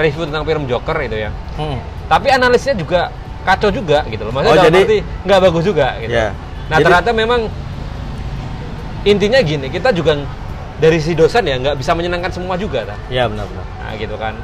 review 0.00 0.24
tentang 0.26 0.44
film 0.44 0.64
Joker 0.64 0.96
itu 1.02 1.16
ya. 1.18 1.30
Hmm. 1.58 1.78
tapi 2.08 2.32
analisnya 2.32 2.72
juga 2.72 3.12
kacau 3.42 3.70
juga 3.70 4.02
gitu 4.06 4.22
loh 4.22 4.32
maksudnya 4.32 4.52
Oh, 4.52 4.58
dalam 4.58 4.68
jadi- 4.70 4.84
arti 4.84 4.98
nggak 5.24 5.40
bagus 5.40 5.64
juga 5.64 5.86
gitu 5.98 6.12
Ya. 6.12 6.26
nah 6.66 6.76
Jadi- 6.76 6.84
ternyata 6.84 7.10
memang 7.12 7.40
intinya 9.04 9.38
gini 9.40 9.66
kita 9.68 9.88
juga 9.90 10.18
dari 10.78 10.98
si 10.98 11.12
dosen 11.12 11.42
ya 11.42 11.56
nggak 11.56 11.74
bisa 11.74 11.90
menyenangkan 11.92 12.30
semua 12.30 12.54
juga 12.54 12.84
ta. 12.84 12.94
ya 13.08 13.26
benar-benar 13.26 13.66
Nah 13.78 13.92
gitu 13.94 14.14
kan. 14.14 14.34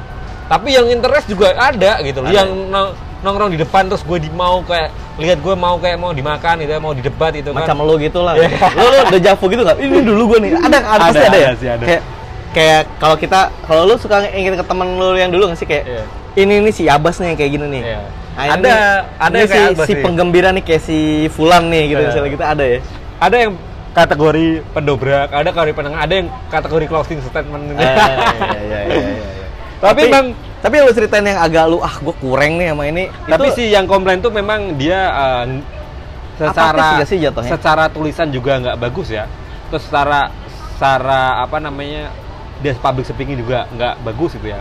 Tapi 0.45 0.69
yang 0.71 0.85
interest 0.85 1.25
juga 1.25 1.53
ada 1.53 1.97
gitu 2.01 2.19
loh. 2.19 2.27
Ada. 2.27 2.37
Yang 2.37 2.49
nong- 2.67 2.93
nongkrong 3.21 3.49
di 3.49 3.59
depan 3.59 3.85
terus 3.85 4.01
gue 4.01 4.19
di 4.19 4.29
mau 4.29 4.61
kayak 4.61 4.89
lihat 5.17 5.37
gue 5.39 5.53
mau 5.55 5.75
kayak 5.75 5.97
mau 5.97 6.11
dimakan 6.11 6.59
gitu 6.59 6.71
ya, 6.71 6.79
mau 6.79 6.91
di 6.91 7.01
debat 7.01 7.31
itu 7.31 7.49
kan. 7.49 7.61
macam 7.61 7.81
lu 7.81 7.95
gitu 7.97 8.19
lah 8.19 8.33
Iya. 8.35 8.49
lu 8.71 8.85
lu 8.85 8.97
udah 9.07 9.21
jafu 9.23 9.45
gitu 9.47 9.61
nggak 9.61 9.77
ini 9.79 9.99
dulu 10.03 10.23
gue 10.27 10.39
nih 10.41 10.51
ada 10.55 10.77
ada, 10.77 11.01
pasti 11.03 11.17
Ada, 11.19 11.25
ada, 11.25 11.37
ya 11.37 11.47
ada 11.47 11.57
sih, 11.57 11.69
ada. 11.71 11.83
kayak 11.83 12.01
kayak 12.51 12.81
kalau 12.99 13.15
kita 13.15 13.39
kalau 13.63 13.81
lu 13.83 13.95
suka 13.95 14.17
ingin 14.29 14.53
ke 14.53 14.61
temen 14.61 14.87
lu 14.93 15.13
yang 15.13 15.29
dulu 15.29 15.47
nggak 15.47 15.57
sih 15.57 15.65
kayak 15.65 15.83
Iya. 15.83 16.03
ini 16.37 16.53
nih 16.61 16.73
si 16.73 16.83
Abas 16.85 17.17
nih 17.17 17.27
yang 17.27 17.37
kayak 17.39 17.51
gini 17.51 17.65
nih 17.71 17.83
Iya. 17.87 17.99
Nah, 18.35 18.43
ini 18.45 18.51
Ada- 18.51 18.67
nih- 18.67 19.03
ada 19.17 19.31
ini 19.33 19.41
si, 19.41 19.49
kayak 19.49 19.69
si 19.79 19.93
nih. 19.93 20.03
penggembira 20.03 20.49
nih 20.51 20.63
kayak 20.63 20.83
si 20.83 20.99
Fulan 21.29 21.63
nih 21.65 21.83
gitu 21.87 21.99
Iya. 21.99 22.07
misalnya 22.09 22.31
kita 22.31 22.45
ada 22.49 22.63
ya 22.65 22.79
Ada 23.15 23.35
yang 23.39 23.51
kategori 23.91 24.45
pendobrak, 24.69 25.29
ada 25.31 25.49
kategori 25.49 25.71
penengah, 25.73 25.99
ada 26.01 26.13
yang 26.13 26.27
kategori 26.45 26.85
closing 26.85 27.19
statement. 27.21 27.63
Eh, 27.71 27.79
iya, 27.79 27.93
iya, 27.95 28.11
iya, 28.59 28.59
iya, 28.59 28.79
iya. 28.83 29.45
Tapi 29.81 30.01
emang- 30.05 30.35
tapi 30.57 30.75
lu 30.77 30.89
ceritain 30.89 31.23
yang 31.23 31.37
agak 31.37 31.63
lu 31.65 31.77
ah 31.77 31.95
gue 31.95 32.15
kurang 32.17 32.57
nih 32.57 32.73
sama 32.73 32.83
ini 32.85 33.05
Tapi 33.23 33.45
itu 33.45 33.55
sih 33.55 33.67
yang 33.69 33.85
komplain 33.85 34.17
tuh 34.17 34.33
memang 34.33 34.73
dia 34.75 34.97
eh, 34.97 35.45
secara 36.35 37.05
sih 37.05 37.21
jatuhnya? 37.21 37.51
secara 37.51 37.83
tulisan 37.87 38.27
juga 38.27 38.57
nggak 38.57 38.77
bagus 38.77 39.07
ya. 39.09 39.29
Terus 39.69 39.85
secara 39.85 40.33
secara 40.73 41.39
apa 41.39 41.57
namanya 41.57 42.11
dia 42.59 42.73
public 42.75 43.05
speaking 43.05 43.37
juga 43.37 43.69
nggak 43.69 44.03
bagus 44.03 44.33
gitu 44.33 44.47
ya. 44.49 44.59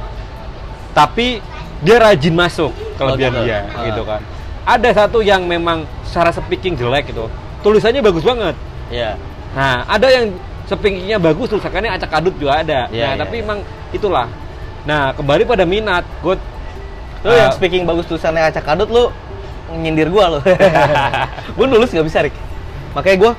Tapi 0.92 1.40
dia 1.80 1.96
rajin 1.98 2.30
masuk 2.32 2.70
kelebihan 2.94 3.32
Oh, 3.32 3.36
gitu. 3.36 3.46
dia 3.46 3.60
Ah. 3.66 3.84
gitu 3.84 4.02
kan. 4.02 4.20
Ada 4.64 4.88
satu 4.96 5.18
yang 5.20 5.44
memang 5.44 5.84
secara 6.02 6.30
speaking 6.30 6.74
jelek 6.74 7.10
gitu. 7.10 7.28
Tulisannya 7.60 8.00
bagus 8.00 8.22
banget. 8.22 8.56
ya 8.88 9.16
Nah, 9.54 9.86
ada 9.86 10.06
yang 10.06 10.34
speakingnya 10.64 11.16
bagus, 11.16 11.46
tulisannya 11.48 11.88
acak 11.88 12.10
adut 12.10 12.34
juga 12.36 12.60
ada. 12.60 12.88
Iya, 12.88 13.06
nah, 13.06 13.12
iya, 13.14 13.20
tapi 13.20 13.34
iya. 13.38 13.44
emang 13.44 13.58
itulah. 13.90 14.26
Nah, 14.82 15.14
kembali 15.14 15.42
pada 15.44 15.64
minat. 15.64 16.02
Gue 16.20 16.36
lu 17.22 17.32
yang 17.32 17.48
speaking 17.50 17.84
bagus 17.84 18.04
tulisannya 18.04 18.44
acak 18.44 18.60
kadut 18.62 18.84
lu 18.86 19.08
nyindir 19.72 20.12
gua 20.12 20.28
lu 20.28 20.40
gua 21.56 21.66
nulis 21.66 21.88
nggak 21.88 22.04
bisa 22.04 22.20
Rik 22.20 22.36
makanya 22.92 23.16
gua 23.16 23.32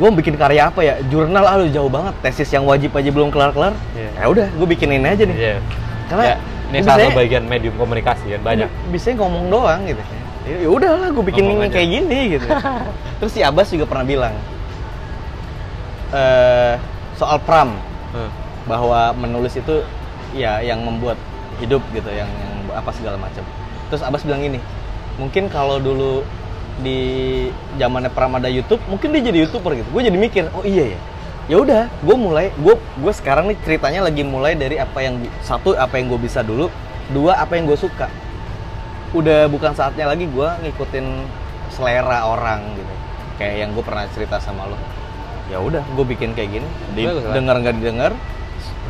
gua 0.00 0.08
bikin 0.10 0.32
karya 0.32 0.64
apa 0.64 0.80
ya 0.80 0.96
jurnal 1.06 1.44
ah 1.44 1.60
lu 1.60 1.68
jauh 1.68 1.92
banget 1.92 2.16
tesis 2.24 2.48
yang 2.48 2.64
wajib 2.64 2.88
aja 2.96 3.12
belum 3.12 3.28
kelar 3.28 3.52
kelar 3.52 3.76
Iya. 3.92 4.10
ya 4.16 4.24
udah 4.32 4.46
gua 4.56 4.64
bikinin 4.66 5.04
aja 5.04 5.28
nih 5.28 5.36
Iya. 5.36 5.56
Karena 6.08 6.24
Ya, 6.24 6.34
ini 6.68 6.78
salah 6.80 7.10
bagian 7.10 7.44
medium 7.44 7.74
komunikasi 7.74 8.36
kan 8.36 8.40
banyak. 8.44 8.68
bisa 8.88 9.12
ngomong 9.12 9.48
doang 9.48 9.80
gitu 9.84 10.02
ya 10.44 10.56
ya 10.58 10.68
udahlah 10.68 11.08
gua 11.10 11.24
bikin 11.24 11.44
Ngomong 11.44 11.60
yang 11.60 11.68
aja. 11.68 11.76
kayak 11.76 11.88
gini 11.90 12.18
gitu 12.32 12.46
terus 13.20 13.32
si 13.32 13.40
Abbas 13.40 13.68
juga 13.68 13.84
pernah 13.84 14.04
bilang 14.04 14.34
eh 16.10 16.74
soal 17.14 17.38
pram 17.40 17.76
Hmm. 18.08 18.32
bahwa 18.64 19.12
menulis 19.12 19.52
itu 19.52 19.84
ya 20.32 20.64
yang 20.64 20.80
membuat 20.80 21.20
hidup 21.60 21.84
gitu 21.92 22.08
yang, 22.08 22.24
yang 22.24 22.54
apa 22.72 22.88
segala 22.88 23.20
macam 23.20 23.44
terus 23.92 24.00
Abbas 24.00 24.24
bilang 24.24 24.40
gini 24.40 24.56
mungkin 25.20 25.52
kalau 25.52 25.76
dulu 25.76 26.24
di 26.80 26.98
zamannya 27.76 28.08
Pram 28.08 28.32
ada 28.32 28.48
YouTube 28.48 28.80
mungkin 28.88 29.12
dia 29.12 29.20
jadi 29.20 29.44
youtuber 29.44 29.76
gitu 29.76 29.92
gue 29.92 30.02
jadi 30.04 30.16
mikir 30.16 30.48
oh 30.56 30.64
iya 30.64 30.96
ya 30.96 31.00
ya 31.48 31.56
udah 31.56 31.88
gue 32.04 32.16
mulai 32.16 32.52
gue 32.60 32.76
gue 32.76 33.12
sekarang 33.16 33.48
nih 33.48 33.56
ceritanya 33.64 34.04
lagi 34.04 34.20
mulai 34.20 34.52
dari 34.52 34.76
apa 34.76 35.00
yang 35.00 35.16
satu 35.40 35.72
apa 35.72 35.96
yang 35.96 36.12
gue 36.12 36.20
bisa 36.20 36.44
dulu 36.44 36.68
dua 37.08 37.40
apa 37.40 37.56
yang 37.56 37.64
gue 37.64 37.78
suka. 37.80 38.12
Udah 39.16 39.48
bukan 39.48 39.72
saatnya 39.72 40.04
lagi 40.04 40.28
gue 40.28 40.48
ngikutin 40.68 41.06
selera 41.72 42.28
orang 42.28 42.76
gitu 42.76 42.94
kayak 43.40 43.54
yang 43.64 43.70
gue 43.72 43.80
pernah 43.80 44.04
cerita 44.12 44.36
sama 44.36 44.68
lo. 44.68 44.76
Ya 45.48 45.56
udah 45.56 45.80
gue 45.80 46.04
bikin 46.04 46.36
kayak 46.36 46.60
gini 46.60 46.68
di, 46.92 47.08
dengar 47.08 47.56
nggak 47.64 47.74
didengar 47.80 48.12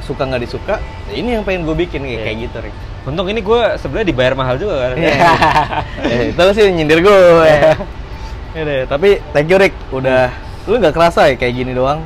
suka 0.03 0.27
nggak 0.27 0.43
disuka 0.43 0.83
ya 1.11 1.15
ini 1.15 1.39
yang 1.39 1.47
pengen 1.47 1.63
gue 1.63 1.77
bikin 1.79 2.03
kayak, 2.03 2.11
Iya. 2.11 2.25
kayak 2.27 2.39
gitu 2.43 2.59
Rick. 2.67 2.77
Untung 3.07 3.31
ini 3.31 3.41
gue 3.41 3.61
sebenarnya 3.79 4.07
dibayar 4.11 4.35
mahal 4.35 4.59
juga 4.59 4.75
kan. 4.83 4.99
Eh, 6.11 6.35
itu 6.35 6.43
sih 6.59 6.65
nyindir 6.75 7.07
gue 7.07 7.19
ya 8.59 8.63
deh 8.67 8.83
tapi 8.91 9.23
thank 9.31 9.47
you 9.47 9.63
Rick. 9.63 9.79
Udah 9.95 10.35
lu 10.67 10.83
nggak 10.83 10.99
kerasa 10.99 11.31
ya 11.31 11.39
kayak 11.39 11.55
gini 11.55 11.71
doang 11.79 12.03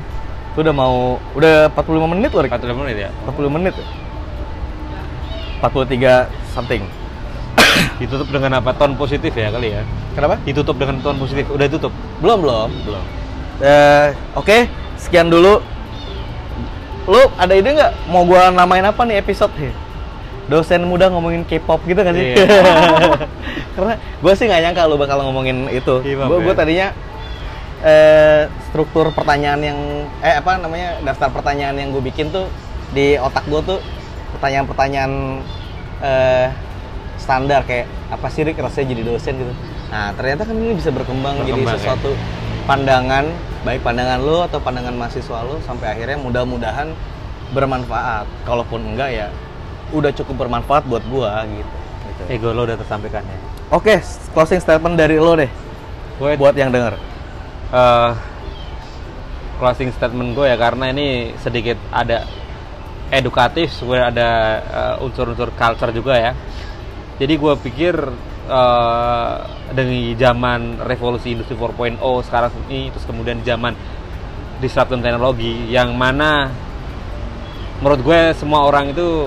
lu 0.52 0.60
udah 0.60 0.74
mau 0.76 0.94
udah 1.32 1.72
45 1.72 2.12
menit 2.12 2.30
loh 2.30 2.42
Rick 2.44 2.52
45 2.52 2.82
menit 2.84 2.96
ya. 2.98 3.10
40 3.24 3.48
menit 3.48 3.74
ya? 3.74 3.86
43 5.62 6.52
something 6.52 6.82
Ditutup 8.00 8.28
dengan 8.28 8.58
apa? 8.58 8.74
Tone 8.74 8.98
positif 8.98 9.32
ya 9.32 9.48
kali 9.48 9.72
ya. 9.72 9.82
kenapa? 10.12 10.36
Ditutup 10.44 10.76
dengan 10.76 11.00
tone 11.00 11.16
positif. 11.16 11.48
Udah 11.48 11.66
tutup. 11.68 11.92
belum 12.20 12.38
belum 12.42 12.70
Belum. 12.84 13.04
Eh, 13.62 14.06
oke 14.34 14.66
sekian 14.98 15.30
dulu 15.30 15.62
lu 17.02 17.22
ada 17.34 17.50
ide 17.50 17.74
nggak 17.74 17.92
mau 18.06 18.22
gua 18.22 18.50
namain 18.50 18.82
apa 18.82 19.02
nih 19.02 19.18
episode 19.18 19.50
dosen 20.46 20.82
muda 20.86 21.10
ngomongin 21.10 21.42
K-pop 21.42 21.82
gitu 21.82 21.98
kan 21.98 22.14
sih 22.14 22.34
Iya. 22.34 22.46
karena 23.74 23.94
gue 23.98 24.32
sih 24.34 24.46
nggak 24.46 24.60
nyangka 24.62 24.82
lu 24.86 24.94
bakal 24.98 25.18
ngomongin 25.22 25.66
itu 25.70 26.02
K-pop 26.02 26.38
gue 26.38 26.54
ya. 26.54 26.58
tadinya 26.58 26.86
eh, 27.82 28.46
struktur 28.70 29.10
pertanyaan 29.10 29.60
yang 29.60 29.78
eh 30.22 30.38
apa 30.38 30.58
namanya 30.58 31.02
daftar 31.02 31.28
pertanyaan 31.34 31.76
yang 31.76 31.88
gue 31.90 32.02
bikin 32.02 32.30
tuh 32.30 32.46
di 32.94 33.18
otak 33.18 33.44
gue 33.50 33.60
tuh 33.66 33.78
pertanyaan-pertanyaan 34.38 35.12
eh, 36.00 36.46
standar 37.18 37.62
kayak 37.66 37.86
apa 38.10 38.26
sih 38.30 38.42
Rick 38.46 38.58
rasanya 38.58 38.94
jadi 38.96 39.02
dosen 39.06 39.34
gitu 39.38 39.54
nah 39.92 40.08
ternyata 40.16 40.48
kan 40.48 40.56
ini 40.56 40.72
bisa 40.72 40.88
berkembang, 40.88 41.44
jadi 41.44 41.52
Berkembang, 41.52 41.76
ya. 41.76 41.80
sesuatu 41.84 42.10
pandangan 42.64 43.24
baik 43.62 43.84
pandangan 43.84 44.18
lo 44.24 44.48
atau 44.48 44.58
pandangan 44.58 44.94
mahasiswa 44.96 45.44
lo 45.44 45.60
sampai 45.62 45.92
akhirnya 45.92 46.16
mudah-mudahan 46.16 46.96
bermanfaat 47.52 48.24
kalaupun 48.48 48.80
enggak 48.96 49.12
ya 49.12 49.28
udah 49.92 50.08
cukup 50.16 50.48
bermanfaat 50.48 50.88
buat 50.88 51.04
gua 51.12 51.44
gitu, 51.44 51.76
gitu. 52.08 52.22
Ego 52.32 52.48
lo 52.56 52.64
udah 52.64 52.80
tersampaikan 52.80 53.20
ya. 53.28 53.38
Oke, 53.68 54.00
closing 54.32 54.60
statement 54.60 54.96
dari 54.96 55.20
lo 55.20 55.36
deh 55.36 55.52
Gue 56.16 56.36
buat 56.40 56.56
yang 56.56 56.72
denger. 56.72 57.11
Eh, 57.72 58.10
closing 59.56 59.90
statement 59.94 60.36
gue 60.36 60.46
ya 60.46 60.56
karena 60.60 60.92
ini 60.92 61.32
sedikit 61.40 61.78
ada 61.90 62.28
edukatif, 63.12 63.72
gue 63.80 63.98
ada 63.98 64.30
eh, 64.60 65.04
unsur-unsur 65.04 65.52
culture 65.56 65.92
juga 65.92 66.14
ya. 66.20 66.32
Jadi 67.20 67.34
gue 67.36 67.54
pikir 67.64 67.94
eh, 68.48 69.34
dengan 69.72 69.98
zaman 70.20 70.60
revolusi 70.84 71.32
industri 71.32 71.56
4.0 71.56 72.00
sekarang 72.28 72.52
ini 72.68 72.92
terus 72.92 73.08
kemudian 73.08 73.40
di 73.40 73.46
zaman 73.48 73.72
disruption 74.60 75.02
teknologi 75.02 75.72
yang 75.72 75.96
mana 75.98 76.46
menurut 77.82 78.00
gue 78.04 78.20
semua 78.38 78.62
orang 78.62 78.94
itu 78.94 79.26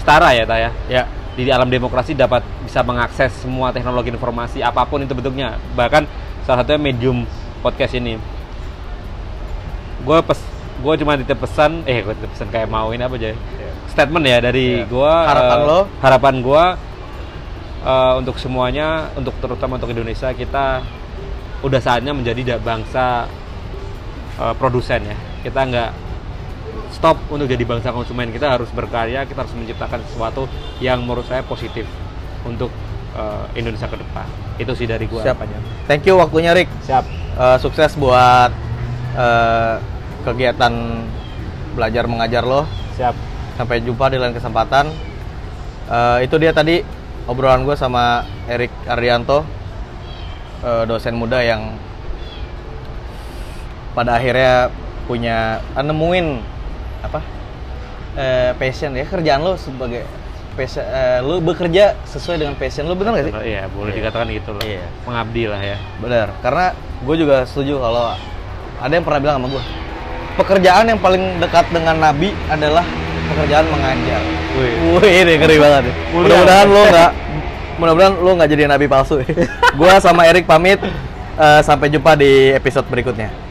setara 0.00 0.32
ya, 0.32 0.44
Ta 0.48 0.56
ya. 0.56 0.70
Ya. 0.88 1.04
Di 1.34 1.50
alam 1.50 1.66
demokrasi 1.66 2.14
dapat 2.14 2.46
bisa 2.62 2.86
mengakses 2.86 3.34
semua 3.42 3.74
teknologi 3.74 4.14
informasi 4.14 4.62
apa 4.62 4.86
pun 4.86 5.02
itu 5.02 5.18
bentuknya. 5.18 5.58
Bahkan 5.74 6.06
salah 6.46 6.62
satunya 6.62 6.78
medium 6.78 7.26
podcast 7.64 7.96
ini. 7.96 8.20
Gue 10.04 10.20
pes 10.20 10.36
gue 10.74 10.94
cuma 11.00 11.16
titip 11.16 11.40
pesan, 11.40 11.80
eh 11.88 12.04
gue 12.04 12.12
titip 12.12 12.30
pesan 12.36 12.48
kayak 12.52 12.68
mau 12.68 12.92
ini 12.92 13.00
apa 13.00 13.16
aja. 13.16 13.32
Statement 13.88 14.24
ya 14.26 14.38
dari 14.42 14.82
Iya. 14.82 14.90
gua 14.90 15.12
Harapan 15.24 15.58
eh, 15.58 15.64
lo? 15.64 15.80
Harapan 16.02 16.34
gua 16.44 16.64
eh, 17.80 18.12
untuk 18.20 18.36
semuanya, 18.36 19.08
untuk 19.16 19.32
terutama 19.40 19.80
untuk 19.80 19.94
Indonesia 19.94 20.28
kita 20.36 20.84
udah 21.64 21.80
saatnya 21.80 22.12
menjadi 22.12 22.60
bangsa 22.60 23.24
eh, 24.36 24.54
produsen 24.60 25.08
ya. 25.08 25.16
Kita 25.46 25.60
nggak 25.64 25.90
stop 26.92 27.16
untuk 27.30 27.46
jadi 27.48 27.64
bangsa 27.64 27.94
konsumen. 27.94 28.28
Kita 28.34 28.58
harus 28.58 28.68
berkarya, 28.74 29.24
kita 29.24 29.46
harus 29.46 29.54
menciptakan 29.56 30.02
sesuatu 30.10 30.50
yang 30.84 31.00
menurut 31.06 31.24
saya 31.30 31.40
positif 31.46 31.86
untuk 32.44 32.68
eh, 33.14 33.44
Indonesia 33.56 33.86
ke 33.88 33.96
depan. 33.96 34.26
Itu 34.58 34.74
sih 34.74 34.90
dari 34.90 35.06
gua 35.08 35.22
Siap. 35.22 35.38
harapannya. 35.38 35.58
Thank 35.86 36.04
you 36.04 36.18
waktunya 36.18 36.50
Rick. 36.52 36.68
Siap. 36.84 37.23
Eh, 37.34 37.56
sukses 37.58 37.98
buat 37.98 38.50
eh, 39.18 39.74
kegiatan 40.22 40.70
belajar 41.74 42.06
mengajar 42.06 42.46
lo. 42.46 42.62
Siap. 42.94 43.14
Sampai 43.58 43.82
jumpa 43.82 44.06
di 44.06 44.22
lain 44.22 44.30
kesempatan. 44.30 44.86
Eh, 45.90 46.18
itu 46.22 46.38
dia 46.38 46.54
tadi 46.54 46.78
obrolan 47.26 47.66
gue 47.66 47.74
sama 47.74 48.22
Erik 48.46 48.70
Arianto, 48.86 49.42
eh, 50.62 50.84
dosen 50.86 51.18
muda 51.18 51.42
yang 51.42 51.74
pada 53.94 54.18
akhirnya 54.18 54.70
punya 55.06 55.62
ah, 55.74 55.84
nemuin 55.84 56.26
apa 57.02 57.20
eh, 58.18 58.50
passion 58.58 58.90
ya 58.94 59.06
kerjaan 59.06 59.42
lo 59.42 59.54
sebagai 59.54 60.02
passion, 60.54 60.82
eh, 60.82 61.18
lo 61.22 61.38
bekerja 61.38 61.94
sesuai 62.06 62.42
dengan 62.42 62.54
passion 62.58 62.86
lo 62.86 62.94
benar 62.94 63.18
gak 63.18 63.26
sih? 63.30 63.34
Iya, 63.54 63.66
boleh 63.70 63.90
Iya. 63.90 63.98
dikatakan 64.02 64.26
gitu 64.30 64.50
loh. 64.54 64.62
Iya. 64.62 64.86
Mengabdi 65.06 65.44
lah 65.50 65.62
ya. 65.62 65.78
Benar, 65.98 66.28
karena 66.42 66.66
gue 67.04 67.16
juga 67.20 67.44
setuju 67.44 67.78
kalau 67.78 68.16
ada 68.80 68.92
yang 68.92 69.04
pernah 69.04 69.20
bilang 69.20 69.36
sama 69.38 69.48
gue, 69.52 69.64
pekerjaan 70.40 70.84
yang 70.88 71.00
paling 71.00 71.24
dekat 71.38 71.68
dengan 71.70 71.96
Nabi 72.00 72.32
adalah 72.48 72.84
pekerjaan 73.32 73.66
mengajar. 73.68 74.20
Wih. 74.56 74.72
Wih, 74.98 75.12
ini 75.24 75.32
ngeri 75.38 75.56
banget. 75.60 75.82
Mudah-mudahan 76.16 76.66
lo 76.68 76.82
nggak, 76.88 77.10
mudah-mudahan 77.80 78.14
lo 78.18 78.30
nggak 78.36 78.50
jadi 78.50 78.62
nabi 78.68 78.86
palsu. 78.88 79.20
gue 79.78 79.92
sama 80.00 80.24
Erik 80.28 80.48
pamit. 80.48 80.80
Eh, 81.34 81.60
sampai 81.66 81.90
jumpa 81.90 82.14
di 82.14 82.54
episode 82.54 82.86
berikutnya. 82.86 83.43